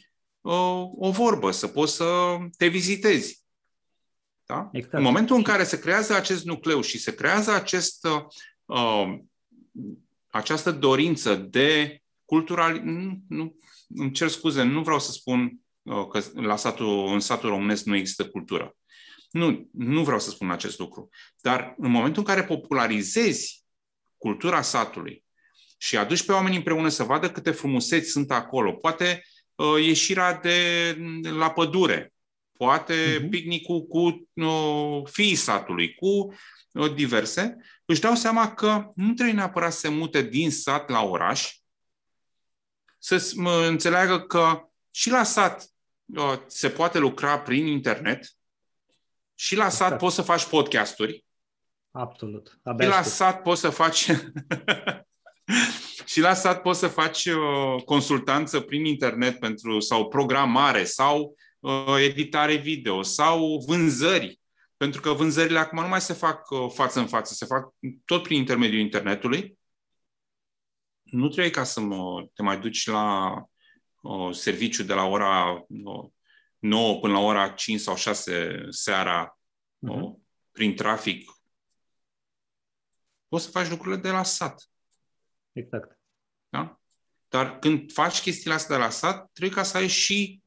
uh, 0.41 0.83
o 0.97 1.11
vorbă, 1.11 1.51
să 1.51 1.67
poți 1.67 1.95
să 1.95 2.37
te 2.57 2.67
vizitezi. 2.67 3.47
Da? 4.47 4.69
Exact. 4.73 4.95
În 4.95 5.03
momentul 5.03 5.37
în 5.37 5.43
care 5.43 5.65
se 5.65 5.79
creează 5.79 6.15
acest 6.15 6.45
nucleu 6.45 6.81
și 6.81 6.99
se 6.99 7.15
creează 7.15 7.51
acest, 7.51 8.07
uh, 8.65 9.19
această 10.27 10.73
dorință 10.73 11.35
de 11.35 12.03
cultural... 12.25 12.81
Nu, 12.81 13.19
nu, 13.29 13.57
îmi 13.89 14.13
cer 14.13 14.29
scuze, 14.29 14.63
nu 14.63 14.83
vreau 14.83 14.99
să 14.99 15.11
spun 15.11 15.61
uh, 15.83 16.07
că 16.09 16.21
la 16.35 16.57
satul, 16.57 17.13
în 17.13 17.21
satul 17.21 17.49
românesc 17.49 17.85
nu 17.85 17.97
există 17.97 18.29
cultură. 18.29 18.77
Nu, 19.31 19.69
nu 19.73 20.03
vreau 20.03 20.19
să 20.19 20.31
spun 20.31 20.51
acest 20.51 20.79
lucru. 20.79 21.09
Dar 21.41 21.75
în 21.79 21.91
momentul 21.91 22.23
în 22.27 22.35
care 22.35 22.45
popularizezi 22.45 23.65
cultura 24.17 24.63
satului, 24.63 25.25
și 25.81 25.97
aduci 25.97 26.25
pe 26.25 26.33
oameni 26.33 26.57
împreună 26.57 26.89
să 26.89 27.03
vadă 27.03 27.31
câte 27.31 27.51
frumuseți 27.51 28.11
sunt 28.11 28.31
acolo. 28.31 28.73
Poate 28.73 29.23
uh, 29.55 29.85
ieșirea 29.85 30.35
de 30.35 30.97
la 31.39 31.51
pădure, 31.51 32.13
poate 32.53 33.19
uh-huh. 33.19 33.29
picnicul 33.31 33.87
cu 33.87 34.29
uh, 34.33 35.03
fiii 35.11 35.35
satului, 35.35 35.95
cu 35.95 36.35
uh, 36.73 36.95
diverse, 36.95 37.57
își 37.85 38.01
dau 38.01 38.15
seama 38.15 38.55
că 38.55 38.91
nu 38.95 39.13
trebuie 39.13 39.35
neapărat 39.35 39.73
să 39.73 39.79
se 39.79 39.89
mute 39.89 40.23
din 40.23 40.51
sat 40.51 40.89
la 40.89 41.03
oraș, 41.03 41.57
să 42.99 43.33
înțeleagă 43.69 44.21
că 44.21 44.69
și 44.91 45.11
la 45.11 45.23
sat 45.23 45.67
uh, 46.05 46.39
se 46.47 46.71
poate 46.71 46.99
lucra 46.99 47.39
prin 47.39 47.67
internet, 47.67 48.33
și 49.35 49.57
la 49.57 49.69
sat 49.69 49.81
exact. 49.81 50.01
poți 50.01 50.15
să 50.15 50.23
faci 50.23 50.45
podcasturi. 50.45 51.25
Absolut. 51.91 52.59
Abia 52.63 52.87
și 52.87 52.93
la 52.93 53.03
sat 53.03 53.43
poți 53.43 53.61
să 53.61 53.71
faci 53.71 54.11
și 56.11 56.21
la 56.21 56.35
sat 56.35 56.63
poți 56.63 56.79
să 56.79 56.89
faci 56.89 57.25
uh, 57.25 57.83
consultanță 57.85 58.61
prin 58.61 58.85
internet 58.85 59.39
pentru 59.39 59.81
sau 59.81 60.09
programare 60.09 60.85
sau 60.85 61.37
uh, 61.61 61.97
editare 61.99 62.55
video 62.55 63.03
sau 63.03 63.65
vânzări. 63.67 64.41
Pentru 64.77 65.01
că 65.01 65.13
vânzările 65.13 65.59
acum 65.59 65.81
nu 65.81 65.89
mai 65.89 66.01
se 66.01 66.13
fac 66.13 66.51
uh, 66.51 66.71
față 66.75 67.01
în 67.01 67.07
față, 67.07 67.35
se 67.35 67.45
fac 67.45 67.75
tot 68.05 68.23
prin 68.23 68.37
intermediul 68.37 68.81
internetului. 68.81 69.59
Nu 71.03 71.29
trebuie 71.29 71.51
ca 71.51 71.65
să 71.65 71.81
mă, 71.81 72.29
te 72.35 72.43
mai 72.43 72.61
duci 72.61 72.87
la 72.87 73.35
uh, 74.01 74.35
serviciu 74.35 74.83
de 74.83 74.95
la 74.95 75.05
ora 75.05 75.65
uh, 75.69 76.11
9 76.59 76.99
până 77.01 77.13
la 77.13 77.19
ora 77.19 77.49
5 77.49 77.81
sau 77.81 77.97
6 77.97 78.67
seara 78.69 79.39
uh-huh. 79.87 80.23
prin 80.53 80.77
trafic. 80.77 81.31
Poți 83.29 83.45
să 83.45 83.51
faci 83.51 83.69
lucrurile 83.69 84.01
de 84.01 84.11
la 84.11 84.23
sat. 84.23 84.69
Exact. 85.59 85.99
Da? 86.49 86.81
Dar 87.29 87.59
când 87.59 87.93
faci 87.93 88.21
chestiile 88.21 88.55
astea 88.55 88.77
de 88.77 88.83
la 88.83 88.91
sat, 88.91 89.31
trebuie 89.33 89.57
ca 89.57 89.63
să 89.63 89.77
ai 89.77 89.89
și 89.89 90.43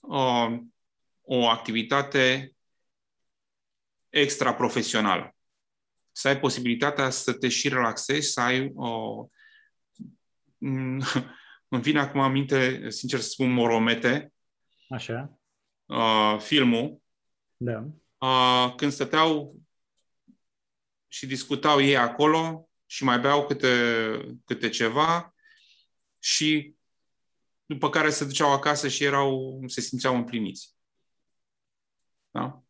uh, 0.00 0.58
o 1.22 1.48
activitate 1.48 2.52
extra-profesională. 4.08 5.34
Să 6.12 6.28
ai 6.28 6.40
posibilitatea 6.40 7.10
să 7.10 7.32
te 7.32 7.48
și 7.48 7.68
relaxezi, 7.68 8.30
să 8.30 8.40
ai 8.40 8.70
uh, 8.74 9.26
îmi 11.68 11.82
vine 11.82 12.00
acum 12.00 12.20
aminte, 12.20 12.90
sincer 12.90 13.20
să 13.20 13.28
spun, 13.28 13.52
Moromete. 13.52 14.32
Așa. 14.88 15.38
Uh, 15.84 16.36
filmul. 16.38 17.02
Da. 17.56 17.86
Uh, 18.18 18.74
când 18.74 18.92
stăteau 18.92 19.56
și 21.08 21.26
discutau 21.26 21.80
ei 21.80 21.96
acolo, 21.96 22.68
și 22.86 23.04
mai 23.04 23.20
beau 23.20 23.46
câte, 23.46 23.68
câte 24.44 24.68
ceva 24.68 25.34
și 26.18 26.74
după 27.66 27.90
care 27.90 28.10
se 28.10 28.24
duceau 28.24 28.52
acasă 28.52 28.88
și 28.88 29.04
erau, 29.04 29.62
se 29.66 29.80
simțeau 29.80 30.14
împliniți. 30.14 30.74
Da? 32.30 32.62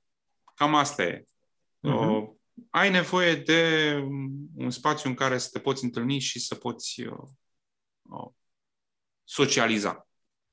Cam 0.54 0.74
asta 0.74 1.02
e. 1.02 1.22
Uh-huh. 1.22 2.08
Uh, 2.08 2.30
ai 2.70 2.90
nevoie 2.90 3.34
de 3.34 3.92
un 4.56 4.70
spațiu 4.70 5.08
în 5.08 5.14
care 5.14 5.38
să 5.38 5.48
te 5.52 5.58
poți 5.58 5.84
întâlni 5.84 6.18
și 6.18 6.40
să 6.40 6.54
poți 6.54 7.00
uh, 7.00 7.28
uh, 8.02 8.30
socializa. 9.24 10.08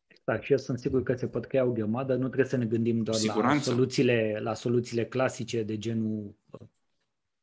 Exact, 0.07 0.43
și 0.43 0.51
eu 0.51 0.57
sunt 0.57 0.79
sigur 0.79 1.03
că 1.03 1.15
se 1.15 1.27
pot 1.27 1.45
crea 1.45 1.65
o 1.65 1.71
grămadă, 1.71 2.13
nu 2.13 2.25
trebuie 2.25 2.45
să 2.45 2.57
ne 2.57 2.65
gândim 2.65 3.03
doar 3.03 3.17
la 3.21 3.59
soluțiile, 3.59 4.39
la 4.41 4.53
soluțiile 4.53 5.05
clasice 5.05 5.63
de 5.63 5.77
genul 5.77 6.35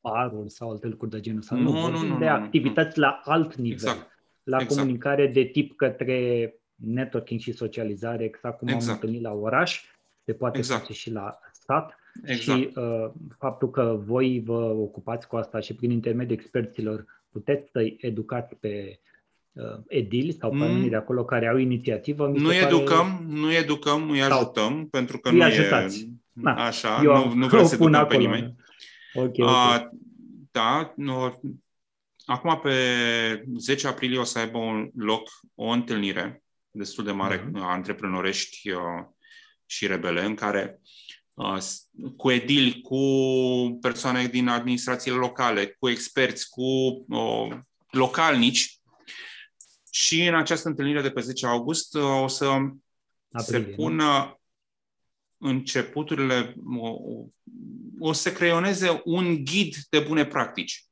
uh, 0.01 0.11
paruri 0.11 0.51
sau 0.51 0.71
alte 0.71 0.87
lucruri 0.87 1.11
de 1.11 1.21
genul. 1.21 1.43
Sau 1.43 1.59
nu, 1.59 1.73
nu, 1.73 1.91
nu, 1.91 2.07
nu, 2.07 2.19
de 2.19 2.27
activități 2.27 2.99
nu. 2.99 3.05
la 3.05 3.21
alt 3.25 3.55
nivel, 3.55 3.73
exact. 3.73 4.19
la 4.43 4.59
exact. 4.61 4.81
comunicare 4.81 5.27
de 5.27 5.45
tip 5.45 5.77
către 5.77 6.53
networking 6.75 7.41
și 7.41 7.53
socializare, 7.53 8.25
exact 8.25 8.59
cum 8.59 8.69
exact. 8.69 8.89
am 8.89 8.95
întâlnit 8.95 9.23
la 9.23 9.33
oraș, 9.33 9.85
se 10.25 10.33
poate 10.33 10.59
exact. 10.59 10.81
face 10.81 10.93
și 10.93 11.11
la 11.11 11.39
stat. 11.53 11.99
Exact. 12.25 12.59
Și 12.59 12.71
uh, 12.75 13.11
faptul 13.39 13.71
că 13.71 14.01
voi 14.05 14.43
vă 14.45 14.63
ocupați 14.63 15.27
cu 15.29 15.37
asta 15.37 15.61
și 15.61 15.75
prin 15.75 15.91
intermediul 15.91 16.39
experților 16.39 17.05
puteți 17.31 17.71
să-i 17.71 17.97
educați 18.01 18.55
pe 18.55 19.01
uh, 19.53 19.79
edili 19.89 20.33
sau 20.33 20.51
pe 20.51 20.57
mm. 20.57 20.89
de 20.89 20.97
acolo 20.97 21.25
care 21.25 21.49
au 21.49 21.57
inițiativă. 21.57 22.27
Nu 22.27 22.55
educăm, 22.55 23.07
pare... 23.07 23.41
nu 23.41 23.53
educăm, 23.53 24.03
nu-i 24.03 24.23
ajutăm, 24.23 24.73
sau 24.73 24.85
pentru 24.91 25.19
că 25.19 25.31
nu 25.31 25.43
ajutați. 25.43 26.03
e 26.03 26.09
Na, 26.33 26.55
așa, 26.67 27.01
eu 27.05 27.27
nu, 27.27 27.35
nu 27.35 27.47
vreau 27.47 27.65
să 27.65 27.75
educăm 27.75 28.07
pe 28.07 28.17
nimeni. 28.17 28.55
Okay, 29.15 29.47
okay. 29.47 29.77
Uh, 29.77 29.89
da, 30.51 30.93
nu, 30.97 31.41
acum 32.25 32.61
pe 32.63 33.45
10 33.57 33.87
aprilie 33.87 34.19
o 34.19 34.25
să 34.25 34.39
aibă 34.39 34.59
un 34.59 34.91
loc 34.95 35.29
o 35.55 35.67
întâlnire 35.67 36.43
destul 36.71 37.05
de 37.05 37.11
mare 37.11 37.41
uh-huh. 37.41 37.61
antreprenorești 37.61 38.71
uh, 38.71 38.81
și 39.67 39.87
rebele, 39.87 40.25
în 40.25 40.35
care 40.35 40.81
uh, 41.35 41.59
cu 42.17 42.31
edili, 42.31 42.81
cu 42.81 42.99
persoane 43.81 44.27
din 44.27 44.49
administrațiile 44.49 45.17
locale, 45.17 45.77
cu 45.79 45.89
experți, 45.89 46.49
cu 46.49 46.63
uh, 47.09 47.59
localnici. 47.91 48.81
Și 49.91 50.27
în 50.27 50.35
această 50.35 50.69
întâlnire 50.69 51.03
de 51.03 51.11
pe 51.11 51.21
10 51.21 51.47
august 51.47 51.95
uh, 51.95 52.23
o 52.23 52.27
să 52.27 52.45
Aprilie, 52.45 52.73
se 53.41 53.61
pună 53.61 54.38
începuturile, 55.39 56.55
o, 56.79 56.97
o 57.99 58.13
să 58.13 58.33
creioneze 58.33 59.01
un 59.05 59.45
ghid 59.45 59.75
de 59.91 60.01
bune 60.01 60.25
practici. 60.27 60.85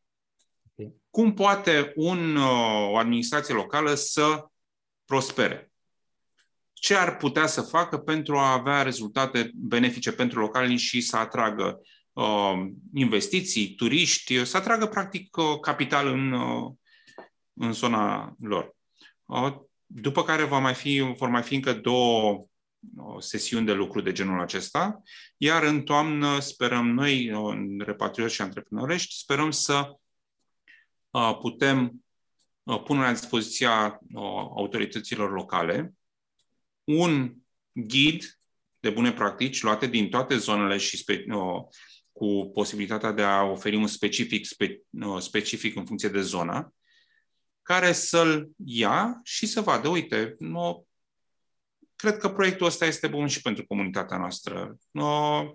Okay. 0.73 0.95
Cum 1.11 1.35
poate 1.35 1.93
un, 1.95 2.37
uh, 2.37 2.89
o 2.91 2.97
administrație 2.97 3.55
locală 3.55 3.95
să 3.95 4.47
prospere? 5.05 5.71
ce 6.79 6.95
ar 6.95 7.17
putea 7.17 7.47
să 7.47 7.61
facă 7.61 7.99
pentru 7.99 8.37
a 8.37 8.53
avea 8.53 8.83
rezultate 8.83 9.51
benefice 9.55 10.13
pentru 10.13 10.41
localii 10.41 10.77
și 10.77 11.01
să 11.01 11.17
atragă 11.17 11.81
uh, 12.13 12.53
investiții, 12.95 13.75
turiști, 13.75 14.45
să 14.45 14.57
atragă 14.57 14.87
practic 14.87 15.37
uh, 15.37 15.61
capital 15.61 16.07
în, 16.07 16.33
uh, 16.33 16.73
în 17.53 17.73
zona 17.73 18.35
lor. 18.41 18.77
Uh, 19.25 19.55
după 19.87 20.25
care 20.25 20.45
va 20.45 20.59
mai 20.59 20.75
fi, 20.75 21.15
vor 21.17 21.29
mai 21.29 21.43
fi 21.43 21.55
încă 21.55 21.73
două 21.73 22.31
uh, 22.33 22.45
sesiuni 23.19 23.67
de 23.67 23.73
lucru 23.73 24.01
de 24.01 24.13
genul 24.13 24.41
acesta, 24.41 25.03
iar 25.37 25.63
în 25.63 25.83
toamnă 25.83 26.39
sperăm 26.41 26.91
noi, 26.91 27.33
uh, 27.33 27.53
în 27.53 27.81
repatrioți 27.85 28.35
și 28.35 28.43
antreprenorești, 28.43 29.15
sperăm 29.15 29.51
să 29.51 29.97
putem 31.41 32.05
pune 32.85 33.01
la 33.01 33.13
dispoziția 33.13 34.01
autorităților 34.57 35.33
locale 35.33 35.95
un 36.85 37.35
ghid 37.73 38.39
de 38.81 38.91
bune 38.91 39.13
practici 39.13 39.63
luate 39.63 39.87
din 39.87 40.11
toate 40.11 40.37
zonele 40.37 40.77
și 40.77 40.97
spe, 40.97 41.25
uh, 41.29 41.63
cu 42.13 42.51
posibilitatea 42.55 43.13
de 43.13 43.23
a 43.23 43.43
oferi 43.43 43.77
un 43.77 43.87
specific, 43.87 44.47
spe, 44.47 44.81
uh, 44.91 45.21
specific 45.21 45.77
în 45.77 45.87
funcție 45.87 46.09
de 46.09 46.21
zonă, 46.21 46.75
care 47.63 47.93
să-l 47.93 48.49
ia 48.65 49.21
și 49.25 49.47
să 49.47 49.61
vadă, 49.61 49.89
uite, 49.89 50.35
nu, 50.39 50.86
cred 51.97 52.17
că 52.17 52.29
proiectul 52.29 52.67
ăsta 52.67 52.87
este 52.87 53.07
bun 53.07 53.27
și 53.27 53.43
pentru 53.43 53.67
comunitatea 53.67 54.17
noastră. 54.17 54.77
Uh, 54.91 55.51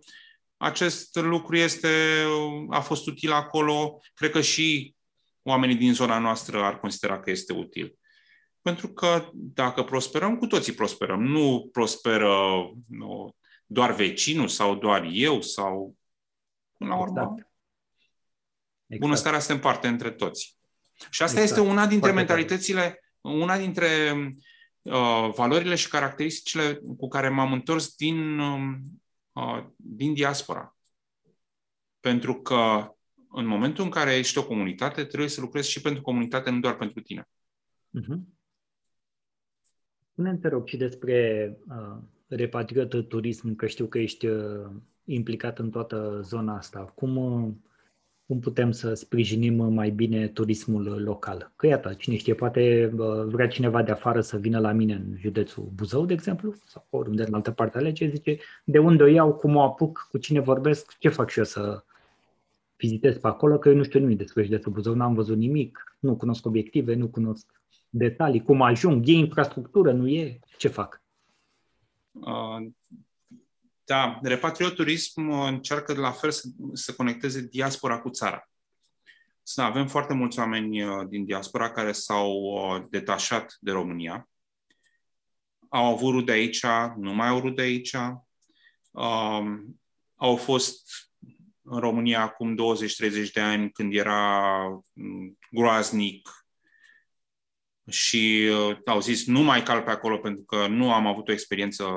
acest 0.58 1.16
lucru 1.16 1.58
este, 1.58 2.24
a 2.70 2.80
fost 2.80 3.08
util 3.08 3.32
acolo, 3.32 4.00
cred 4.14 4.32
că 4.32 4.42
și 4.42 4.96
oamenii 5.42 5.76
din 5.76 5.94
zona 5.94 6.20
noastră 6.20 6.64
ar 6.64 6.80
considera 6.80 7.20
că 7.20 7.30
este 7.30 7.54
util. 7.54 7.96
Pentru 8.62 8.88
că 8.88 9.30
dacă 9.34 9.84
prosperăm, 9.84 10.38
cu 10.38 10.48
toții 10.48 10.74
prosperăm. 10.74 11.24
Nu 11.24 11.70
prosperă 11.72 12.36
nu, 12.88 13.36
doar 13.66 13.94
vecinul 13.94 14.48
sau 14.48 14.76
doar 14.76 15.08
eu 15.12 15.42
sau 15.42 15.96
până 16.78 16.90
la 16.90 17.00
urmă. 17.00 17.22
Exact. 17.22 17.50
Exact. 18.86 19.02
Bunăstarea 19.02 19.40
se 19.40 19.52
împarte 19.52 19.88
între 19.88 20.12
toți. 20.12 20.58
Și 21.10 21.24
asta 21.24 21.40
exact. 21.42 21.60
este 21.60 21.72
una 21.72 21.88
dintre 21.88 22.12
Foarte 22.12 22.34
mentalitățile, 22.34 22.82
tare. 22.82 23.36
una 23.36 23.58
dintre 23.58 24.12
uh, 24.12 24.28
valorile 25.36 25.76
și 25.76 25.90
caracteristicile 25.90 26.82
cu 26.98 27.08
care 27.08 27.30
m-am 27.30 27.54
întors 27.54 27.96
din, 27.96 28.40
uh, 28.40 29.66
din 29.76 30.14
diaspora. 30.14 30.76
Pentru 32.00 32.42
că 32.42 32.92
în 33.32 33.46
momentul 33.46 33.84
în 33.84 33.90
care 33.90 34.18
ești 34.18 34.38
o 34.38 34.46
comunitate, 34.46 35.04
trebuie 35.04 35.30
să 35.30 35.42
lucrezi 35.42 35.70
și 35.70 35.82
pentru 35.82 36.02
comunitate, 36.02 36.50
nu 36.50 36.60
doar 36.60 36.76
pentru 36.76 37.02
tine. 37.02 37.30
Uh-huh. 38.00 38.20
Spune-mi, 40.12 40.40
te 40.40 40.48
rog, 40.48 40.68
și 40.68 40.78
despre 40.78 41.58
uh, 41.68 41.98
repatriat 42.28 43.08
turism, 43.08 43.56
că 43.56 43.68
știu 43.68 43.86
că 43.86 44.00
ești 44.00 44.28
uh, 44.28 44.70
implicat 45.04 45.60
în 45.60 45.70
toată 45.70 46.20
zona 46.24 46.56
asta. 46.56 46.80
Cum, 46.80 47.16
uh, 47.16 47.54
cum 48.32 48.40
putem 48.40 48.72
să 48.72 48.94
sprijinim 48.94 49.74
mai 49.74 49.90
bine 49.90 50.28
turismul 50.28 51.02
local? 51.04 51.52
Că 51.56 51.68
iată, 51.68 51.94
cine 51.94 52.16
știe, 52.16 52.34
poate 52.34 52.94
uh, 52.98 53.24
vrea 53.26 53.48
cineva 53.48 53.84
de 53.84 53.92
afară 53.92 54.22
să 54.22 54.38
vină 54.38 54.60
la 54.60 54.72
mine 54.72 54.94
în 54.94 55.18
județul 55.18 55.72
Buzău, 55.76 56.06
de 56.06 56.14
exemplu, 56.14 56.54
sau 56.66 56.86
oriunde 56.90 57.24
în 57.24 57.34
altă 57.34 57.52
parte 57.52 57.78
alege, 57.78 58.10
zice 58.10 58.38
de 58.64 58.80
unde 58.80 59.04
o 59.04 59.06
iau, 59.06 59.34
cum 59.34 59.56
o 59.56 59.62
apuc, 59.62 60.08
cu 60.12 60.18
cine 60.18 60.40
vorbesc, 60.40 60.98
ce 60.98 61.10
fac 61.10 61.30
și 61.30 61.38
eu 61.38 61.44
să 61.44 61.84
vizitez 62.78 63.18
pe 63.18 63.28
acolo, 63.28 63.58
că 63.58 63.70
eu 63.70 63.76
nu 63.76 63.84
știu 63.84 64.00
nimic 64.00 64.18
despre 64.18 64.44
județul 64.44 64.72
Buzău, 64.72 64.94
n-am 64.94 65.14
văzut 65.14 65.38
nimic, 65.38 65.98
nu 66.00 66.16
cunosc 66.16 66.46
obiective, 66.46 66.94
nu 66.94 67.08
cunosc 67.08 67.62
detalii, 67.90 68.44
cum 68.44 68.62
ajung, 68.62 69.08
e 69.08 69.12
infrastructură, 69.12 69.92
nu 69.92 70.08
e? 70.08 70.40
Ce 70.58 70.68
fac? 70.68 71.02
Uh, 72.12 72.68
da, 73.84 74.20
repatrioturism 74.22 75.30
încearcă 75.30 75.94
de 75.94 76.00
la 76.00 76.12
fel 76.12 76.32
să, 76.32 76.48
să 76.74 76.94
conecteze 76.94 77.42
diaspora 77.42 78.00
cu 78.00 78.10
țara. 78.10 78.50
Să 79.44 79.62
avem 79.62 79.88
foarte 79.88 80.14
mulți 80.14 80.40
oameni 80.40 80.84
uh, 80.84 81.08
din 81.08 81.26
diaspora 81.26 81.72
care 81.72 81.92
s-au 81.92 82.32
uh, 82.32 82.84
detașat 82.90 83.58
de 83.60 83.72
România, 83.72 84.30
au 85.70 85.94
avut 85.94 86.12
rude 86.12 86.32
aici, 86.32 86.66
nu 86.98 87.14
mai 87.14 87.28
au 87.28 87.40
rude 87.40 87.62
aici, 87.62 87.94
um, 88.92 89.82
au 90.16 90.36
fost 90.36 90.84
în 91.62 91.80
România 91.80 92.22
acum 92.22 92.56
20-30 92.56 93.32
de 93.34 93.42
ani 93.42 93.72
când 93.72 93.96
era 93.96 94.64
mm, 94.94 95.38
groaznic, 95.52 96.30
și 97.92 98.50
uh, 98.52 98.78
au 98.86 99.00
zis 99.00 99.26
nu 99.26 99.42
mai 99.42 99.64
cal 99.64 99.82
pe 99.82 99.90
acolo 99.90 100.18
pentru 100.18 100.44
că 100.44 100.68
nu 100.68 100.94
am 100.94 101.08
avut 101.08 101.28
o 101.28 101.32
experiență 101.32 101.88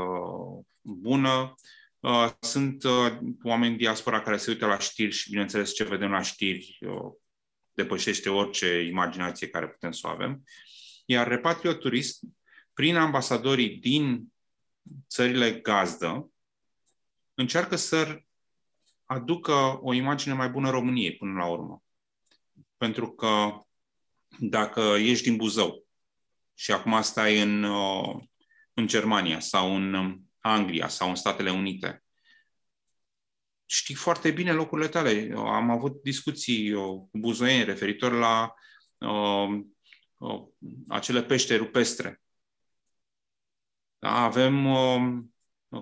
bună. 0.85 1.55
Uh, 2.01 2.31
sunt 2.41 2.85
uh, 2.85 3.19
oameni 3.43 3.77
diaspora 3.77 4.23
care 4.23 4.37
se 4.37 4.51
uită 4.51 4.67
la 4.67 4.79
știri 4.79 5.13
și, 5.13 5.31
bineînțeles, 5.31 5.75
ce 5.75 5.85
vedem 5.85 6.11
la 6.11 6.23
știri 6.23 6.79
uh, 6.81 7.13
depășește 7.73 8.29
orice 8.29 8.81
imaginație 8.81 9.49
care 9.49 9.69
putem 9.69 9.93
să 9.93 10.07
o 10.07 10.11
avem. 10.11 10.45
Iar 11.05 11.29
Repatrio 11.29 11.73
Turist, 11.73 12.23
prin 12.75 12.97
ambasadorii 12.97 13.77
din 13.77 14.33
țările 15.09 15.53
gazdă, 15.53 16.31
încearcă 17.35 17.77
să 17.77 18.23
aducă 19.05 19.79
o 19.83 19.93
imagine 19.93 20.35
mai 20.35 20.49
bună 20.49 20.71
României 20.71 21.17
până 21.17 21.33
la 21.39 21.47
urmă. 21.47 21.83
Pentru 22.77 23.13
că 23.13 23.61
dacă 24.39 24.81
ești 24.99 25.25
din 25.25 25.37
Buzău 25.37 25.87
și 26.55 26.73
acum 26.73 27.03
stai 27.03 27.41
în, 27.41 27.63
uh, 27.63 28.17
în 28.75 28.87
Germania 28.87 29.41
sau 29.41 29.75
în 29.75 29.95
um, 29.95 30.24
Anglia 30.45 30.89
sau 30.89 31.09
în 31.09 31.15
Statele 31.15 31.51
Unite, 31.51 32.05
știi 33.67 33.95
foarte 33.95 34.31
bine 34.31 34.53
locurile 34.53 34.89
tale. 34.89 35.33
Am 35.37 35.71
avut 35.71 36.03
discuții 36.03 36.73
cu 36.73 37.19
buzoieni 37.19 37.65
referitor 37.65 38.13
la 38.13 38.55
uh, 38.99 39.61
uh, 40.19 40.43
acele 40.89 41.23
pește 41.23 41.57
rupestre. 41.57 42.23
Da, 43.99 44.11
avem, 44.11 44.67
uh, 44.67 45.23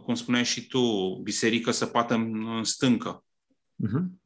cum 0.02 0.14
spuneai 0.14 0.44
și 0.44 0.66
tu, 0.66 1.14
biserică 1.22 1.70
săpată 1.70 2.14
în, 2.14 2.56
în 2.56 2.64
stâncă. 2.64 3.24
Uh-huh. 3.58 4.20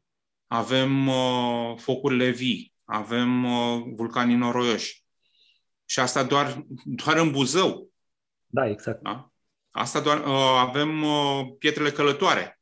Avem 0.47 1.07
uh, 1.09 1.77
focurile 1.77 2.31
vii 2.31 2.75
avem 2.87 3.45
uh, 3.45 3.83
vulcanii 3.95 4.37
noroioși. 4.37 5.05
Și 5.85 6.01
asta 6.01 6.25
doar, 6.25 6.67
doar 6.85 7.17
în 7.17 7.31
Buzău. 7.31 7.91
Da, 8.47 8.69
exact. 8.69 9.03
Da? 9.03 9.33
Asta 9.77 10.01
doar 10.01 10.19
uh, 10.19 10.57
avem 10.59 11.03
uh, 11.03 11.47
pietrele 11.59 11.91
călătoare. 11.91 12.61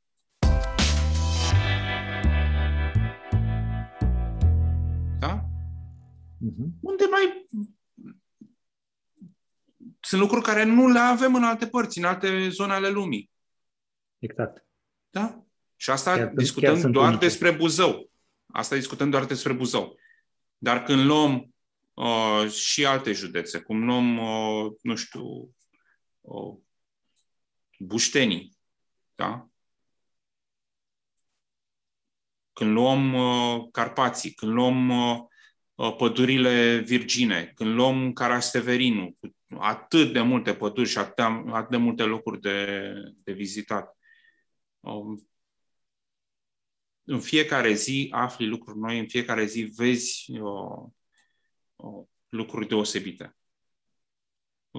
Da? 5.18 5.44
Uh-huh. 6.40 6.68
Unde 6.80 7.04
mai 7.10 7.48
sunt 10.00 10.20
lucruri 10.20 10.44
care 10.44 10.64
nu 10.64 10.88
le 10.88 10.98
avem 10.98 11.34
în 11.34 11.44
alte 11.44 11.66
părți, 11.66 11.98
în 11.98 12.04
alte 12.04 12.48
zone 12.48 12.72
ale 12.72 12.88
lumii. 12.88 13.30
Exact. 14.18 14.66
Da? 15.10 15.44
Și 15.76 15.90
asta 15.90 16.16
chiar, 16.16 16.28
discutăm 16.28 16.80
chiar 16.80 16.90
doar 16.90 17.08
unice. 17.08 17.26
despre 17.26 17.50
Buzău. 17.50 18.10
Asta 18.52 18.74
discutăm 18.74 19.10
doar 19.10 19.24
despre 19.24 19.52
Buzău. 19.52 19.98
Dar 20.58 20.82
când 20.82 21.04
luăm 21.04 21.54
uh, 21.94 22.50
și 22.50 22.86
alte 22.86 23.12
județe, 23.12 23.60
cum 23.60 23.84
luăm, 23.84 24.18
uh, 24.18 24.72
nu 24.82 24.94
știu, 24.94 25.54
uh, 26.20 26.62
Buștenii, 27.78 28.56
da? 29.14 29.48
Când 32.52 32.70
luăm 32.70 33.14
uh, 33.14 33.68
Carpații, 33.72 34.32
când 34.32 34.52
luăm 34.52 34.88
uh, 34.88 35.18
uh 35.74 35.96
pădurile 35.96 36.78
virgine, 36.78 37.52
când 37.54 37.74
luăm 37.74 38.12
Carasteverinul, 38.12 39.16
atât 39.58 40.12
de 40.12 40.20
multe 40.20 40.54
păduri 40.54 40.88
și 40.88 40.98
atât, 40.98 41.24
atât 41.52 41.70
de 41.70 41.76
multe 41.76 42.02
locuri 42.02 42.40
de, 42.40 42.92
de 43.24 43.32
vizitat. 43.32 43.96
Um, 44.80 45.28
în 47.04 47.20
fiecare 47.20 47.72
zi 47.72 48.08
afli 48.10 48.46
lucruri 48.46 48.78
noi, 48.78 48.98
în 48.98 49.08
fiecare 49.08 49.44
zi 49.44 49.62
vezi 49.62 50.38
uh, 50.38 50.88
uh, 51.76 52.06
lucruri 52.28 52.68
deosebite. 52.68 53.36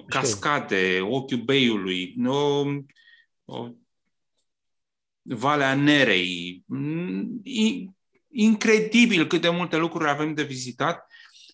Cascade, 0.07 0.99
ochiul 1.01 1.37
beiului, 1.37 2.15
uh, 2.17 2.77
uh, 3.45 3.71
Valea 5.21 5.75
Nerei. 5.75 6.63
Mm, 6.65 7.41
incredibil 8.27 9.27
cât 9.27 9.41
de 9.41 9.49
multe 9.49 9.77
lucruri 9.77 10.09
avem 10.09 10.33
de 10.33 10.43
vizitat 10.43 11.05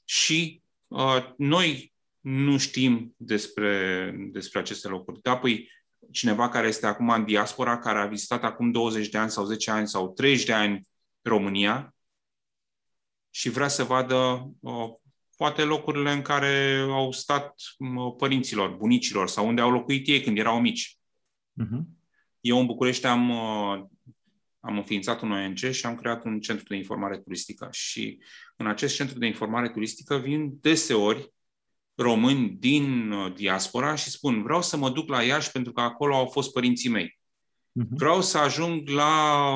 și 0.06 0.62
uh, 0.88 1.34
noi 1.38 1.94
nu 2.20 2.58
știm 2.58 3.14
despre, 3.18 4.12
despre 4.32 4.60
aceste 4.60 4.88
locuri. 4.88 5.22
Da, 5.22 5.38
păi 5.38 5.70
cineva 6.12 6.50
care 6.50 6.68
este 6.68 6.86
acum 6.86 7.10
în 7.10 7.26
diaspora, 7.26 7.80
care 7.80 8.00
a 8.00 8.06
vizitat 8.06 8.44
acum 8.44 8.72
20 8.72 9.10
de 9.10 9.18
ani 9.18 9.30
sau 9.30 9.46
10 9.46 9.72
ani 9.72 9.88
sau 9.88 10.14
30 10.14 10.46
de 10.46 10.54
ani 10.54 10.88
România 11.22 11.96
și 13.30 13.50
vrea 13.50 13.68
să 13.68 13.84
vadă 13.84 14.50
uh, 14.60 14.90
poate 15.42 15.64
locurile 15.64 16.12
în 16.12 16.22
care 16.22 16.86
au 16.90 17.12
stat 17.12 17.56
uh, 17.78 18.14
părinților, 18.18 18.70
bunicilor 18.70 19.28
sau 19.28 19.48
unde 19.48 19.62
au 19.62 19.72
locuit 19.72 20.08
ei 20.08 20.22
când 20.22 20.38
erau 20.38 20.60
mici. 20.60 20.98
Uh-huh. 21.64 21.82
Eu 22.40 22.60
în 22.60 22.66
București 22.66 23.06
am, 23.06 23.30
uh, 23.30 23.86
am 24.60 24.78
înființat 24.78 25.22
un 25.22 25.32
ONG 25.32 25.58
și 25.58 25.86
am 25.86 25.96
creat 25.96 26.26
un 26.26 26.40
centru 26.40 26.66
de 26.68 26.76
informare 26.76 27.18
turistică 27.18 27.68
și 27.72 28.24
în 28.56 28.68
acest 28.68 28.96
centru 28.96 29.18
de 29.18 29.26
informare 29.26 29.70
turistică 29.70 30.18
vin 30.18 30.58
deseori 30.60 31.34
români 31.96 32.50
din 32.50 33.12
uh, 33.12 33.34
diaspora 33.34 33.96
și 33.96 34.10
spun 34.10 34.44
vreau 34.44 34.62
să 34.62 34.78
mă 34.78 34.90
duc 34.90 35.10
la 35.10 35.24
Iași 35.24 35.52
pentru 35.52 35.72
că 35.72 35.82
acolo 35.82 36.16
au 36.16 36.26
fost 36.26 36.52
părinții 36.52 36.90
mei. 36.90 37.08
Uh-huh. 37.08 37.90
Vreau 37.90 38.22
să 38.22 38.38
ajung 38.38 38.90
la 38.90 39.56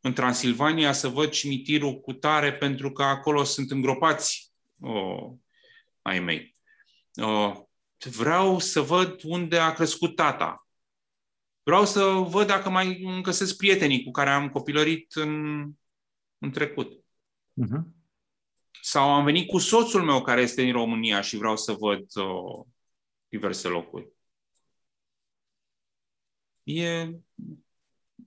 în 0.00 0.12
Transilvania 0.12 0.92
să 0.92 1.08
văd 1.08 1.28
cimitirul 1.30 2.00
cu 2.00 2.12
tare 2.12 2.52
pentru 2.52 2.92
că 2.92 3.02
acolo 3.02 3.44
sunt 3.44 3.70
îngropați 3.70 4.51
oh, 4.82 5.32
ai 6.02 6.20
mei. 6.20 6.54
Oh, 7.22 7.56
vreau 8.10 8.58
să 8.58 8.80
văd 8.80 9.20
unde 9.24 9.58
a 9.58 9.72
crescut 9.72 10.16
tata. 10.16 10.66
Vreau 11.62 11.84
să 11.84 12.04
văd 12.04 12.46
dacă 12.46 12.70
mai 12.70 13.02
încă 13.02 13.30
sunt 13.30 13.56
prietenii 13.56 14.04
cu 14.04 14.10
care 14.10 14.30
am 14.30 14.48
copilărit 14.48 15.12
în, 15.14 15.62
în 16.38 16.50
trecut. 16.50 16.92
Uh-huh. 16.92 17.82
Sau 18.82 19.10
am 19.10 19.24
venit 19.24 19.48
cu 19.48 19.58
soțul 19.58 20.02
meu 20.02 20.22
care 20.22 20.40
este 20.40 20.62
în 20.62 20.72
România 20.72 21.20
și 21.20 21.36
vreau 21.36 21.56
să 21.56 21.72
văd 21.72 22.04
uh, 22.14 22.66
diverse 23.28 23.68
locuri. 23.68 24.08
E, 26.62 27.00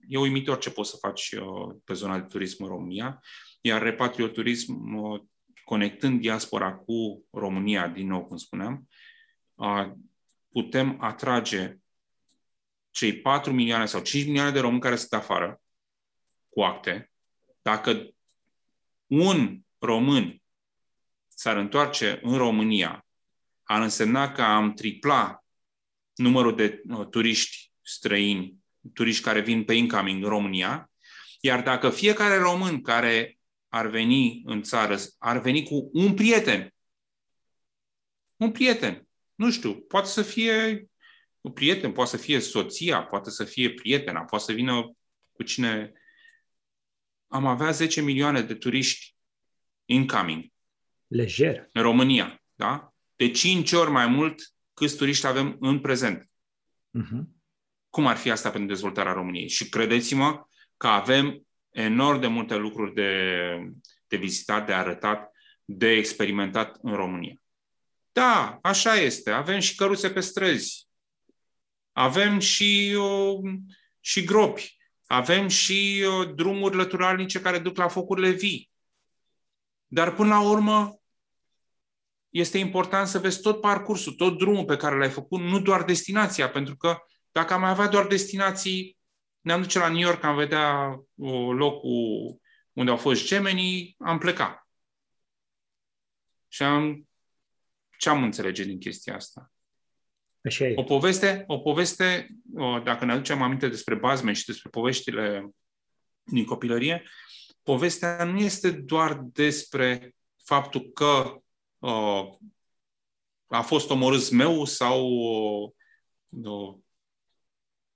e 0.08 0.18
uimitor 0.18 0.58
ce 0.58 0.70
poți 0.70 0.90
să 0.90 0.96
faci 0.96 1.32
uh, 1.32 1.76
pe 1.84 1.92
zona 1.92 2.18
de 2.18 2.26
turism 2.26 2.62
în 2.62 2.68
România, 2.68 3.22
iar 3.60 3.82
repatrioturism, 3.82 4.94
uh, 4.94 5.22
conectând 5.66 6.20
diaspora 6.20 6.74
cu 6.74 7.24
România, 7.30 7.88
din 7.88 8.06
nou, 8.06 8.24
cum 8.24 8.36
spuneam, 8.36 8.88
uh, 9.54 9.92
putem 10.48 10.96
atrage 11.00 11.76
cei 12.90 13.20
4 13.20 13.52
milioane 13.52 13.86
sau 13.86 14.00
5 14.00 14.24
milioane 14.26 14.50
de 14.50 14.60
români 14.60 14.80
care 14.80 14.96
sunt 14.96 15.12
afară 15.12 15.60
cu 16.48 16.62
acte, 16.62 17.10
dacă 17.62 18.14
un 19.06 19.60
român 19.78 20.42
s-ar 21.28 21.56
întoarce 21.56 22.20
în 22.22 22.36
România, 22.36 23.06
ar 23.62 23.82
însemna 23.82 24.32
că 24.32 24.42
am 24.42 24.72
tripla 24.72 25.44
numărul 26.14 26.56
de 26.56 26.82
uh, 26.88 27.06
turiști 27.06 27.72
străini, 27.82 28.54
turiști 28.94 29.22
care 29.22 29.40
vin 29.40 29.64
pe 29.64 29.74
incoming 29.74 30.22
în 30.22 30.28
România, 30.28 30.90
iar 31.40 31.62
dacă 31.62 31.90
fiecare 31.90 32.36
român 32.36 32.82
care 32.82 33.38
ar 33.68 33.86
veni 33.86 34.42
în 34.44 34.62
țară, 34.62 34.98
ar 35.18 35.40
veni 35.40 35.64
cu 35.64 35.90
un 35.92 36.14
prieten, 36.14 36.74
un 38.36 38.52
prieten, 38.52 39.08
nu 39.34 39.50
știu, 39.50 39.74
poate 39.74 40.08
să 40.08 40.22
fie 40.22 40.86
un 41.40 41.52
prieten, 41.52 41.92
poate 41.92 42.10
să 42.10 42.16
fie 42.16 42.38
soția, 42.38 43.04
poate 43.04 43.30
să 43.30 43.44
fie 43.44 43.70
prietena, 43.70 44.20
poate 44.20 44.44
să 44.44 44.52
vină 44.52 44.96
cu 45.32 45.42
cine... 45.42 45.92
Am 47.28 47.46
avea 47.46 47.70
10 47.70 48.00
milioane 48.00 48.42
de 48.42 48.54
turiști 48.54 49.16
incoming. 49.84 50.44
Lejer. 51.06 51.68
În 51.72 51.82
România, 51.82 52.42
da? 52.54 52.94
De 53.16 53.30
5 53.30 53.72
ori 53.72 53.90
mai 53.90 54.06
mult 54.06 54.54
câți 54.74 54.96
turiști 54.96 55.26
avem 55.26 55.56
în 55.60 55.80
prezent. 55.80 56.30
Uh-huh. 56.98 57.24
Cum 57.90 58.06
ar 58.06 58.16
fi 58.16 58.30
asta 58.30 58.50
pentru 58.50 58.68
dezvoltarea 58.68 59.12
României? 59.12 59.48
Și 59.48 59.68
credeți-mă 59.68 60.46
că 60.76 60.86
avem 60.86 61.45
enorm 61.76 62.20
de 62.20 62.26
multe 62.26 62.56
lucruri 62.56 62.94
de, 62.94 63.40
de 64.06 64.16
vizitat, 64.16 64.66
de 64.66 64.72
arătat, 64.72 65.30
de 65.64 65.90
experimentat 65.90 66.78
în 66.82 66.94
România. 66.94 67.34
Da, 68.12 68.58
așa 68.62 68.94
este. 68.94 69.30
Avem 69.30 69.58
și 69.58 69.74
căruțe 69.74 70.10
pe 70.10 70.20
străzi. 70.20 70.88
Avem 71.92 72.38
și, 72.38 72.94
o, 72.98 73.40
și 74.00 74.24
gropi. 74.24 74.76
Avem 75.06 75.48
și 75.48 76.04
o, 76.06 76.24
drumuri 76.24 76.76
lăturalnice 76.76 77.40
care 77.40 77.58
duc 77.58 77.76
la 77.76 77.88
focurile 77.88 78.30
vii. 78.30 78.70
Dar 79.86 80.14
până 80.14 80.28
la 80.28 80.40
urmă 80.40 81.00
este 82.30 82.58
important 82.58 83.08
să 83.08 83.18
vezi 83.18 83.40
tot 83.40 83.60
parcursul, 83.60 84.12
tot 84.12 84.38
drumul 84.38 84.64
pe 84.64 84.76
care 84.76 84.96
l-ai 84.96 85.10
făcut, 85.10 85.40
nu 85.40 85.60
doar 85.60 85.82
destinația, 85.82 86.50
pentru 86.50 86.76
că 86.76 86.98
dacă 87.32 87.52
am 87.52 87.64
avea 87.64 87.88
doar 87.88 88.06
destinații, 88.06 88.95
ne-am 89.46 89.62
duce 89.62 89.78
la 89.78 89.88
New 89.88 90.00
York, 90.00 90.22
am 90.22 90.36
vedea 90.36 90.96
locul 91.54 92.40
unde 92.72 92.90
au 92.90 92.96
fost 92.96 93.26
gemenii, 93.26 93.94
am 93.98 94.18
plecat. 94.18 94.68
Și 96.48 96.62
am, 96.62 97.08
ce 97.98 98.08
am 98.08 98.22
înțelege 98.22 98.64
din 98.64 98.78
chestia 98.78 99.14
asta? 99.14 99.52
Așa 100.44 100.64
e. 100.64 100.72
O 100.76 100.82
poveste, 100.82 101.44
o 101.46 101.58
poveste, 101.58 102.28
dacă 102.84 103.04
ne 103.04 103.12
aducem 103.12 103.42
aminte 103.42 103.68
despre 103.68 103.94
Bazme 103.94 104.32
și 104.32 104.44
despre 104.44 104.70
poveștile 104.70 105.50
din 106.22 106.44
copilărie, 106.44 107.02
povestea 107.62 108.24
nu 108.24 108.38
este 108.38 108.70
doar 108.70 109.20
despre 109.22 110.14
faptul 110.44 110.90
că 110.92 111.40
uh, 111.78 112.36
a 113.46 113.62
fost 113.62 113.90
omorât 113.90 114.30
meu 114.30 114.64
sau 114.64 115.06
uh, 116.30 116.78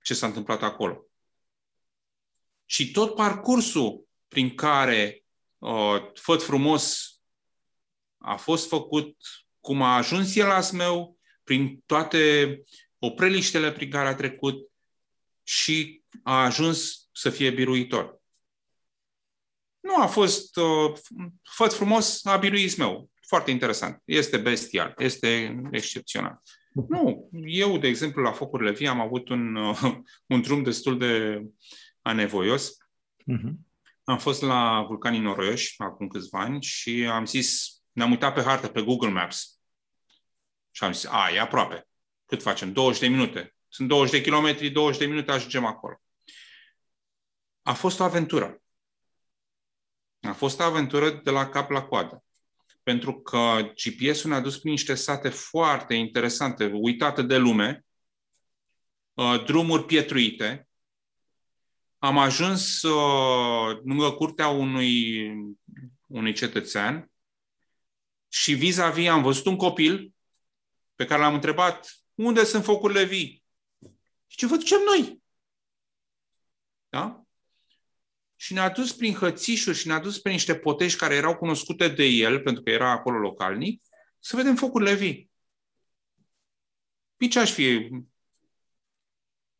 ce 0.01 0.13
s-a 0.13 0.27
întâmplat 0.27 0.61
acolo. 0.61 1.05
Și 2.71 2.91
tot 2.91 3.15
parcursul 3.15 4.07
prin 4.27 4.55
care 4.55 5.23
uh, 5.57 6.11
Făt 6.13 6.43
Frumos 6.43 7.15
a 8.17 8.35
fost 8.35 8.67
făcut, 8.67 9.17
cum 9.59 9.81
a 9.81 9.95
ajuns 9.95 10.35
el 10.35 10.47
la 10.47 10.61
meu, 10.73 11.17
prin 11.43 11.83
toate 11.85 12.63
opreliștele 12.99 13.71
prin 13.71 13.89
care 13.89 14.07
a 14.07 14.15
trecut 14.15 14.71
și 15.43 16.03
a 16.23 16.43
ajuns 16.43 17.09
să 17.11 17.29
fie 17.29 17.49
biruitor. 17.49 18.21
Nu 19.79 20.01
a 20.01 20.07
fost 20.07 20.57
uh, 20.57 20.93
făt 21.43 21.73
frumos, 21.73 22.25
a 22.25 22.37
biruit 22.37 22.77
meu. 22.77 23.09
Foarte 23.27 23.51
interesant. 23.51 24.01
Este 24.05 24.37
bestial, 24.37 24.93
este 24.97 25.61
excepțional. 25.71 26.41
Nu, 26.87 27.29
eu, 27.45 27.77
de 27.77 27.87
exemplu, 27.87 28.21
la 28.21 28.31
Focurile 28.31 28.71
Vii 28.71 28.87
am 28.87 28.99
avut 28.99 29.29
un, 29.29 29.55
uh, 29.55 29.97
un 30.33 30.41
drum 30.41 30.63
destul 30.63 30.97
de 30.97 31.43
anevoios. 32.01 32.77
Uh-huh. 33.27 33.53
Am 34.03 34.17
fost 34.17 34.41
la 34.41 34.83
Vulcanii 34.87 35.19
Noroioși 35.19 35.73
acum 35.77 36.07
câțiva 36.07 36.39
ani 36.39 36.63
și 36.63 37.09
am 37.11 37.25
zis, 37.25 37.81
ne-am 37.91 38.11
uitat 38.11 38.33
pe 38.33 38.41
hartă, 38.41 38.67
pe 38.67 38.81
Google 38.81 39.09
Maps 39.09 39.61
și 40.71 40.83
am 40.83 40.91
zis, 40.91 41.05
a, 41.05 41.29
e 41.33 41.39
aproape. 41.39 41.87
Cât 42.25 42.41
facem? 42.41 42.73
20 42.73 43.01
de 43.01 43.07
minute. 43.07 43.55
Sunt 43.67 43.87
20 43.87 44.11
de 44.11 44.21
kilometri, 44.21 44.69
20 44.69 44.99
de 44.99 45.05
minute 45.05 45.31
ajungem 45.31 45.65
acolo. 45.65 46.01
A 47.61 47.73
fost 47.73 47.99
o 47.99 48.03
aventură. 48.03 48.61
A 50.21 50.33
fost 50.33 50.59
o 50.59 50.63
aventură 50.63 51.09
de 51.09 51.29
la 51.29 51.49
cap 51.49 51.69
la 51.69 51.83
coadă. 51.83 52.23
pentru 52.83 53.21
că 53.21 53.71
GPS-ul 53.73 54.29
ne-a 54.29 54.39
dus 54.39 54.59
prin 54.59 54.71
niște 54.71 54.95
sate 54.95 55.29
foarte 55.29 55.93
interesante, 55.93 56.65
uitate 56.73 57.21
de 57.21 57.37
lume, 57.37 57.85
uh, 59.13 59.43
drumuri 59.45 59.85
pietruite. 59.85 60.67
Am 62.03 62.17
ajuns 62.17 62.81
uh, 62.81 63.79
lângă 63.83 64.11
curtea 64.11 64.47
unui, 64.47 65.31
unui 66.07 66.33
cetățean 66.33 67.11
și 68.27 68.53
vis-a-vis 68.53 69.07
am 69.07 69.21
văzut 69.21 69.45
un 69.45 69.55
copil 69.55 70.13
pe 70.95 71.05
care 71.05 71.21
l-am 71.21 71.33
întrebat 71.33 71.91
unde 72.13 72.43
sunt 72.43 72.63
focurile 72.63 73.03
vii? 73.03 73.43
Și 74.27 74.37
ce 74.37 74.47
vă 74.47 74.55
ducem 74.55 74.79
noi? 74.85 75.21
Da? 76.89 77.23
Și 78.35 78.53
ne-a 78.53 78.69
dus 78.69 78.93
prin 78.93 79.13
hățișuri 79.13 79.77
și 79.77 79.87
ne-a 79.87 79.99
dus 79.99 80.19
prin 80.19 80.33
niște 80.33 80.55
potești 80.55 80.99
care 80.99 81.15
erau 81.15 81.37
cunoscute 81.37 81.87
de 81.87 82.03
el, 82.03 82.39
pentru 82.39 82.63
că 82.63 82.69
era 82.69 82.91
acolo 82.91 83.17
localnic, 83.17 83.83
să 84.19 84.35
vedem 84.35 84.55
focurile 84.55 84.93
vii. 84.93 85.31
Păi 87.17 87.27
ce 87.27 87.39
aș 87.39 87.51
fi 87.51 87.89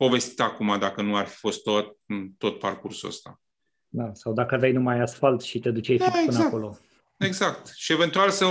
povestit 0.01 0.39
acum 0.39 0.79
dacă 0.79 1.01
nu 1.01 1.15
ar 1.15 1.27
fi 1.27 1.35
fost 1.35 1.63
tot, 1.63 1.97
tot 2.37 2.59
parcursul 2.59 3.09
ăsta? 3.09 3.41
Da, 3.87 4.13
sau 4.13 4.33
dacă 4.33 4.55
aveai 4.55 4.71
numai 4.71 4.99
asfalt 4.99 5.41
și 5.41 5.59
te 5.59 5.71
duceai 5.71 5.97
da, 5.97 6.05
fix 6.05 6.17
exact. 6.17 6.35
până 6.35 6.47
acolo. 6.47 6.77
Exact. 7.17 7.71
Și 7.75 7.91
eventual 7.91 8.29
să 8.29 8.45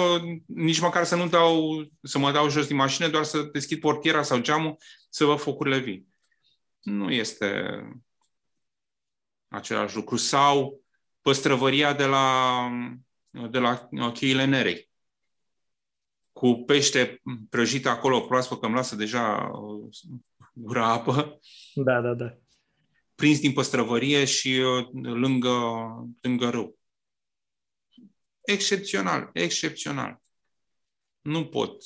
nici 0.47 0.81
măcar 0.81 1.05
să 1.05 1.17
nu 1.17 1.29
dau, 1.29 1.85
să 2.03 2.19
mă 2.19 2.33
dau 2.33 2.49
jos 2.49 2.67
din 2.67 2.77
mașină, 2.77 3.09
doar 3.09 3.25
să 3.25 3.43
deschid 3.43 3.81
portiera 3.81 4.23
sau 4.23 4.39
geamul 4.39 4.77
să 5.09 5.25
văd 5.25 5.39
focurile 5.39 5.79
vii. 5.79 6.07
Nu 6.81 7.11
este 7.11 7.81
același 9.49 9.97
lucru. 9.97 10.17
Sau 10.17 10.83
păstrăvăria 11.21 11.93
de 11.93 12.05
la, 12.05 12.69
de 13.51 13.59
la 13.59 13.89
cheile 14.13 14.45
nerei. 14.45 14.91
Cu 16.33 16.63
pește 16.67 17.23
prăjit 17.49 17.87
acolo 17.87 18.21
proaspăt, 18.21 18.61
că 18.61 18.67
îmi 18.67 18.75
lasă 18.75 18.97
deja 18.97 19.51
gura 20.61 20.93
apă. 20.93 21.41
Da, 21.75 22.01
da, 22.01 22.15
da. 22.15 22.39
Prins 23.15 23.41
din 23.41 23.53
păstrăvărie 23.53 24.25
și 24.25 24.49
uh, 24.49 25.05
lângă, 25.15 25.51
lângă 26.21 26.49
râu. 26.49 26.79
Excepțional, 28.41 29.31
excepțional. 29.33 30.21
Nu 31.21 31.47
pot. 31.47 31.83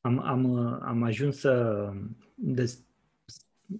Am, 0.00 0.18
am, 0.18 0.56
am 0.82 1.02
ajuns 1.02 1.38
să 1.38 1.84
des, 2.34 2.84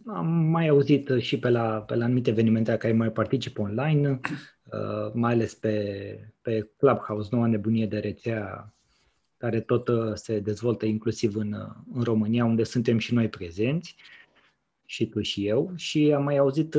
am 0.06 0.26
mai 0.26 0.68
auzit 0.68 1.10
și 1.18 1.38
pe 1.38 1.48
la, 1.48 1.82
pe 1.82 1.94
la 1.94 2.04
anumite 2.04 2.30
evenimente 2.30 2.76
care 2.76 2.92
mai 2.92 3.12
participă 3.12 3.60
online, 3.60 4.20
uh, 4.64 5.12
mai 5.12 5.32
ales 5.32 5.54
pe, 5.54 6.32
pe 6.40 6.72
Clubhouse, 6.76 7.28
noua 7.32 7.46
nebunie 7.46 7.86
de 7.86 7.98
rețea 7.98 8.74
care 9.40 9.60
tot 9.60 9.88
uh, 9.88 10.14
se 10.14 10.40
dezvoltă 10.40 10.86
inclusiv 10.86 11.36
în, 11.36 11.52
uh, 11.52 11.74
în 11.92 12.02
România, 12.02 12.44
unde 12.44 12.62
suntem 12.62 12.98
și 12.98 13.14
noi 13.14 13.28
prezenți, 13.28 13.96
și 14.84 15.06
tu 15.06 15.20
și 15.20 15.46
eu, 15.46 15.72
și 15.76 16.12
am 16.16 16.22
mai 16.22 16.36
auzit, 16.36 16.74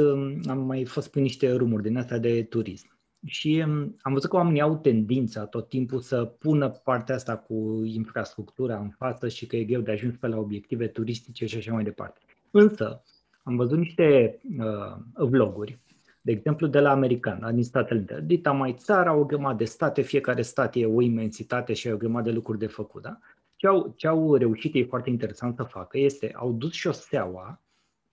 am 0.47 0.59
mai 0.65 0.85
fost 0.85 1.11
pe 1.11 1.19
niște 1.19 1.53
rumuri 1.53 1.83
din 1.83 1.97
asta 1.97 2.17
de 2.17 2.43
turism. 2.43 2.91
Și 3.25 3.63
um, 3.67 3.95
am 4.01 4.13
văzut 4.13 4.29
că 4.29 4.35
oamenii 4.35 4.61
au 4.61 4.77
tendința 4.77 5.45
tot 5.45 5.69
timpul 5.69 5.99
să 5.99 6.25
pună 6.25 6.69
partea 6.69 7.15
asta 7.15 7.37
cu 7.37 7.81
infrastructura 7.85 8.79
în 8.79 8.89
față 8.89 9.27
și 9.27 9.45
că 9.45 9.55
e 9.55 9.63
greu 9.63 9.81
de 9.81 9.91
ajuns 9.91 10.15
pe 10.15 10.27
la 10.27 10.37
obiective 10.37 10.87
turistice 10.87 11.45
și 11.45 11.57
așa 11.57 11.73
mai 11.73 11.83
departe. 11.83 12.19
Însă, 12.51 13.03
am 13.43 13.55
văzut 13.55 13.77
niște 13.77 14.39
uh, 14.57 15.27
vloguri, 15.29 15.79
de 16.21 16.31
exemplu 16.31 16.67
de 16.67 16.79
la 16.79 16.91
american, 16.91 17.49
din 17.53 17.63
Statele 17.63 17.99
Unite. 17.99 18.21
Dita 18.25 18.51
mai 18.51 18.73
țara, 18.77 19.13
o 19.13 19.25
grămadă 19.25 19.57
de 19.57 19.65
state, 19.65 20.01
fiecare 20.01 20.41
stat 20.41 20.75
e 20.75 20.85
o 20.85 21.01
imensitate 21.01 21.73
și 21.73 21.87
o 21.87 21.97
grămadă 21.97 22.29
de 22.29 22.35
lucruri 22.35 22.59
de 22.59 22.67
făcut. 22.67 23.01
Da? 23.01 23.19
Ce, 23.55 23.67
au, 23.67 23.93
ce 23.95 24.07
au 24.07 24.35
reușit 24.35 24.75
ei 24.75 24.85
foarte 24.85 25.09
interesant 25.09 25.55
să 25.55 25.63
facă 25.63 25.97
este, 25.97 26.31
au 26.35 26.51
dus 26.51 26.71
șoseaua 26.71 27.61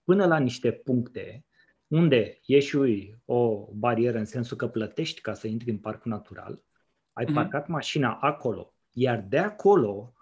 până 0.05 0.27
la 0.27 0.39
niște 0.39 0.71
puncte 0.71 1.45
unde 1.87 2.39
ieși 2.45 2.77
o 3.25 3.69
barieră 3.73 4.19
în 4.19 4.25
sensul 4.25 4.57
că 4.57 4.67
plătești 4.67 5.21
ca 5.21 5.35
să 5.35 5.47
intri 5.47 5.71
în 5.71 5.79
parcul 5.79 6.11
natural, 6.11 6.63
ai 7.13 7.25
mm-hmm. 7.25 7.35
parcat 7.35 7.69
mașina 7.69 8.13
acolo, 8.13 8.75
iar 8.93 9.25
de 9.29 9.39
acolo, 9.39 10.13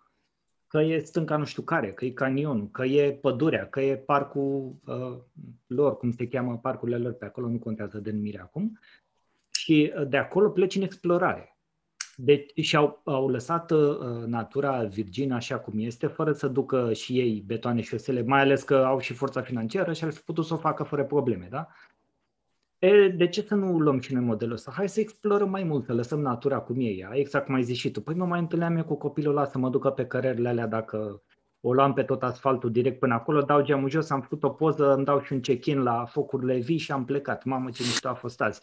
că 0.69 0.81
e 0.81 0.99
stânca 0.99 1.37
nu 1.37 1.45
știu 1.45 1.63
care, 1.63 1.93
că 1.93 2.05
e 2.05 2.11
canionul, 2.11 2.71
că 2.71 2.85
e 2.85 3.13
pădurea, 3.13 3.69
că 3.69 3.81
e 3.81 3.97
parcul 3.97 4.77
uh, 4.87 5.19
lor, 5.67 5.97
cum 5.97 6.11
se 6.11 6.29
cheamă 6.29 6.59
parcurile 6.59 6.99
lor 6.99 7.13
pe 7.13 7.25
acolo, 7.25 7.49
nu 7.49 7.59
contează 7.59 7.99
denumirea 7.99 8.43
acum, 8.43 8.79
și 9.51 9.93
uh, 9.99 10.09
de 10.09 10.17
acolo 10.17 10.49
pleci 10.49 10.75
în 10.75 10.83
explorare. 10.83 11.51
Deci 12.19 12.53
și-au 12.61 13.01
au 13.05 13.29
lăsat 13.29 13.71
uh, 13.71 13.99
natura 14.27 14.85
virgină 14.85 15.35
așa 15.35 15.59
cum 15.59 15.79
este, 15.79 16.07
fără 16.07 16.33
să 16.33 16.49
ducă 16.49 16.93
și 16.93 17.19
ei 17.19 17.43
betoane 17.47 17.81
șosele, 17.81 18.23
mai 18.23 18.41
ales 18.41 18.63
că 18.63 18.75
au 18.75 18.99
și 18.99 19.13
forța 19.13 19.41
financiară 19.43 19.93
și 19.93 20.05
ar 20.05 20.13
fi 20.13 20.21
putut 20.21 20.45
să 20.45 20.55
o 20.55 20.57
facă 20.57 20.83
fără 20.83 21.05
probleme, 21.05 21.47
da? 21.51 21.69
E, 22.87 23.09
de 23.09 23.29
ce 23.29 23.43
să 23.43 23.55
nu 23.55 23.79
luăm 23.79 24.01
și 24.01 24.15
noi 24.15 24.25
modelul 24.25 24.55
ăsta? 24.55 24.73
Hai 24.75 24.89
să 24.89 25.01
explorăm 25.01 25.51
mai 25.51 25.63
mult, 25.63 25.85
să 25.85 25.93
lăsăm 25.93 26.21
natura 26.21 26.59
cum 26.59 26.81
e 26.81 26.89
ea, 26.89 27.11
exact 27.13 27.47
cum 27.47 27.55
ai 27.55 27.63
zis 27.63 27.77
și 27.77 27.91
tu. 27.91 28.01
Păi 28.01 28.15
mă 28.15 28.25
mai 28.25 28.41
întâlneam 28.41 28.77
eu 28.77 28.85
cu 28.85 28.95
copilul 28.95 29.37
ăla 29.37 29.47
să 29.47 29.59
mă 29.59 29.69
ducă 29.69 29.91
pe 29.91 30.07
cărările 30.07 30.49
alea 30.49 30.67
dacă 30.67 31.23
o 31.61 31.73
luam 31.73 31.93
pe 31.93 32.03
tot 32.03 32.23
asfaltul 32.23 32.71
direct 32.71 32.99
până 32.99 33.15
acolo, 33.15 33.41
dau 33.41 33.63
geamul 33.63 33.91
jos, 33.91 34.11
am 34.11 34.21
făcut 34.21 34.43
o 34.43 34.49
poză, 34.49 34.95
îmi 34.95 35.05
dau 35.05 35.21
și 35.21 35.33
un 35.33 35.41
check-in 35.41 35.83
la 35.83 36.05
focurile 36.05 36.59
vii 36.59 36.79
și 36.79 36.93
am 36.93 37.05
plecat. 37.05 37.45
Mamă, 37.45 37.71
ce 37.71 37.83
mișto 37.83 38.09
a 38.09 38.15
fost 38.15 38.41
azi 38.41 38.61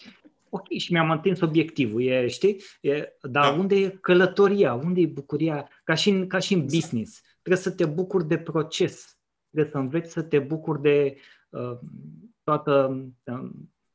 ok, 0.54 0.68
și 0.78 0.92
mi-am 0.92 1.10
întins 1.10 1.42
obiectivul, 1.42 2.04
e, 2.04 2.28
știi? 2.28 2.62
E, 2.82 3.18
dar 3.22 3.52
da. 3.52 3.60
unde 3.60 3.76
e 3.76 3.90
călătoria? 3.90 4.74
Unde 4.74 5.02
e 5.02 5.06
bucuria? 5.06 5.70
Ca 5.84 5.94
și, 5.94 6.10
în, 6.10 6.28
ca 6.28 6.40
și 6.40 6.54
în 6.54 6.62
business. 6.62 7.22
Trebuie 7.42 7.64
să 7.64 7.72
te 7.72 7.86
bucuri 7.86 8.28
de 8.28 8.38
proces. 8.38 9.18
Trebuie 9.50 9.72
să 9.72 9.78
înveți 9.78 10.12
să 10.12 10.22
te 10.22 10.40
bucuri 10.40 10.82
de 10.82 11.16
uh, 11.50 11.78
toată, 12.44 13.04
uh, 13.24 13.50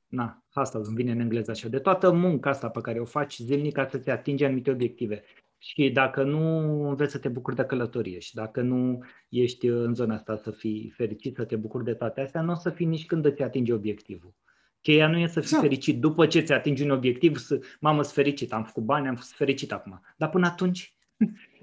na, 0.08 0.44
asta 0.52 0.80
îmi 0.84 0.94
vine 0.94 1.12
în 1.12 1.20
engleză 1.20 1.50
așa, 1.50 1.68
de 1.68 1.78
toată 1.78 2.12
munca 2.12 2.50
asta 2.50 2.68
pe 2.68 2.80
care 2.80 2.98
o 3.00 3.04
faci 3.04 3.36
zilnic 3.36 3.72
ca 3.72 3.88
să 3.90 3.98
te 3.98 4.10
atingi 4.10 4.44
anumite 4.44 4.70
obiective. 4.70 5.24
Și 5.58 5.90
dacă 5.90 6.22
nu 6.22 6.48
înveți 6.88 7.12
să 7.12 7.18
te 7.18 7.28
bucuri 7.28 7.56
de 7.56 7.64
călătorie 7.64 8.18
și 8.18 8.34
dacă 8.34 8.60
nu 8.60 8.98
ești 9.28 9.66
în 9.66 9.94
zona 9.94 10.14
asta 10.14 10.36
să 10.36 10.50
fii 10.50 10.92
fericit, 10.96 11.34
să 11.34 11.44
te 11.44 11.56
bucuri 11.56 11.84
de 11.84 11.94
toate 11.94 12.20
astea, 12.20 12.42
nu 12.42 12.52
o 12.52 12.54
să 12.54 12.70
fii 12.70 12.86
nici 12.86 13.06
când 13.06 13.24
îți 13.24 13.42
atingi 13.42 13.72
obiectivul. 13.72 14.34
Cheia 14.80 15.08
nu 15.08 15.18
e 15.18 15.26
să 15.26 15.32
fii 15.32 15.40
exact. 15.40 15.62
fericit 15.62 16.00
după 16.00 16.26
ce 16.26 16.40
ți 16.40 16.52
atingi 16.52 16.82
un 16.82 16.90
obiectiv, 16.90 17.36
să, 17.36 17.60
mamă, 17.80 18.02
sunt 18.02 18.14
fericit, 18.14 18.52
am 18.52 18.64
făcut 18.64 18.82
bani, 18.82 19.08
am 19.08 19.16
fost 19.16 19.32
fericit 19.32 19.72
acum. 19.72 20.00
Dar 20.16 20.28
până 20.28 20.46
atunci, 20.46 20.96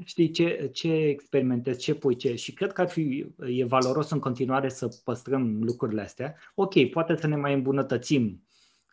știi, 0.03 0.29
ce, 0.29 0.69
ce 0.73 0.93
experimentezi, 0.93 1.79
ce 1.79 1.95
pui, 1.95 2.15
ce... 2.15 2.35
Și 2.35 2.53
cred 2.53 2.71
că 2.71 2.81
ar 2.81 2.89
fi, 2.89 3.25
e 3.47 3.65
valoros 3.65 4.09
în 4.09 4.19
continuare 4.19 4.69
să 4.69 5.01
păstrăm 5.03 5.63
lucrurile 5.63 6.01
astea. 6.01 6.35
Ok, 6.55 6.89
poate 6.89 7.15
să 7.15 7.27
ne 7.27 7.35
mai 7.35 7.53
îmbunătățim 7.53 8.43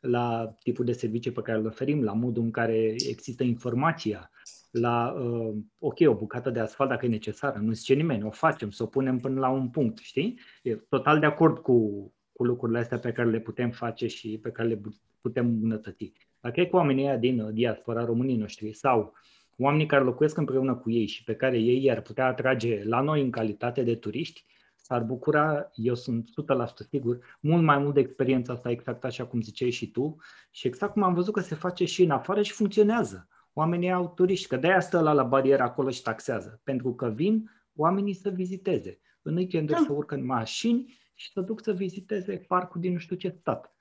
la 0.01 0.57
tipul 0.63 0.85
de 0.85 0.93
servicii 0.93 1.31
pe 1.31 1.43
care 1.43 1.59
îl 1.59 1.67
oferim, 1.67 2.03
la 2.03 2.13
modul 2.13 2.43
în 2.43 2.51
care 2.51 2.95
există 3.09 3.43
informația, 3.43 4.31
la, 4.71 5.13
uh, 5.13 5.55
ok, 5.79 5.97
o 6.05 6.15
bucată 6.15 6.51
de 6.51 6.61
asfalt 6.61 6.91
dacă 6.91 7.07
e 7.07 7.09
necesară, 7.09 7.59
nu 7.59 7.73
zice 7.73 7.95
nimeni, 7.95 8.25
o 8.25 8.31
facem, 8.31 8.71
să 8.71 8.83
o 8.83 8.87
punem 8.87 9.19
până 9.19 9.41
la 9.41 9.49
un 9.49 9.69
punct, 9.69 9.99
știi? 9.99 10.39
E 10.63 10.75
total 10.75 11.19
de 11.19 11.27
acord 11.27 11.59
cu, 11.59 12.07
cu 12.33 12.45
lucrurile 12.45 12.79
astea 12.79 12.99
pe 12.99 13.13
care 13.13 13.31
le 13.31 13.41
putem 13.41 13.71
face 13.71 14.07
și 14.07 14.39
pe 14.43 14.51
care 14.51 14.69
le 14.69 14.81
putem 15.21 15.47
îmbunătăți. 15.47 16.13
Dacă 16.41 16.61
e 16.61 16.67
cu 16.67 16.77
oamenii 16.77 17.05
ăia 17.05 17.17
din 17.17 17.41
uh, 17.41 17.53
diaspora 17.53 18.05
românii 18.05 18.37
noștri 18.37 18.73
sau 18.73 19.15
oamenii 19.63 19.87
care 19.87 20.05
locuiesc 20.05 20.37
împreună 20.37 20.75
cu 20.75 20.91
ei 20.91 21.07
și 21.07 21.25
pe 21.25 21.35
care 21.35 21.59
ei 21.59 21.85
i-ar 21.85 22.01
putea 22.01 22.27
atrage 22.27 22.85
la 22.85 23.01
noi 23.01 23.23
în 23.23 23.31
calitate 23.31 23.83
de 23.83 23.95
turiști, 23.95 24.45
s-ar 24.77 25.03
bucura, 25.03 25.71
eu 25.75 25.95
sunt 25.95 26.29
100% 26.29 26.89
sigur, 26.89 27.39
mult 27.41 27.63
mai 27.63 27.79
mult 27.79 27.95
de 27.95 28.01
experiența 28.01 28.53
asta, 28.53 28.71
exact 28.71 29.05
așa 29.05 29.27
cum 29.27 29.41
ziceai 29.41 29.71
și 29.71 29.91
tu, 29.91 30.17
și 30.51 30.67
exact 30.67 30.93
cum 30.93 31.03
am 31.03 31.15
văzut 31.15 31.35
că 31.35 31.41
se 31.41 31.55
face 31.55 31.85
și 31.85 32.03
în 32.03 32.11
afară 32.11 32.43
și 32.43 32.53
funcționează. 32.53 33.29
Oamenii 33.53 33.93
au 33.93 34.13
turiști, 34.15 34.49
că 34.49 34.57
de-aia 34.57 34.81
stă 34.81 35.01
la, 35.01 35.13
la 35.13 35.23
barieră 35.23 35.63
acolo 35.63 35.91
și 35.91 36.03
taxează, 36.03 36.61
pentru 36.65 36.95
că 36.95 37.09
vin 37.09 37.51
oamenii 37.75 38.15
să 38.15 38.31
viziteze. 38.31 39.01
În 39.23 39.37
weekend 39.37 39.71
da. 39.71 39.77
să 39.87 39.93
urcă 39.93 40.15
în 40.15 40.25
mașini 40.25 40.95
și 41.15 41.31
să 41.31 41.41
duc 41.41 41.63
să 41.63 41.73
viziteze 41.73 42.37
parcul 42.37 42.81
din 42.81 42.93
nu 42.93 42.99
știu 42.99 43.17
ce 43.17 43.29
stat. 43.29 43.75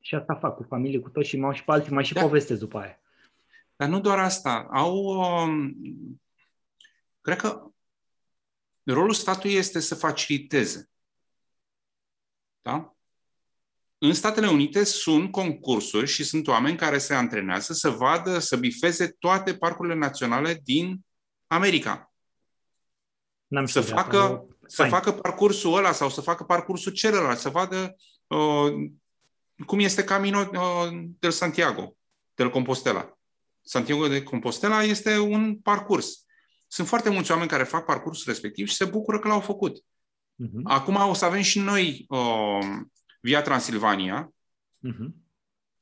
Și 0.00 0.14
asta 0.14 0.34
fac 0.34 0.56
cu 0.56 0.62
familie, 0.62 0.98
cu 0.98 1.08
toți 1.08 1.28
și 1.28 1.38
mai 1.38 1.54
și 1.54 1.64
pe 1.64 1.72
alții, 1.72 1.92
mai 1.92 2.04
și 2.04 2.12
da. 2.12 2.20
povestesc 2.20 2.60
după 2.60 2.78
aia. 2.78 3.01
Dar 3.82 3.90
nu 3.90 4.00
doar 4.00 4.18
asta. 4.18 4.68
Au, 4.70 4.96
um, 4.96 5.74
cred 7.20 7.36
că 7.36 7.66
rolul 8.82 9.12
statului 9.12 9.56
este 9.56 9.80
să 9.80 9.94
faciliteze. 9.94 10.90
Da? 12.60 12.94
În 13.98 14.14
Statele 14.14 14.48
Unite 14.48 14.84
sunt 14.84 15.30
concursuri 15.30 16.06
și 16.06 16.24
sunt 16.24 16.46
oameni 16.46 16.76
care 16.76 16.98
se 16.98 17.14
antrenează 17.14 17.72
să 17.72 17.90
vadă, 17.90 18.38
să 18.38 18.56
bifeze 18.56 19.08
toate 19.08 19.56
parcurile 19.56 19.94
naționale 19.94 20.60
din 20.64 21.00
America. 21.46 22.12
N-am 23.46 23.66
să 23.66 23.80
facă 23.80 24.46
să 24.66 24.84
facă 24.84 25.12
parcursul 25.12 25.76
ăla 25.76 25.92
sau 25.92 26.10
să 26.10 26.20
facă 26.20 26.44
parcursul 26.44 26.92
celălalt, 26.92 27.38
să 27.38 27.48
vadă 27.48 27.96
uh, 28.26 28.72
cum 29.66 29.78
este 29.78 30.04
Camino 30.04 30.38
uh, 30.38 31.04
del 31.18 31.30
Santiago. 31.30 31.96
del 32.34 32.50
Compostela. 32.50 33.16
Santiago 33.62 34.08
de 34.08 34.22
Compostela 34.22 34.82
este 34.82 35.18
un 35.18 35.56
parcurs. 35.58 36.26
Sunt 36.66 36.86
foarte 36.86 37.10
mulți 37.10 37.30
oameni 37.30 37.48
care 37.48 37.64
fac 37.64 37.84
parcursul 37.84 38.32
respectiv 38.32 38.68
și 38.68 38.74
se 38.74 38.84
bucură 38.84 39.18
că 39.18 39.28
l-au 39.28 39.40
făcut. 39.40 39.78
Uh-huh. 39.78 40.62
Acum 40.64 40.94
o 40.94 41.14
să 41.14 41.24
avem 41.24 41.42
și 41.42 41.58
noi 41.58 42.04
uh, 42.08 42.58
Via 43.20 43.42
Transilvania 43.42 44.34
uh-huh. 44.88 45.10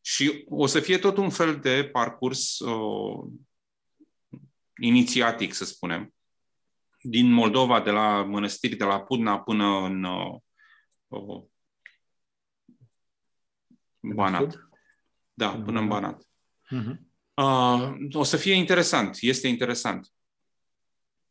și 0.00 0.44
o 0.48 0.66
să 0.66 0.80
fie 0.80 0.98
tot 0.98 1.16
un 1.16 1.30
fel 1.30 1.60
de 1.60 1.88
parcurs 1.92 2.58
uh, 2.58 3.32
inițiatic, 4.80 5.52
să 5.52 5.64
spunem, 5.64 6.14
din 7.02 7.32
Moldova, 7.32 7.80
de 7.80 7.90
la 7.90 8.24
mănăstiri, 8.24 8.76
de 8.76 8.84
la 8.84 9.00
Pudna 9.00 9.40
până 9.40 9.64
în 9.64 10.04
uh, 10.04 10.36
uh, 11.08 11.42
Banat. 14.00 14.68
Da, 15.32 15.60
până 15.64 15.80
în 15.80 15.88
Banat. 15.88 16.22
Uh-huh. 16.22 17.09
Uh, 17.34 17.92
o 18.12 18.22
să 18.22 18.36
fie 18.36 18.52
interesant, 18.52 19.16
este 19.20 19.48
interesant. 19.48 20.08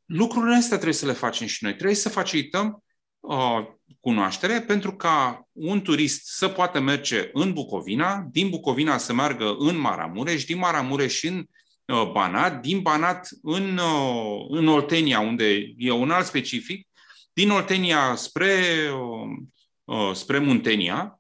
Lucrurile 0.06 0.56
astea 0.56 0.76
trebuie 0.76 0.94
să 0.98 1.06
le 1.06 1.14
facem 1.14 1.48
și 1.48 1.64
noi. 1.64 1.76
Trebuie 1.76 1.96
să 1.96 2.10
facilităm 2.10 2.84
uh, 3.20 3.66
cunoaștere 4.00 4.62
pentru 4.62 4.96
ca 4.96 5.48
un 5.52 5.82
turist 5.82 6.26
să 6.26 6.48
poată 6.48 6.80
merge 6.80 7.30
în 7.34 7.54
Bucovina, 7.54 8.28
din 8.32 8.50
Bucovina 8.50 8.98
să 8.98 9.14
meargă 9.14 9.56
în 9.60 9.78
Maramureș, 9.78 10.46
din 10.46 10.58
Maramureș 10.58 11.24
în 11.24 11.46
uh, 11.86 12.12
Banat, 12.12 12.62
din 12.62 12.82
Banat 12.82 13.30
în, 13.42 13.78
uh, 13.78 14.46
în 14.50 14.68
Oltenia, 14.68 15.20
unde 15.20 15.74
e 15.78 15.92
un 15.92 16.12
alt 16.12 16.26
specific, 16.26 16.88
din 17.34 17.50
Oltenia 17.50 18.16
spre, 18.16 18.54
uh, 18.94 19.46
uh, 19.84 20.16
spre 20.16 20.38
Muntenia, 20.38 21.20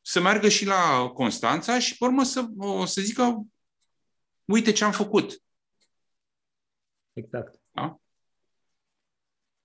să 0.00 0.20
meargă 0.20 0.48
și 0.48 0.66
la 0.66 1.10
Constanța 1.14 1.78
și, 1.78 1.96
pe 1.96 2.04
urmă, 2.04 2.22
să, 2.24 2.46
uh, 2.56 2.86
să 2.86 3.00
zică 3.00 3.46
uite 4.50 4.72
ce 4.72 4.84
am 4.84 4.92
făcut. 4.92 5.42
Exact. 7.12 7.60
Da? 7.70 8.00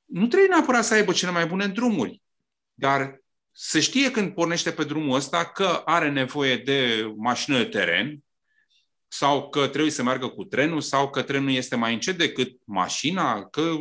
Nu 0.06 0.28
trebuie 0.28 0.50
neapărat 0.50 0.86
să 0.86 0.94
aibă 0.94 1.12
cele 1.12 1.32
mai 1.32 1.48
bune 1.48 1.68
drumuri, 1.68 2.22
dar 2.74 3.24
să 3.52 3.80
știe 3.80 4.12
când 4.12 4.34
pornește 4.34 4.72
pe 4.72 4.84
drumul 4.84 5.16
ăsta 5.16 5.46
că 5.52 5.82
are 5.86 6.12
nevoie 6.12 6.58
de 6.58 7.12
mașină 7.18 7.58
de 7.58 7.66
teren 7.66 8.24
sau 9.08 9.50
că 9.50 9.68
trebuie 9.68 9.92
să 9.92 10.04
meargă 10.04 10.28
cu 10.30 10.44
trenul 10.44 10.82
sau 10.82 11.10
că 11.10 11.24
trenul 11.24 11.52
este 11.52 11.76
mai 11.76 11.94
încet 11.94 12.18
decât 12.18 12.62
mașina, 12.64 13.50
că 13.50 13.76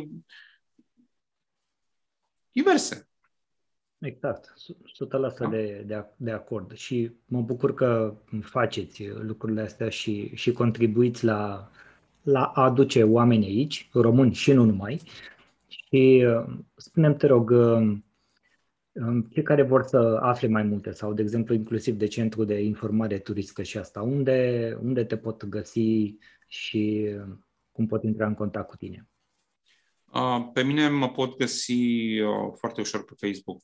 diverse. 2.51 3.09
Exact, 4.05 4.53
100% 5.33 5.37
da. 5.39 5.47
de, 5.47 5.83
de, 5.85 6.05
de 6.15 6.31
acord. 6.31 6.73
Și 6.73 7.11
mă 7.25 7.41
bucur 7.41 7.73
că 7.73 8.13
faceți 8.41 9.07
lucrurile 9.07 9.61
astea 9.61 9.89
și, 9.89 10.35
și 10.35 10.51
contribuiți 10.51 11.25
la, 11.25 11.69
la 12.21 12.43
a 12.43 12.63
aduce 12.63 13.03
oameni 13.03 13.45
aici, 13.45 13.89
români 13.93 14.33
și 14.33 14.51
nu 14.51 14.63
numai. 14.63 15.01
Și 15.67 16.25
spunem 16.75 17.15
te 17.15 17.27
rog, 17.27 17.53
cei 19.29 19.43
care 19.43 19.63
vor 19.63 19.83
să 19.83 20.19
afle 20.21 20.47
mai 20.47 20.63
multe 20.63 20.91
sau, 20.91 21.13
de 21.13 21.21
exemplu, 21.21 21.53
inclusiv 21.53 21.95
de 21.95 22.07
centru 22.07 22.43
de 22.43 22.63
informare 22.63 23.19
turistică 23.19 23.63
și 23.63 23.77
asta, 23.77 24.01
unde, 24.01 24.77
unde 24.81 25.03
te 25.03 25.17
pot 25.17 25.45
găsi 25.45 26.17
și 26.47 27.09
cum 27.71 27.87
pot 27.87 28.03
intra 28.03 28.27
în 28.27 28.33
contact 28.33 28.67
cu 28.67 28.75
tine? 28.75 29.07
Pe 30.53 30.63
mine 30.63 30.89
mă 30.89 31.09
pot 31.09 31.37
găsi 31.37 31.77
foarte 32.53 32.81
ușor 32.81 33.03
pe 33.03 33.13
Facebook 33.27 33.61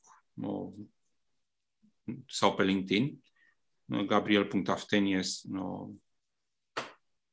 sau 2.26 2.54
pe 2.54 2.62
LinkedIn, 2.62 3.22
gabriel.aftenies 3.84 5.42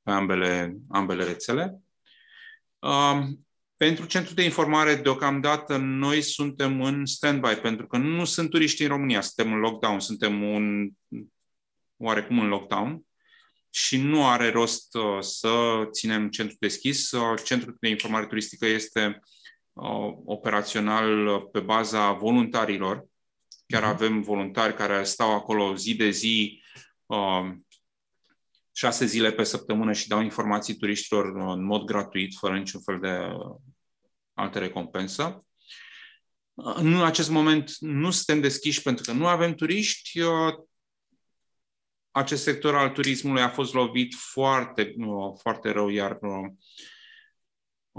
pe 0.03 0.12
ambele, 0.12 0.78
ambele 0.89 1.24
rețele. 1.24 1.82
Pentru 3.78 4.05
centrul 4.05 4.36
de 4.36 4.43
informare, 4.43 4.95
deocamdată, 4.95 5.78
noi 5.78 6.22
suntem 6.22 6.82
în 6.82 7.05
stand-by, 7.05 7.62
pentru 7.62 7.88
că 7.88 7.97
nu 7.97 8.26
sunt 8.26 8.49
turiști 8.49 8.84
în 8.84 8.89
România, 8.89 9.22
suntem 9.22 9.53
în 9.53 9.60
lockdown, 9.60 9.99
suntem 9.99 10.43
un, 10.43 10.89
oarecum 11.97 12.39
în 12.39 12.47
lockdown 12.47 13.03
și 13.70 13.97
nu 13.97 14.28
are 14.28 14.49
rost 14.49 14.95
uh, 14.95 15.18
să 15.20 15.84
ținem 15.91 16.30
centrul 16.30 16.57
deschis. 16.60 17.12
Uh, 17.12 17.39
centrul 17.43 17.78
de 17.80 17.89
informare 17.89 18.26
turistică 18.26 18.66
este 18.66 19.05
uh, 19.05 19.39
operațional 20.26 21.40
pe 21.42 21.60
baza 21.60 22.12
voluntarilor. 22.12 23.06
Chiar 23.66 23.82
mhm. 23.82 23.92
avem 23.92 24.22
voluntari 24.22 24.76
care 24.76 25.04
stau 25.04 25.36
acolo 25.36 25.76
zi 25.76 25.96
de 25.96 26.10
zi, 26.10 26.64
uh, 27.06 27.52
șase 28.72 29.06
zile 29.06 29.32
pe 29.32 29.44
săptămână 29.44 29.94
și 29.94 30.08
dau 30.08 30.22
informații 30.22 30.76
turiștilor 30.76 31.26
în 31.36 31.64
mod 31.64 31.84
gratuit, 31.84 32.36
fără 32.38 32.58
niciun 32.58 32.82
fel 32.82 33.00
de 33.00 33.32
altă 34.34 34.60
recompensă. 34.60 35.44
În 36.54 37.04
acest 37.04 37.30
moment 37.30 37.76
nu 37.80 38.12
suntem 38.12 38.42
deschiși 38.42 38.82
pentru 38.82 39.04
că 39.04 39.12
nu 39.12 39.28
avem 39.28 39.54
turiști. 39.54 40.20
Acest 42.12 42.44
sector 42.44 42.76
al 42.76 42.90
turismului 42.90 43.42
a 43.42 43.50
fost 43.50 43.74
lovit 43.74 44.14
foarte, 44.14 44.96
foarte 45.42 45.72
rău, 45.72 45.90
iar 45.90 46.20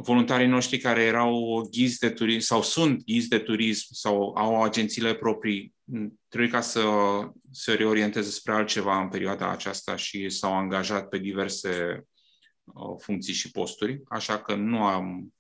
voluntarii 0.02 0.46
noștri 0.46 0.78
care 0.78 1.02
erau 1.02 1.60
ghizi 1.70 1.98
de 1.98 2.10
turism 2.10 2.46
sau 2.46 2.62
sunt 2.62 3.04
ghizi 3.04 3.28
de 3.28 3.38
turism 3.38 3.86
sau 3.90 4.34
au 4.36 4.62
agențiile 4.62 5.14
proprii, 5.14 5.74
trebuie 6.28 6.50
ca 6.50 6.60
să 6.60 6.84
se 7.50 7.74
reorienteze 7.74 8.30
spre 8.30 8.52
altceva 8.52 9.00
în 9.00 9.08
perioada 9.08 9.50
aceasta 9.50 9.96
și 9.96 10.28
s-au 10.28 10.56
angajat 10.56 11.08
pe 11.08 11.18
diverse 11.18 12.04
uh, 12.64 12.96
funcții 12.98 13.34
și 13.34 13.50
posturi, 13.50 14.00
așa 14.08 14.38
că 14.38 14.54
nu 14.54 14.84
am 14.84 15.34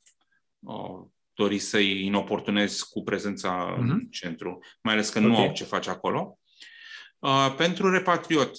uh, 0.58 1.06
dorit 1.34 1.62
să-i 1.62 2.04
inoportunez 2.04 2.80
cu 2.80 3.02
prezența 3.02 3.74
uh-huh. 3.74 3.78
în 3.80 3.86
mhm. 3.86 4.10
centru, 4.10 4.58
mai 4.82 4.94
ales 4.94 5.08
că 5.08 5.18
okay. 5.18 5.30
nu 5.30 5.36
au 5.36 5.52
ce 5.52 5.64
face 5.64 5.90
acolo. 5.90 6.38
Uh, 7.18 7.54
pentru 7.56 7.90
repatriot, 7.90 8.56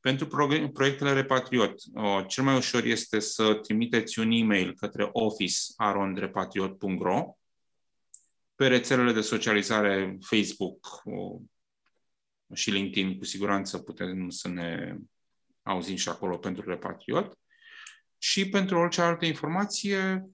pentru 0.00 0.26
proiectele 0.72 1.12
Repatriot, 1.12 1.74
cel 2.26 2.44
mai 2.44 2.56
ușor 2.56 2.84
este 2.84 3.18
să 3.18 3.54
trimiteți 3.54 4.18
un 4.18 4.30
e-mail 4.30 4.74
către 4.74 5.08
office.arondrepatriot.ro 5.12 7.36
pe 8.54 8.66
rețelele 8.66 9.12
de 9.12 9.20
socializare 9.20 10.18
Facebook 10.20 11.02
și 12.54 12.70
LinkedIn, 12.70 13.18
cu 13.18 13.24
siguranță 13.24 13.78
putem 13.78 14.28
să 14.28 14.48
ne 14.48 14.96
auzim 15.62 15.96
și 15.96 16.08
acolo 16.08 16.38
pentru 16.38 16.68
Repatriot. 16.68 17.38
Și 18.18 18.48
pentru 18.48 18.78
orice 18.78 19.00
altă 19.00 19.24
informație, 19.24 20.30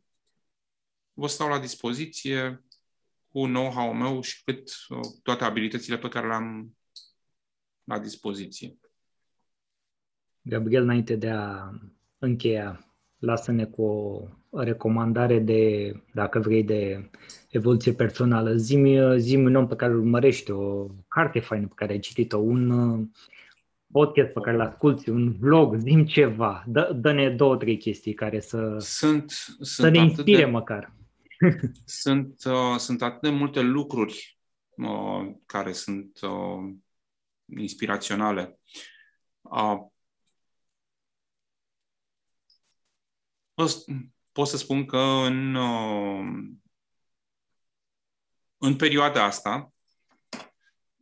vă 1.12 1.26
stau 1.26 1.48
la 1.48 1.58
dispoziție 1.58 2.64
cu 3.28 3.46
know-how 3.46 3.92
meu 3.92 4.20
și 4.20 4.42
cât 4.44 4.70
toate 5.22 5.44
abilitățile 5.44 5.98
pe 5.98 6.08
care 6.08 6.26
le-am 6.26 6.76
la 7.84 7.98
dispoziție. 7.98 8.78
Gabriel, 10.48 10.82
înainte 10.82 11.16
de 11.16 11.28
a 11.28 11.70
încheia, 12.18 12.86
lasă-ne 13.18 13.64
cu 13.64 13.82
o 14.50 14.62
recomandare 14.62 15.38
de, 15.38 15.92
dacă 16.14 16.38
vrei, 16.38 16.64
de 16.64 17.10
evoluție 17.50 17.92
personală. 17.92 18.54
Zimi, 18.54 19.20
zimi 19.20 19.46
un 19.46 19.54
om 19.54 19.66
pe 19.66 19.76
care 19.76 19.92
îl 19.92 19.98
urmărești, 19.98 20.50
o 20.50 20.86
carte 21.08 21.40
faină 21.40 21.66
pe 21.66 21.72
care 21.76 21.92
ai 21.92 21.98
citit-o, 21.98 22.38
un 22.38 22.70
uh, 22.70 23.06
podcast 23.92 24.32
pe 24.32 24.40
care 24.40 24.56
îl 24.56 24.62
asculti, 24.62 25.08
un 25.08 25.36
vlog, 25.38 25.76
zim 25.76 26.04
ceva. 26.04 26.64
Dă, 26.66 26.92
dă-ne 26.94 27.30
două, 27.30 27.56
trei 27.56 27.76
chestii 27.76 28.14
care 28.14 28.40
să, 28.40 28.76
sunt, 28.78 29.30
să 29.30 29.54
sunt 29.60 29.92
ne 29.92 29.98
inspire 29.98 30.44
de, 30.44 30.50
măcar. 30.50 30.92
sunt, 31.84 32.42
uh, 32.44 32.78
sunt 32.78 33.02
atât 33.02 33.20
de 33.20 33.30
multe 33.30 33.60
lucruri 33.60 34.38
uh, 34.76 35.34
care 35.46 35.72
sunt 35.72 36.18
uh, 36.22 36.74
inspiraționale. 37.58 38.58
Uh, 39.40 39.94
pot 44.32 44.46
să 44.46 44.56
spun 44.56 44.86
că 44.86 44.98
în, 44.98 45.54
uh, 45.54 46.48
în 48.56 48.76
perioada 48.76 49.24
asta, 49.24 49.72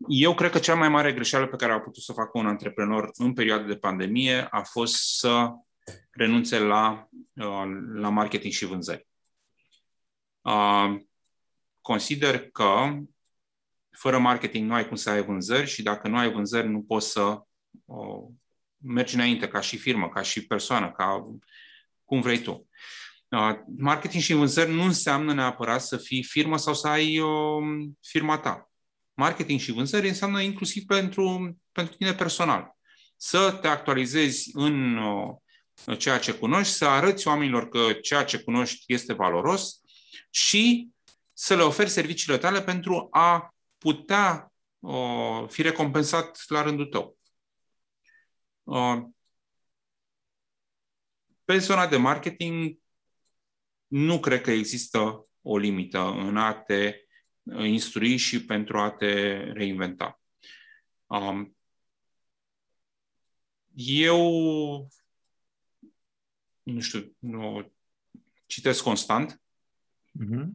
eu 0.09 0.35
cred 0.35 0.51
că 0.51 0.59
cea 0.59 0.75
mai 0.75 0.89
mare 0.89 1.13
greșeală 1.13 1.47
pe 1.47 1.57
care 1.57 1.73
a 1.73 1.81
putut 1.81 2.03
să 2.03 2.13
facă 2.13 2.39
un 2.39 2.47
antreprenor 2.47 3.11
în 3.13 3.33
perioada 3.33 3.65
de 3.65 3.77
pandemie 3.77 4.47
a 4.51 4.63
fost 4.63 5.19
să 5.19 5.51
renunțe 6.11 6.59
la, 6.59 7.09
uh, 7.35 7.65
la 7.95 8.09
marketing 8.09 8.53
și 8.53 8.65
vânzări. 8.65 9.07
Uh, 10.41 11.01
consider 11.81 12.51
că 12.51 12.99
fără 13.91 14.19
marketing 14.19 14.69
nu 14.69 14.75
ai 14.75 14.87
cum 14.87 14.97
să 14.97 15.11
ai 15.11 15.23
vânzări 15.23 15.67
și 15.67 15.83
dacă 15.83 16.09
nu 16.09 16.17
ai 16.17 16.33
vânzări 16.33 16.69
nu 16.69 16.83
poți 16.83 17.11
să 17.11 17.43
mergi 18.77 19.15
înainte 19.15 19.49
ca 19.49 19.61
și 19.61 19.77
firmă, 19.77 20.09
ca 20.09 20.23
și 20.23 20.47
persoană, 20.47 20.93
ca 20.93 21.27
cum 22.05 22.21
vrei 22.21 22.39
tu. 22.39 22.69
Uh, 23.29 23.55
marketing 23.79 24.23
și 24.23 24.33
vânzări 24.33 24.73
nu 24.73 24.83
înseamnă 24.83 25.33
neapărat 25.33 25.83
să 25.83 25.97
fii 25.97 26.23
firmă 26.23 26.57
sau 26.57 26.75
să 26.75 26.89
ai 26.89 27.21
o 27.21 27.61
firma 28.01 28.39
ta. 28.39 28.71
Marketing 29.15 29.61
și 29.61 29.73
vânzări 29.73 30.09
înseamnă 30.09 30.41
inclusiv 30.41 30.85
pentru, 30.85 31.57
pentru 31.73 31.95
tine 31.95 32.15
personal. 32.15 32.77
să 33.17 33.59
te 33.61 33.69
actualizezi 33.69 34.51
în 34.53 34.99
ceea 35.99 36.19
ce 36.19 36.33
cunoști, 36.33 36.73
să 36.73 36.85
arăți 36.85 37.29
oamenilor 37.29 37.69
că 37.69 37.93
ceea 37.93 38.25
ce 38.25 38.39
cunoști 38.39 38.93
este 38.93 39.13
valoros 39.13 39.81
și 40.31 40.89
să 41.33 41.57
le 41.57 41.63
oferi 41.63 41.91
serviciile 41.91 42.39
tale 42.39 42.63
pentru 42.63 43.09
a 43.11 43.55
putea 43.79 44.53
uh, 44.79 45.45
fi 45.49 45.63
recompensat 45.63 46.43
la 46.49 46.63
rândul 46.63 46.87
tău. 46.87 47.17
Uh, 51.45 51.55
pe 51.55 51.59
zona 51.59 51.87
de 51.87 51.97
marketing, 51.97 52.79
nu 53.87 54.21
cred 54.21 54.41
că 54.41 54.51
există 54.51 55.27
o 55.43 55.57
limită 55.57 55.99
în 55.99 56.37
a 56.37 56.55
te 56.55 56.95
instrui 57.59 58.17
și 58.17 58.45
pentru 58.45 58.79
a 58.79 58.91
te 58.91 59.35
reinventa. 59.53 60.21
Um, 61.07 61.57
eu, 63.75 64.89
nu 66.63 66.81
știu, 66.81 67.17
nu, 67.19 67.73
citesc 68.47 68.83
constant. 68.83 69.43
Uh-huh. 70.21 70.47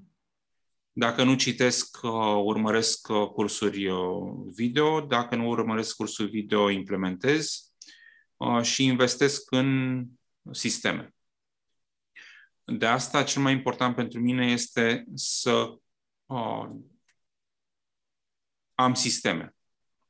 Dacă 0.92 1.24
nu 1.24 1.36
citesc, 1.36 1.98
uh, 2.02 2.42
urmăresc 2.44 3.08
uh, 3.08 3.28
cursuri 3.28 3.88
uh, 3.88 4.34
video. 4.56 5.02
Dacă 5.02 5.36
nu 5.36 5.48
urmăresc 5.48 5.96
cursuri 5.96 6.30
video, 6.30 6.70
implementez 6.70 7.64
și 8.62 8.84
investesc 8.84 9.52
în 9.52 10.06
sisteme. 10.52 11.14
De 12.64 12.86
asta, 12.86 13.24
cel 13.24 13.42
mai 13.42 13.54
important 13.54 13.96
pentru 13.96 14.20
mine 14.20 14.52
este 14.52 15.06
să 15.14 15.78
am 18.76 18.94
sisteme 18.94 19.56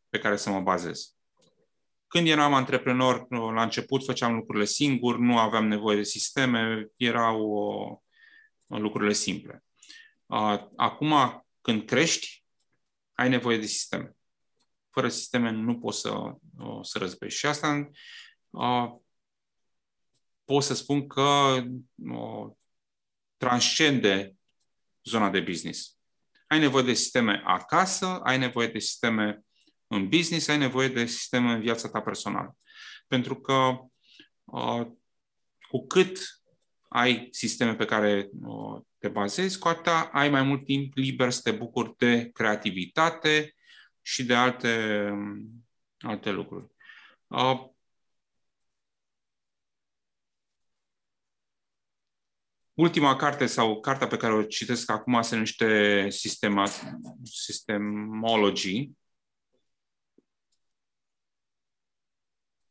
pe 0.10 0.20
care 0.20 0.36
să 0.36 0.50
mă 0.50 0.60
bazez. 0.60 1.14
Când 2.08 2.28
eram 2.28 2.54
antreprenor, 2.54 3.26
la 3.30 3.64
început 3.64 4.06
făceam 4.06 4.36
lucrurile 4.36 4.66
singur, 4.66 5.18
nu 5.18 5.38
aveam 5.38 5.68
nevoie 5.68 5.96
de 5.96 6.04
sisteme, 6.04 6.88
erau 6.96 7.42
uh, 8.68 8.80
lucrurile 8.80 9.14
simple. 9.14 9.64
Uh, 10.26 10.64
acum, 10.76 11.46
când 11.62 11.86
crești, 11.86 12.44
ai 13.14 13.30
nevoie 13.30 13.58
de 13.58 13.66
sisteme. 13.66 14.16
Fără 14.90 15.10
sisteme 15.10 15.50
nu 15.50 15.80
poți 15.80 16.00
să, 16.00 16.10
uh, 16.58 16.80
să 16.82 16.98
răzbești. 16.98 17.40
Și 17.40 17.46
asta 17.46 17.90
uh, 18.50 18.92
pot 20.50 20.64
să 20.64 20.74
spun 20.74 21.08
că 21.08 21.64
uh, 21.96 22.52
transcende 23.38 24.36
zona 25.04 25.30
de 25.30 25.40
business. 25.40 25.98
Ai 26.48 26.60
nevoie 26.60 26.84
de 26.84 26.94
sisteme 26.94 27.42
acasă, 27.46 28.06
ai 28.24 28.38
nevoie 28.38 28.68
de 28.68 28.80
sisteme 28.80 29.44
în 29.88 30.08
business, 30.08 30.48
ai 30.48 30.58
nevoie 30.58 30.88
de 30.88 31.06
sisteme 31.06 31.52
în 31.52 31.60
viața 31.60 31.90
ta 31.90 32.02
personală. 32.02 32.58
Pentru 33.08 33.36
că 33.36 33.78
uh, 34.44 34.88
cu 35.70 35.88
cât 35.88 36.20
ai 36.88 37.28
sisteme 37.32 37.76
pe 37.76 37.86
care 37.86 38.30
uh, 38.42 38.82
te 38.98 39.08
bazezi, 39.08 39.60
cu 39.60 39.68
atâta 39.68 40.10
ai 40.14 40.30
mai 40.30 40.44
mult 40.44 40.66
timp 40.66 40.96
liber 40.96 41.32
să 41.32 41.42
te 41.44 41.52
bucuri 41.52 41.94
de 41.98 42.30
creativitate 42.34 43.56
și 44.02 44.26
de 44.26 44.36
alte, 44.36 45.06
um, 45.12 45.66
alte 46.00 46.32
lucruri. 46.32 46.66
Uh, 47.28 47.78
Ultima 52.80 53.16
carte 53.16 53.46
sau 53.46 53.80
cartea 53.80 54.08
pe 54.08 54.18
care 54.18 54.34
o 54.34 54.44
citesc 54.44 54.90
acum 54.90 55.22
se 55.22 55.34
numește 55.34 56.10
Sistema, 56.10 56.66
Systemology 57.24 58.90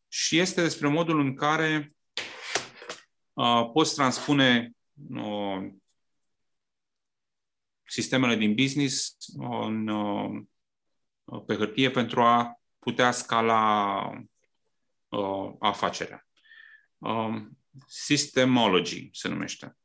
și 0.08 0.38
este 0.38 0.62
despre 0.62 0.88
modul 0.88 1.20
în 1.20 1.34
care 1.34 1.92
uh, 3.32 3.70
poți 3.72 3.94
transpune 3.94 4.72
uh, 5.10 5.72
sistemele 7.82 8.36
din 8.36 8.54
business 8.54 9.16
în, 9.36 9.88
uh, 9.88 10.42
pe 11.46 11.54
hârtie 11.54 11.90
pentru 11.90 12.22
a 12.22 12.60
putea 12.78 13.10
scala 13.10 14.10
uh, 15.08 15.54
afacerea. 15.58 16.26
Uh, 16.98 17.42
Systemology 17.86 19.08
se 19.12 19.28
numește. 19.28 19.76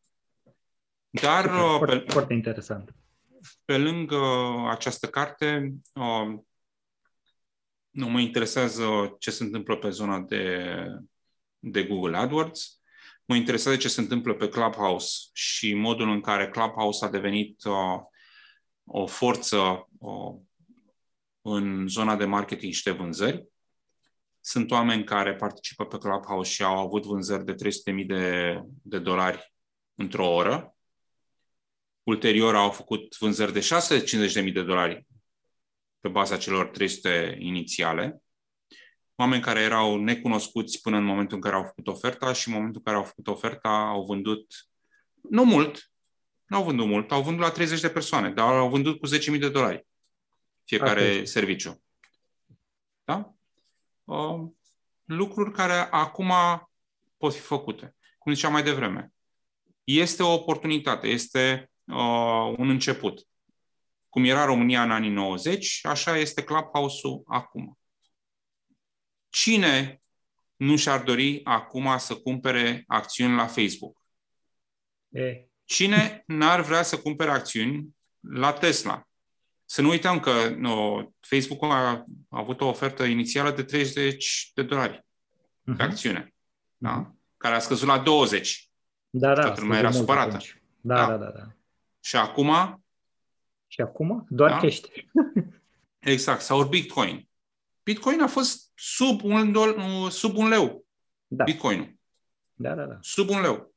Dar 1.22 1.50
foarte, 1.50 1.98
pe, 1.98 2.12
foarte 2.12 2.34
interesant. 2.34 2.96
Pe 3.66 3.78
lângă 3.78 4.22
această 4.70 5.08
carte, 5.08 5.74
uh, 5.94 6.40
nu 7.90 8.10
mă 8.10 8.20
interesează 8.20 9.16
ce 9.20 9.32
se 9.32 9.44
întâmplă 9.44 9.78
pe 9.78 9.90
zona 9.90 10.20
de, 10.20 10.68
de 11.60 11.84
Google 11.84 12.18
AdWords, 12.18 12.82
mă 13.26 13.36
interesează 13.36 13.78
ce 13.78 13.88
se 13.88 14.02
întâmplă 14.02 14.34
pe 14.34 14.50
Clubhouse 14.50 15.30
și 15.34 15.74
modul 15.74 16.10
în 16.10 16.22
care 16.22 16.50
Clubhouse 16.50 17.06
a 17.06 17.10
devenit 17.10 17.64
uh, 17.64 18.02
o 18.86 19.06
forță 19.06 19.90
uh, 20.00 20.36
în 21.42 21.88
zona 21.88 22.16
de 22.16 22.26
marketing 22.26 22.74
și 22.74 22.84
de 22.84 22.92
vânzări. 22.92 23.48
Sunt 24.40 24.72
oameni 24.72 25.04
care 25.04 25.36
participă 25.36 25.86
pe 25.86 25.98
Clubhouse 25.98 26.52
și 26.52 26.64
au 26.64 26.78
avut 26.78 27.06
vânzări 27.06 27.46
de 27.46 27.54
300.000 27.54 28.06
de, 28.06 28.60
de 28.82 29.00
dolari 29.00 29.54
într-o 29.96 30.34
oră. 30.34 30.76
Ulterior 32.04 32.56
au 32.56 32.72
făcut 32.72 33.18
vânzări 33.18 33.54
de 33.54 33.68
650.000 34.46 34.54
de 34.54 34.64
dolari 34.64 35.08
pe 36.00 36.08
baza 36.08 36.38
celor 36.38 36.68
300 36.68 37.38
inițiale. 37.40 38.22
Oameni 39.16 39.42
care 39.42 39.60
erau 39.60 39.98
necunoscuți 39.98 40.82
până 40.82 40.98
în 40.98 41.04
momentul 41.04 41.36
în 41.36 41.42
care 41.42 41.56
au 41.56 41.64
făcut 41.64 41.88
oferta 41.88 42.34
și 42.34 42.48
în 42.48 42.54
momentul 42.54 42.78
în 42.78 42.84
care 42.84 42.98
au 42.98 43.04
făcut 43.04 43.28
oferta 43.28 43.70
au 43.70 44.06
vândut, 44.06 44.54
nu 45.30 45.46
mult, 45.46 45.92
nu 46.46 46.58
au 46.58 46.64
vândut 46.64 46.88
mult, 46.88 47.12
au 47.12 47.22
vândut 47.22 47.44
la 47.44 47.52
30 47.52 47.80
de 47.80 47.90
persoane, 47.90 48.32
dar 48.32 48.54
au 48.54 48.70
vândut 48.70 49.00
cu 49.00 49.08
10.000 49.08 49.40
de 49.40 49.50
dolari 49.50 49.86
fiecare 50.64 51.12
okay. 51.12 51.26
serviciu. 51.26 51.84
Da? 53.04 53.34
Uh, 54.04 54.48
lucruri 55.06 55.52
care 55.52 55.74
acum 55.74 56.32
pot 57.18 57.34
fi 57.34 57.40
făcute. 57.40 57.96
Cum 58.18 58.34
ziceam 58.34 58.52
mai 58.52 58.64
devreme, 58.64 59.14
este 59.84 60.24
o 60.24 60.34
oportunitate, 60.34 61.08
este 61.08 61.72
uh, 61.86 62.56
un 62.58 62.70
început. 62.70 63.28
Cum 64.10 64.24
era 64.24 64.46
România 64.46 64.84
în 64.84 64.92
anii 64.92 65.10
90, 65.10 65.80
așa 65.84 66.18
este 66.18 66.44
Clubhouse-ul 66.44 67.24
acum. 67.28 67.78
Cine 69.30 70.02
nu 70.56 70.76
și-ar 70.76 71.04
dori 71.04 71.42
acum 71.44 71.98
să 71.98 72.16
cumpere 72.16 72.84
acțiuni 72.88 73.36
la 73.36 73.48
Facebook? 73.48 73.98
E. 75.10 75.48
Cine 75.66 76.24
n-ar 76.28 76.62
vrea 76.62 76.84
să 76.84 76.98
cumpere 76.98 77.32
acțiuni 77.32 77.96
la 78.20 78.54
Tesla? 78.54 79.08
Să 79.66 79.82
nu 79.82 79.90
uităm 79.90 80.20
că 80.20 80.50
no, 80.58 81.04
Facebook 81.20 81.64
a, 81.64 81.68
a 81.68 82.06
avut 82.30 82.62
o 82.62 82.68
ofertă 82.68 83.04
inițială 83.04 83.52
de 83.52 83.64
30 83.64 84.52
de 84.54 84.64
dolari 84.64 84.98
uh-huh. 84.98 85.64
de 85.64 85.72
mhm. 85.72 85.82
acțiune, 85.82 86.34
da? 86.78 87.06
Uh-huh. 87.06 87.38
care 87.38 87.56
a 87.56 87.60
scăzut 87.60 87.88
la 87.88 88.00
20. 88.00 88.70
Da, 89.10 89.34
da. 89.34 89.42
Toată 89.42 89.62
lumea 89.62 89.80
era 89.80 89.92
supărată. 89.92 90.38
Da, 90.82 90.96
da, 90.96 91.08
da, 91.08 91.18
da, 91.18 91.30
da. 91.30 91.56
Și 92.04 92.16
acum? 92.16 92.84
Și 93.68 93.82
acum? 93.82 94.26
Doar 94.30 94.50
da? 94.50 94.58
cash. 94.58 94.82
exact. 96.14 96.42
Sau 96.42 96.64
Bitcoin. 96.64 97.30
Bitcoin 97.84 98.22
a 98.22 98.28
fost 98.28 98.72
sub 98.76 99.24
un, 99.24 99.52
dol, 99.52 99.76
sub 100.10 100.38
un 100.38 100.48
leu. 100.48 100.86
Da. 101.28 101.44
Bitcoinul. 101.44 101.96
Da, 102.54 102.76
da, 102.76 102.86
da. 102.86 102.98
Sub 103.02 103.30
un 103.30 103.42
leu. 103.42 103.74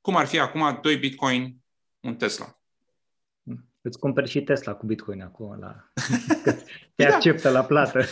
Cum 0.00 0.16
ar 0.16 0.26
fi 0.26 0.38
acum 0.38 0.78
2 0.82 0.96
Bitcoin, 0.96 1.56
un 2.00 2.16
Tesla? 2.16 2.58
Îți 3.80 3.98
cumperi 3.98 4.28
și 4.28 4.42
Tesla 4.42 4.74
cu 4.74 4.86
Bitcoin 4.86 5.22
acum. 5.22 5.58
La... 5.58 5.92
Te 6.94 7.04
da. 7.04 7.14
acceptă 7.14 7.50
la 7.50 7.64
plată. 7.64 8.04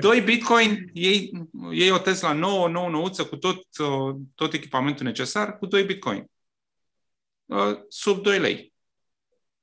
2 0.00 0.20
Bitcoin, 0.20 0.90
iei, 0.92 1.48
iei 1.70 1.90
o 1.90 1.98
Tesla 1.98 2.32
nouă, 2.32 2.68
nouă, 2.68 2.88
nouță, 2.88 3.24
cu 3.24 3.36
tot, 3.36 3.66
tot 4.34 4.52
echipamentul 4.52 5.06
necesar, 5.06 5.58
cu 5.58 5.66
2 5.66 5.84
Bitcoin. 5.84 6.30
Uh, 7.46 7.78
sub 7.88 8.22
2 8.22 8.38
lei. 8.38 8.72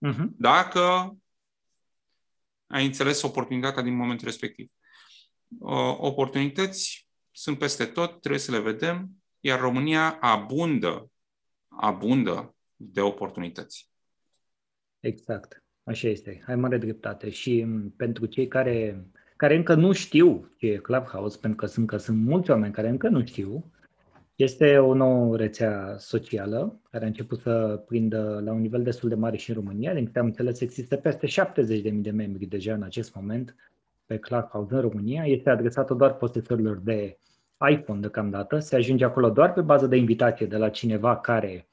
Uh-huh. 0.07 0.25
Dacă 0.38 1.15
ai 2.67 2.86
înțeles 2.86 3.21
oportunitatea 3.21 3.81
din 3.81 3.95
momentul 3.95 4.25
respectiv. 4.25 4.71
Uh, 5.59 5.95
oportunități 5.97 7.07
sunt 7.31 7.57
peste 7.57 7.86
tot, 7.86 8.19
trebuie 8.19 8.41
să 8.41 8.51
le 8.51 8.59
vedem, 8.59 9.09
iar 9.39 9.59
România 9.59 10.17
abundă, 10.21 11.11
abundă 11.67 12.55
de 12.75 13.01
oportunități. 13.01 13.89
Exact, 14.99 15.63
așa 15.84 16.07
este, 16.07 16.43
ai 16.47 16.55
mare 16.55 16.77
dreptate. 16.77 17.29
Și 17.29 17.67
pentru 17.97 18.25
cei 18.25 18.47
care, 18.47 19.07
care 19.36 19.55
încă 19.55 19.73
nu 19.73 19.91
știu 19.91 20.53
ce 20.57 20.65
e 20.65 20.77
Clubhouse, 20.77 21.38
pentru 21.38 21.59
că 21.59 21.65
sunt, 21.65 21.88
că 21.88 21.97
sunt 21.97 22.17
mulți 22.17 22.49
oameni 22.49 22.73
care 22.73 22.89
încă 22.89 23.07
nu 23.07 23.25
știu, 23.25 23.71
este 24.36 24.77
o 24.77 24.93
nouă 24.93 25.38
rețea 25.38 25.95
socială 25.97 26.79
care 26.91 27.03
a 27.03 27.07
început 27.07 27.39
să 27.39 27.84
prindă 27.88 28.41
la 28.43 28.51
un 28.51 28.61
nivel 28.61 28.84
destul 28.84 29.09
de 29.09 29.15
mare 29.15 29.38
și 29.38 29.49
în 29.49 29.55
România. 29.55 29.93
Din 29.93 30.05
câte 30.05 30.19
am 30.19 30.25
înțeles, 30.25 30.61
există 30.61 30.95
peste 30.95 31.27
70.000 31.27 31.93
de 31.93 32.11
membri 32.11 32.45
deja 32.45 32.73
în 32.73 32.84
acest 32.84 33.15
moment 33.15 33.55
pe 34.05 34.13
pe 34.13 34.19
Clubhouse 34.19 34.73
în 34.73 34.81
România 34.81 35.23
este 35.23 35.49
adresată 35.49 35.93
doar 35.93 36.15
posesorilor 36.15 36.77
de 36.77 37.17
iPhone 37.69 37.99
deocamdată. 37.99 38.59
Se 38.59 38.75
ajunge 38.75 39.05
acolo 39.05 39.29
doar 39.29 39.53
pe 39.53 39.61
bază 39.61 39.88
de 39.88 39.95
invitație 39.95 40.45
de 40.45 40.57
la 40.57 40.69
cineva 40.69 41.17
care 41.17 41.67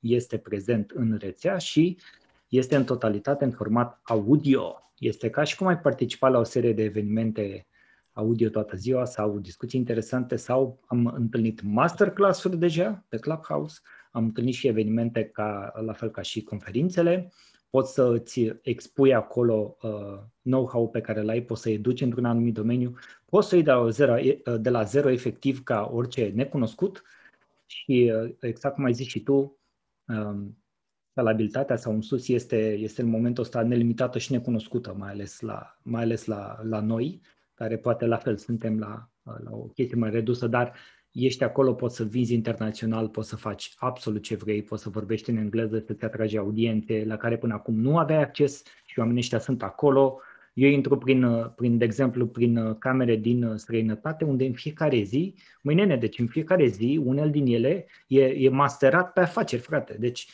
este 0.00 0.38
prezent 0.38 0.90
în 0.90 1.16
rețea 1.20 1.58
și 1.58 1.98
este 2.48 2.76
în 2.76 2.84
totalitate 2.84 3.44
în 3.44 3.50
format 3.50 4.00
audio. 4.02 4.92
Este 4.98 5.30
ca 5.30 5.42
și 5.42 5.56
cum 5.56 5.66
ai 5.66 5.78
participa 5.78 6.28
la 6.28 6.38
o 6.38 6.42
serie 6.42 6.72
de 6.72 6.82
evenimente 6.82 7.66
audio 8.16 8.48
toată 8.48 8.76
ziua 8.76 9.04
sau 9.04 9.38
discuții 9.38 9.78
interesante 9.78 10.36
sau 10.36 10.80
am 10.86 11.06
întâlnit 11.06 11.62
masterclass-uri 11.62 12.56
deja 12.56 13.04
pe 13.08 13.16
Clubhouse, 13.16 13.80
am 14.10 14.24
întâlnit 14.24 14.54
și 14.54 14.66
evenimente 14.68 15.24
ca, 15.24 15.72
la 15.84 15.92
fel 15.92 16.10
ca 16.10 16.22
și 16.22 16.42
conferințele, 16.42 17.32
poți 17.70 17.92
să 17.92 18.02
îți 18.02 18.52
expui 18.62 19.14
acolo 19.14 19.76
uh, 19.82 20.18
know-how 20.42 20.88
pe 20.88 21.00
care 21.00 21.22
l-ai, 21.22 21.42
poți 21.42 21.62
să 21.62 21.70
educi 21.70 22.00
într-un 22.00 22.24
anumit 22.24 22.54
domeniu, 22.54 22.94
poți 23.24 23.48
să 23.48 23.54
iei 23.54 23.64
de 23.64 23.70
la 23.70 23.88
zero, 23.88 24.14
de 24.58 24.70
la 24.70 24.82
zero 24.82 25.10
efectiv 25.10 25.62
ca 25.62 25.90
orice 25.92 26.32
necunoscut 26.34 27.02
și 27.66 28.12
uh, 28.14 28.34
exact 28.40 28.74
cum 28.74 28.84
ai 28.84 28.92
zis 28.92 29.06
și 29.06 29.22
tu, 29.22 29.58
um, 30.06 30.58
scalabilitatea 31.10 31.76
sau 31.76 31.92
un 31.92 32.02
sus 32.02 32.28
este, 32.28 32.72
este 32.72 33.02
în 33.02 33.08
momentul 33.08 33.42
ăsta 33.42 33.62
nelimitată 33.62 34.18
și 34.18 34.32
necunoscută, 34.32 34.94
mai 34.98 35.10
ales 35.10 35.40
la, 35.40 35.78
mai 35.82 36.02
ales 36.02 36.24
la, 36.24 36.58
la 36.62 36.80
noi, 36.80 37.20
care 37.56 37.76
poate 37.76 38.06
la 38.06 38.16
fel 38.16 38.36
suntem 38.36 38.78
la, 38.78 39.08
la 39.22 39.50
o 39.50 39.62
chestie 39.74 39.96
mai 39.96 40.10
redusă, 40.10 40.46
dar 40.46 40.72
ești 41.12 41.44
acolo, 41.44 41.74
poți 41.74 41.96
să 41.96 42.04
vinzi 42.04 42.34
internațional, 42.34 43.08
poți 43.08 43.28
să 43.28 43.36
faci 43.36 43.74
absolut 43.76 44.22
ce 44.22 44.34
vrei, 44.34 44.62
poți 44.62 44.82
să 44.82 44.88
vorbești 44.88 45.30
în 45.30 45.36
engleză, 45.36 45.78
să-ți 45.86 46.04
atragi 46.04 46.36
audiențe 46.36 47.04
la 47.06 47.16
care 47.16 47.36
până 47.36 47.54
acum 47.54 47.80
nu 47.80 47.98
aveai 47.98 48.22
acces 48.22 48.62
și 48.84 48.98
oamenii 48.98 49.20
ăștia 49.20 49.38
sunt 49.38 49.62
acolo. 49.62 50.20
Eu 50.54 50.70
intru 50.70 50.98
prin, 50.98 51.52
prin, 51.56 51.78
de 51.78 51.84
exemplu, 51.84 52.26
prin 52.26 52.74
camere 52.78 53.16
din 53.16 53.52
străinătate, 53.56 54.24
unde 54.24 54.44
în 54.44 54.52
fiecare 54.52 55.02
zi, 55.02 55.34
mâine, 55.62 55.96
deci 55.96 56.18
în 56.18 56.26
fiecare 56.26 56.66
zi, 56.66 57.00
unel 57.04 57.30
din 57.30 57.46
ele 57.46 57.86
e, 58.06 58.22
e 58.24 58.48
masterat 58.48 59.12
pe 59.12 59.20
afaceri, 59.20 59.62
frate. 59.62 59.96
Deci 59.98 60.28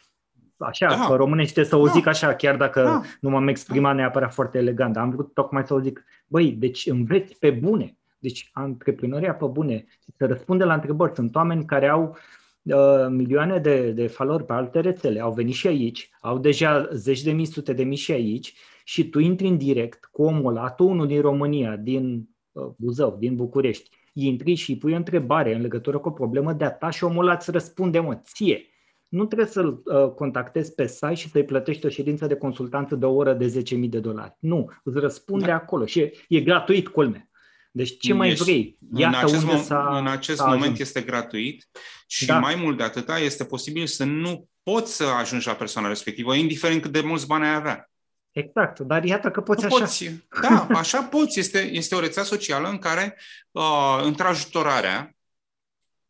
așa, 0.67 0.87
da. 0.89 1.07
pe 1.09 1.15
românește 1.15 1.63
să 1.63 1.77
o 1.77 1.87
zic 1.87 2.05
da. 2.05 2.11
așa, 2.11 2.35
chiar 2.35 2.57
dacă 2.57 2.83
da. 2.83 3.01
nu 3.21 3.31
m-am 3.31 3.49
exprimat 3.49 3.95
neapărat 3.95 4.35
foarte 4.35 4.59
elegant. 4.59 4.97
Am 4.97 5.11
vrut 5.11 5.35
tocmai 5.35 5.67
să 5.67 5.75
o 5.75 5.81
zic, 5.81 6.05
băi, 6.27 6.53
deci 6.53 6.87
înveți 6.87 7.39
pe 7.39 7.51
bune. 7.51 7.97
Deci 8.19 8.51
antreprenoria 8.53 9.35
pe 9.35 9.47
bune, 9.47 9.85
să 10.17 10.27
răspunde 10.27 10.65
la 10.65 10.75
întrebări. 10.75 11.15
Sunt 11.15 11.35
oameni 11.35 11.65
care 11.65 11.89
au 11.89 12.17
uh, 12.63 13.07
milioane 13.09 13.59
de, 13.59 13.91
de 13.91 14.15
valori 14.19 14.45
pe 14.45 14.53
alte 14.53 14.81
rețele, 14.81 15.21
au 15.21 15.33
venit 15.33 15.55
și 15.55 15.67
aici, 15.67 16.11
au 16.21 16.39
deja 16.39 16.89
zeci 16.93 17.23
de 17.23 17.33
mii, 17.33 17.45
sute 17.45 17.73
de 17.73 17.83
mii 17.83 17.97
și 17.97 18.13
aici 18.13 18.55
și 18.85 19.09
tu 19.09 19.19
intri 19.19 19.47
în 19.47 19.57
direct 19.57 20.05
cu 20.05 20.23
omul 20.23 20.57
ăla, 20.57 20.71
tu 20.71 20.89
unul 20.89 21.07
din 21.07 21.21
România, 21.21 21.77
din 21.77 22.29
uh, 22.53 22.67
Buzău, 22.77 23.17
din 23.19 23.37
București, 23.37 23.91
intri 24.13 24.55
și 24.55 24.71
îi 24.71 24.79
pui 24.79 24.93
o 24.93 24.97
întrebare 24.97 25.55
în 25.55 25.61
legătură 25.61 25.99
cu 25.99 26.09
o 26.09 26.13
problemă 26.13 26.53
de-a 26.53 26.71
ta 26.71 26.91
și 26.91 27.05
omul 27.05 27.25
ăla 27.25 27.35
îți 27.35 27.51
răspunde, 27.51 27.99
mă, 27.99 28.15
ție 28.15 28.67
nu 29.13 29.25
trebuie 29.25 29.47
să-l 29.47 29.83
uh, 29.85 30.11
contactezi 30.11 30.75
pe 30.75 30.87
site 30.87 31.15
și 31.15 31.31
să-i 31.31 31.45
plătești 31.45 31.87
o 31.87 31.89
ședință 31.89 32.27
de 32.27 32.37
consultanță 32.37 32.95
de 32.95 33.05
o 33.05 33.15
oră 33.15 33.33
de 33.33 33.63
10.000 33.75 33.89
de 33.89 33.99
dolari. 33.99 34.37
Nu, 34.39 34.73
îți 34.83 34.99
răspunde 34.99 35.47
da. 35.47 35.55
acolo 35.55 35.87
și 35.87 36.01
e, 36.01 36.13
e 36.29 36.41
gratuit, 36.41 36.89
culme. 36.89 37.29
Deci 37.71 37.99
ce 37.99 38.13
mai 38.13 38.31
Ești, 38.31 38.45
vrei? 38.45 38.79
Iată 38.95 39.17
în 39.17 39.25
acest, 39.25 39.43
unde 39.43 39.57
s-a, 39.57 39.99
în 39.99 40.07
acest 40.07 40.39
s-a 40.39 40.45
moment 40.45 40.63
ajuns. 40.63 40.79
este 40.79 41.01
gratuit 41.01 41.69
și 42.07 42.27
da. 42.27 42.39
mai 42.39 42.55
mult 42.55 42.77
de 42.77 42.83
atâta 42.83 43.19
este 43.19 43.45
posibil 43.45 43.87
să 43.87 44.05
nu 44.05 44.49
poți 44.63 44.97
să 44.97 45.05
ajungi 45.05 45.47
la 45.47 45.55
persoana 45.55 45.89
respectivă, 45.89 46.35
indiferent 46.35 46.83
cât 46.83 46.93
de 46.93 47.01
mulți 47.01 47.27
bani 47.27 47.45
ai 47.45 47.55
avea. 47.55 47.91
Exact, 48.31 48.79
dar 48.79 49.05
iată 49.05 49.31
că 49.31 49.41
poți 49.41 49.65
nu 49.65 49.75
așa. 49.75 49.85
Poți. 49.85 50.11
Da, 50.43 50.67
așa 50.71 51.03
poți. 51.03 51.39
Este, 51.39 51.59
este 51.59 51.95
o 51.95 52.01
rețea 52.01 52.23
socială 52.23 52.69
în 52.69 52.79
care 52.79 53.19
uh, 53.51 54.01
întrajutorarea 54.03 55.17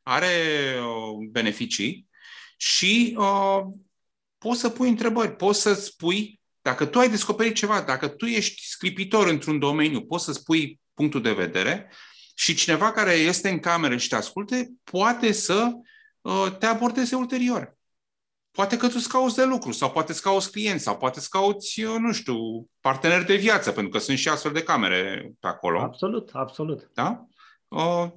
are 0.02 0.26
uh, 0.78 1.28
beneficii 1.30 2.10
și 2.62 3.16
uh, 3.18 3.62
poți 4.38 4.60
să 4.60 4.68
pui 4.68 4.88
întrebări, 4.88 5.36
poți 5.36 5.60
să 5.60 5.74
spui, 5.74 6.40
dacă 6.60 6.86
tu 6.86 6.98
ai 6.98 7.10
descoperit 7.10 7.54
ceva, 7.54 7.80
dacă 7.80 8.08
tu 8.08 8.26
ești 8.26 8.66
sclipitor 8.66 9.26
într-un 9.26 9.58
domeniu, 9.58 10.02
poți 10.02 10.24
să 10.24 10.32
spui 10.32 10.80
punctul 10.94 11.22
de 11.22 11.32
vedere 11.32 11.92
și 12.34 12.54
cineva 12.54 12.92
care 12.92 13.12
este 13.12 13.48
în 13.48 13.58
cameră 13.58 13.96
și 13.96 14.08
te 14.08 14.14
asculte 14.14 14.70
poate 14.84 15.32
să 15.32 15.70
uh, 16.20 16.56
te 16.58 16.66
abordeze 16.66 17.16
ulterior. 17.16 17.76
Poate 18.50 18.76
că 18.76 18.86
tu 18.86 18.94
îți 18.96 19.08
cauți 19.08 19.36
de 19.36 19.44
lucru 19.44 19.72
sau 19.72 19.90
poate 19.90 20.12
îți 20.12 20.22
cauți 20.22 20.50
clienți 20.50 20.84
sau 20.84 20.96
poate 20.96 21.18
îți 21.18 21.30
cauți, 21.30 21.82
uh, 21.82 21.96
nu 21.98 22.12
știu, 22.12 22.36
parteneri 22.80 23.26
de 23.26 23.36
viață, 23.36 23.72
pentru 23.72 23.90
că 23.90 23.98
sunt 23.98 24.18
și 24.18 24.28
astfel 24.28 24.52
de 24.52 24.62
camere 24.62 25.32
pe 25.40 25.46
acolo. 25.46 25.80
Absolut, 25.80 26.30
absolut. 26.32 26.90
Da? 26.94 27.26
Uh, 27.68 28.10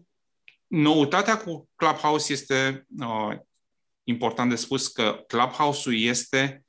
noutatea 0.67 1.37
cu 1.37 1.69
Clubhouse 1.75 2.33
este 2.33 2.85
uh, 2.99 3.37
important 4.05 4.49
de 4.49 4.55
spus 4.55 4.87
că 4.87 5.23
Clubhouse-ul 5.27 5.99
este 5.99 6.65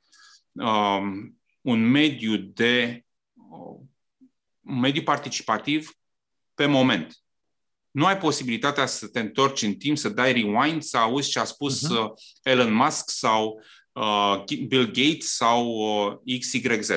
um, 0.51 1.39
un 1.61 1.89
mediu 1.89 2.37
de 2.37 3.05
uh, 3.33 3.87
un 4.61 4.79
mediu 4.79 5.01
participativ 5.01 5.91
pe 6.53 6.65
moment. 6.65 7.17
Nu 7.91 8.05
ai 8.05 8.17
posibilitatea 8.17 8.85
să 8.85 9.07
te 9.07 9.19
întorci 9.19 9.61
în 9.61 9.75
timp, 9.75 9.97
să 9.97 10.09
dai 10.09 10.33
rewind, 10.33 10.81
să 10.81 10.97
auzi 10.97 11.29
ce 11.29 11.39
a 11.39 11.43
spus 11.43 11.87
uh-huh. 11.87 12.07
Elon 12.43 12.73
Musk 12.73 13.09
sau 13.09 13.63
uh, 13.91 14.43
Bill 14.67 14.85
Gates 14.85 15.35
sau 15.35 15.65
uh, 16.25 16.39
XYZ. 16.39 16.91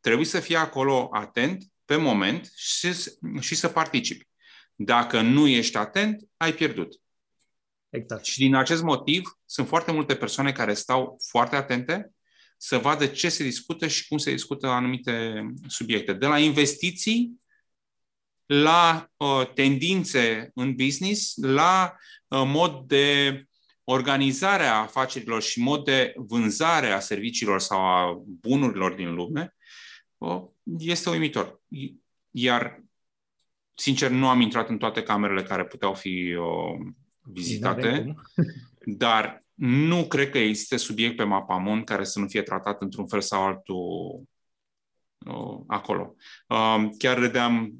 Trebuie 0.00 0.26
să 0.26 0.40
fii 0.40 0.56
acolo 0.56 1.08
atent 1.12 1.64
pe 1.84 1.96
moment 1.96 2.52
și, 2.56 2.92
și 3.40 3.54
să 3.54 3.68
participi. 3.68 4.28
Dacă 4.74 5.20
nu 5.20 5.46
ești 5.46 5.76
atent, 5.76 6.22
ai 6.36 6.52
pierdut. 6.52 7.00
Exact. 7.90 8.24
Și 8.24 8.38
din 8.38 8.54
acest 8.54 8.82
motiv 8.82 9.38
sunt 9.44 9.68
foarte 9.68 9.92
multe 9.92 10.14
persoane 10.14 10.52
care 10.52 10.74
stau 10.74 11.16
foarte 11.28 11.56
atente 11.56 12.10
să 12.56 12.78
vadă 12.78 13.06
ce 13.06 13.28
se 13.28 13.42
discută 13.42 13.86
și 13.86 14.08
cum 14.08 14.18
se 14.18 14.30
discută 14.30 14.66
anumite 14.66 15.46
subiecte. 15.66 16.12
De 16.12 16.26
la 16.26 16.38
investiții 16.38 17.40
la 18.46 19.10
uh, 19.16 19.52
tendințe 19.54 20.50
în 20.54 20.74
business, 20.74 21.32
la 21.36 21.96
uh, 22.28 22.42
mod 22.46 22.86
de 22.86 23.44
organizare 23.84 24.64
a 24.64 24.80
afacerilor 24.80 25.42
și 25.42 25.60
mod 25.60 25.84
de 25.84 26.12
vânzare 26.16 26.90
a 26.90 27.00
serviciilor 27.00 27.60
sau 27.60 27.80
a 27.80 28.22
bunurilor 28.24 28.92
din 28.92 29.14
lume, 29.14 29.56
uh, 30.18 30.42
este 30.78 31.10
uimitor. 31.10 31.60
Iar, 32.30 32.82
sincer, 33.74 34.10
nu 34.10 34.28
am 34.28 34.40
intrat 34.40 34.68
în 34.68 34.78
toate 34.78 35.02
camerele 35.02 35.42
care 35.42 35.64
puteau 35.64 35.94
fi 35.94 36.34
uh, 36.34 36.92
vizitate, 37.22 38.14
dar 39.04 39.44
nu 39.54 40.06
cred 40.06 40.30
că 40.30 40.38
există 40.38 40.76
subiect 40.76 41.16
pe 41.16 41.24
Mapamon 41.24 41.84
care 41.84 42.04
să 42.04 42.18
nu 42.18 42.26
fie 42.28 42.42
tratat 42.42 42.82
într-un 42.82 43.06
fel 43.06 43.20
sau 43.20 43.42
altul 43.42 44.22
uh, 45.26 45.60
acolo. 45.66 46.14
Uh, 46.48 46.88
chiar 46.98 47.18
redeam, 47.18 47.74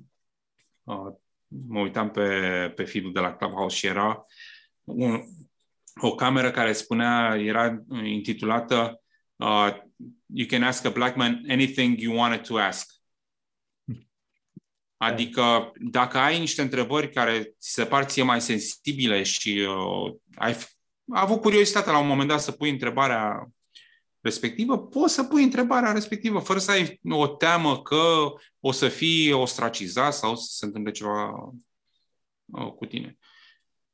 uh, 0.83 1.13
mă 1.47 1.81
uitam 1.81 2.11
pe, 2.11 2.29
pe 2.77 2.85
feed 2.85 3.13
de 3.13 3.21
la 3.21 3.37
Clubhouse 3.37 3.77
și 3.77 3.87
era 3.87 4.25
un, 4.85 5.23
o 6.01 6.15
cameră 6.15 6.51
care 6.51 6.73
spunea, 6.73 7.37
era 7.37 7.85
intitulată 8.03 9.03
uh, 9.37 9.77
You 10.33 10.47
can 10.47 10.63
ask 10.63 10.85
a 10.85 10.91
black 10.91 11.17
man 11.17 11.45
anything 11.49 11.99
you 11.99 12.15
wanted 12.15 12.47
to 12.47 12.59
ask. 12.59 13.00
Adică 15.03 15.73
dacă 15.77 16.19
ai 16.19 16.39
niște 16.39 16.63
întrebări 16.63 17.11
care 17.11 17.55
ți 17.59 17.73
se 17.73 17.87
par 17.87 18.05
ție 18.05 18.23
mai 18.23 18.41
sensibile 18.41 19.23
și 19.23 19.67
uh, 19.69 20.15
ai 20.35 20.57
avut 21.11 21.41
curiozitatea 21.41 21.93
la 21.93 21.99
un 21.99 22.07
moment 22.07 22.29
dat 22.29 22.41
să 22.41 22.53
pui 22.53 22.71
întrebarea 22.71 23.51
respectivă, 24.21 24.79
poți 24.79 25.15
să 25.15 25.25
pui 25.25 25.43
întrebarea 25.43 25.93
respectivă 25.93 26.39
fără 26.39 26.59
să 26.59 26.71
ai 26.71 27.01
o 27.09 27.27
teamă 27.27 27.83
că 27.83 28.33
o 28.61 28.73
să 28.73 28.89
fii 28.89 29.33
ostracizat 29.33 30.15
sau 30.15 30.37
să 30.37 30.47
se 30.51 30.65
întâmple 30.65 30.91
ceva 30.91 31.53
uh, 32.45 32.73
cu 32.73 32.87
tine. 32.87 33.19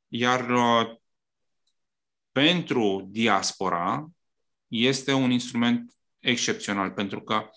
Iar 0.07 0.49
uh, 0.49 0.95
pentru 2.31 3.07
diaspora 3.09 4.07
este 4.67 5.13
un 5.13 5.31
instrument 5.31 5.93
excepțional 6.19 6.91
pentru 6.91 7.21
că 7.21 7.35
uh, 7.35 7.49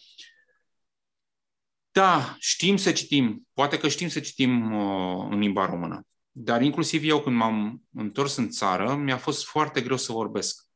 da, 1.93 2.36
știm 2.38 2.76
să 2.76 2.93
citim. 2.93 3.49
Poate 3.53 3.78
că 3.78 3.88
știm 3.88 4.09
să 4.09 4.20
citim 4.20 4.72
uh, 4.72 5.26
în 5.30 5.38
limba 5.38 5.66
română. 5.66 6.07
Dar 6.30 6.62
inclusiv 6.62 7.03
eu 7.05 7.20
când 7.20 7.36
m-am 7.36 7.82
întors 7.93 8.36
în 8.36 8.49
țară, 8.51 8.95
mi-a 8.95 9.18
fost 9.18 9.45
foarte 9.45 9.80
greu 9.80 9.97
să 9.97 10.12
vorbesc. 10.12 10.68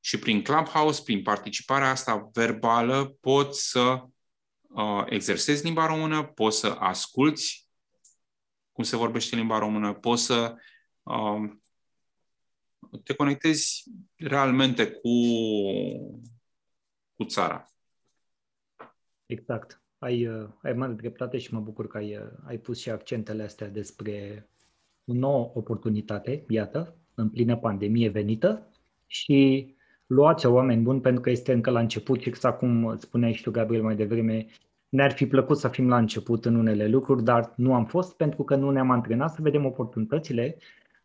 Și 0.00 0.18
prin 0.18 0.42
Clubhouse, 0.42 1.02
prin 1.02 1.22
participarea 1.22 1.90
asta 1.90 2.28
verbală, 2.32 3.16
poți 3.20 3.68
să 3.68 4.04
uh, 4.60 5.04
exersezi 5.06 5.64
limba 5.64 5.86
română, 5.86 6.24
poți 6.24 6.58
să 6.58 6.66
asculți 6.78 7.68
cum 8.72 8.84
se 8.84 8.96
vorbește 8.96 9.36
limba 9.36 9.58
română, 9.58 9.94
poți 9.94 10.24
să 10.24 10.54
uh, 11.02 11.50
te 13.04 13.14
conectezi 13.14 13.82
realmente 14.16 14.90
cu, 14.90 15.10
cu 17.14 17.24
țara. 17.24 17.73
Exact. 19.38 19.82
ai, 19.98 20.26
uh, 20.26 20.48
ai 20.62 20.72
mare 20.72 20.92
dreptate 20.92 21.38
și 21.38 21.54
mă 21.54 21.60
bucur 21.60 21.86
că 21.86 21.96
ai, 21.96 22.16
uh, 22.16 22.22
ai 22.46 22.58
pus 22.58 22.80
și 22.80 22.90
accentele 22.90 23.42
astea 23.42 23.68
despre 23.68 24.48
o 25.04 25.12
nouă 25.12 25.50
oportunitate, 25.54 26.44
iată, 26.48 26.96
în 27.14 27.28
plină 27.28 27.56
pandemie 27.56 28.08
venită 28.08 28.70
și 29.06 29.74
luați 30.06 30.46
oameni 30.46 30.82
buni 30.82 31.00
pentru 31.00 31.20
că 31.20 31.30
este 31.30 31.52
încă 31.52 31.70
la 31.70 31.80
început 31.80 32.20
și 32.20 32.28
exact 32.28 32.58
cum 32.58 32.96
spuneai 32.98 33.32
și 33.32 33.42
tu, 33.42 33.50
Gabriel, 33.50 33.82
mai 33.82 33.96
devreme, 33.96 34.46
ne-ar 34.88 35.12
fi 35.12 35.26
plăcut 35.26 35.58
să 35.58 35.68
fim 35.68 35.88
la 35.88 35.98
început 35.98 36.44
în 36.44 36.54
unele 36.54 36.88
lucruri, 36.88 37.22
dar 37.22 37.52
nu 37.56 37.74
am 37.74 37.84
fost 37.86 38.16
pentru 38.16 38.42
că 38.42 38.56
nu 38.56 38.70
ne-am 38.70 38.90
antrenat 38.90 39.30
să 39.30 39.42
vedem 39.42 39.64
oportunitățile, 39.64 40.56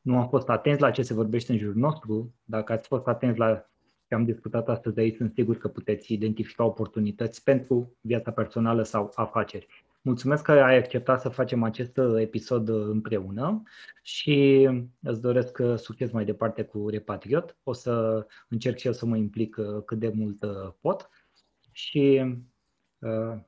nu 0.02 0.18
am 0.18 0.28
fost 0.28 0.50
atenți 0.50 0.82
la 0.82 0.92
ce 0.92 1.02
se 1.02 1.14
vorbește 1.14 1.52
în 1.52 1.58
jurul 1.58 1.76
nostru. 1.76 2.34
Dacă 2.44 2.72
ați 2.72 2.88
fost 2.88 3.08
atenți 3.08 3.40
la 3.40 3.70
ce 4.10 4.16
am 4.16 4.26
discutat 4.26 4.70
astăzi 4.70 5.00
aici, 5.00 5.16
sunt 5.16 5.34
sigur 5.34 5.58
că 5.58 5.68
puteți 5.68 6.14
identifica 6.14 6.64
oportunități 6.64 7.44
pentru 7.44 7.98
viața 8.02 8.32
personală 8.32 8.84
sau 8.84 9.12
afaceri. 9.16 9.68
Mulțumesc 10.02 10.44
că 10.44 10.52
ai 10.52 10.78
acceptat 10.78 11.22
să 11.22 11.30
facem 11.30 11.64
acest 11.64 12.00
episod 12.18 12.70
împreună 12.70 13.64
și 14.02 14.70
îți 15.02 15.22
doresc 15.22 15.62
succes 15.76 16.12
mai 16.12 16.26
departe 16.26 16.64
cu 16.64 16.90
Repatriot. 16.90 17.58
O 17.64 17.74
să 17.74 18.26
încerc 18.50 18.78
și 18.78 18.88
eu 18.88 18.94
să 18.94 19.06
mă 19.06 19.18
implic 19.18 19.58
cât 19.86 20.00
de 20.00 20.12
mult 20.16 20.46
pot 20.82 21.10
și, 21.72 22.36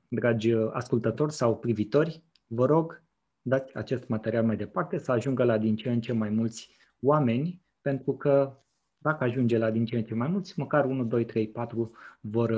dragi 0.08 0.54
ascultători 0.54 1.32
sau 1.32 1.58
privitori, 1.58 2.24
vă 2.48 2.66
rog, 2.66 3.04
dați 3.42 3.76
acest 3.76 4.08
material 4.08 4.44
mai 4.44 4.58
departe 4.58 4.98
să 4.98 5.12
ajungă 5.12 5.44
la 5.44 5.58
din 5.58 5.76
ce 5.76 5.92
în 5.92 6.02
ce 6.02 6.14
mai 6.14 6.30
mulți 6.30 6.76
oameni, 7.02 7.62
pentru 7.82 8.14
că 8.14 8.56
dacă 9.02 9.24
ajunge 9.24 9.58
la 9.58 9.70
din 9.70 9.86
ce 9.86 9.96
în 9.96 10.04
ce 10.04 10.14
mai 10.14 10.28
mulți, 10.28 10.60
măcar 10.60 10.86
1, 10.86 11.04
2, 11.04 11.26
3, 11.26 11.48
4 11.48 11.92
vor, 12.20 12.50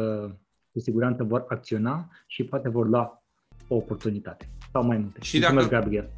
cu 0.72 0.80
siguranță 0.80 1.24
vor 1.24 1.46
acționa 1.48 2.10
și 2.28 2.44
poate 2.44 2.70
vor 2.70 2.88
lua 2.88 3.24
o 3.68 3.76
oportunitate 3.76 4.50
sau 4.72 4.84
mai 4.84 4.98
multe. 4.98 5.20
Și 5.22 5.38
Mulțumesc, 5.38 5.70
dacă, 5.70 5.82
Gabriel. 5.82 6.10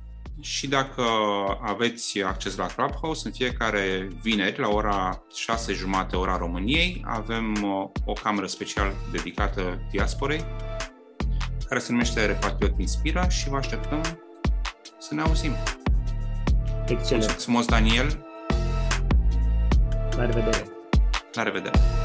Și 0.42 0.68
dacă 0.68 1.02
aveți 1.62 2.22
acces 2.22 2.56
la 2.56 2.66
Clubhouse, 2.66 3.28
în 3.28 3.34
fiecare 3.34 4.08
vineri, 4.22 4.60
la 4.60 4.68
ora 4.68 5.24
6 5.36 5.74
jumate, 5.74 6.16
ora 6.16 6.38
României, 6.38 7.02
avem 7.06 7.52
uh, 7.52 7.90
o 8.06 8.14
cameră 8.14 8.46
special 8.46 8.94
dedicată 9.12 9.80
diasporei, 9.92 10.44
care 11.68 11.80
se 11.80 11.92
numește 11.92 12.26
Repatriot 12.26 12.80
Inspira 12.80 13.30
și 13.30 13.50
vă 13.50 13.56
așteptăm 13.56 14.02
să 14.98 15.14
ne 15.14 15.22
auzim. 15.22 15.52
Excelent. 16.88 17.10
Mulțumesc 17.10 17.44
frumos, 17.44 17.66
Daniel. 17.66 18.25
La 20.18 20.26
revedere. 20.26 20.66
La 21.34 21.44
revedere. 21.44 22.05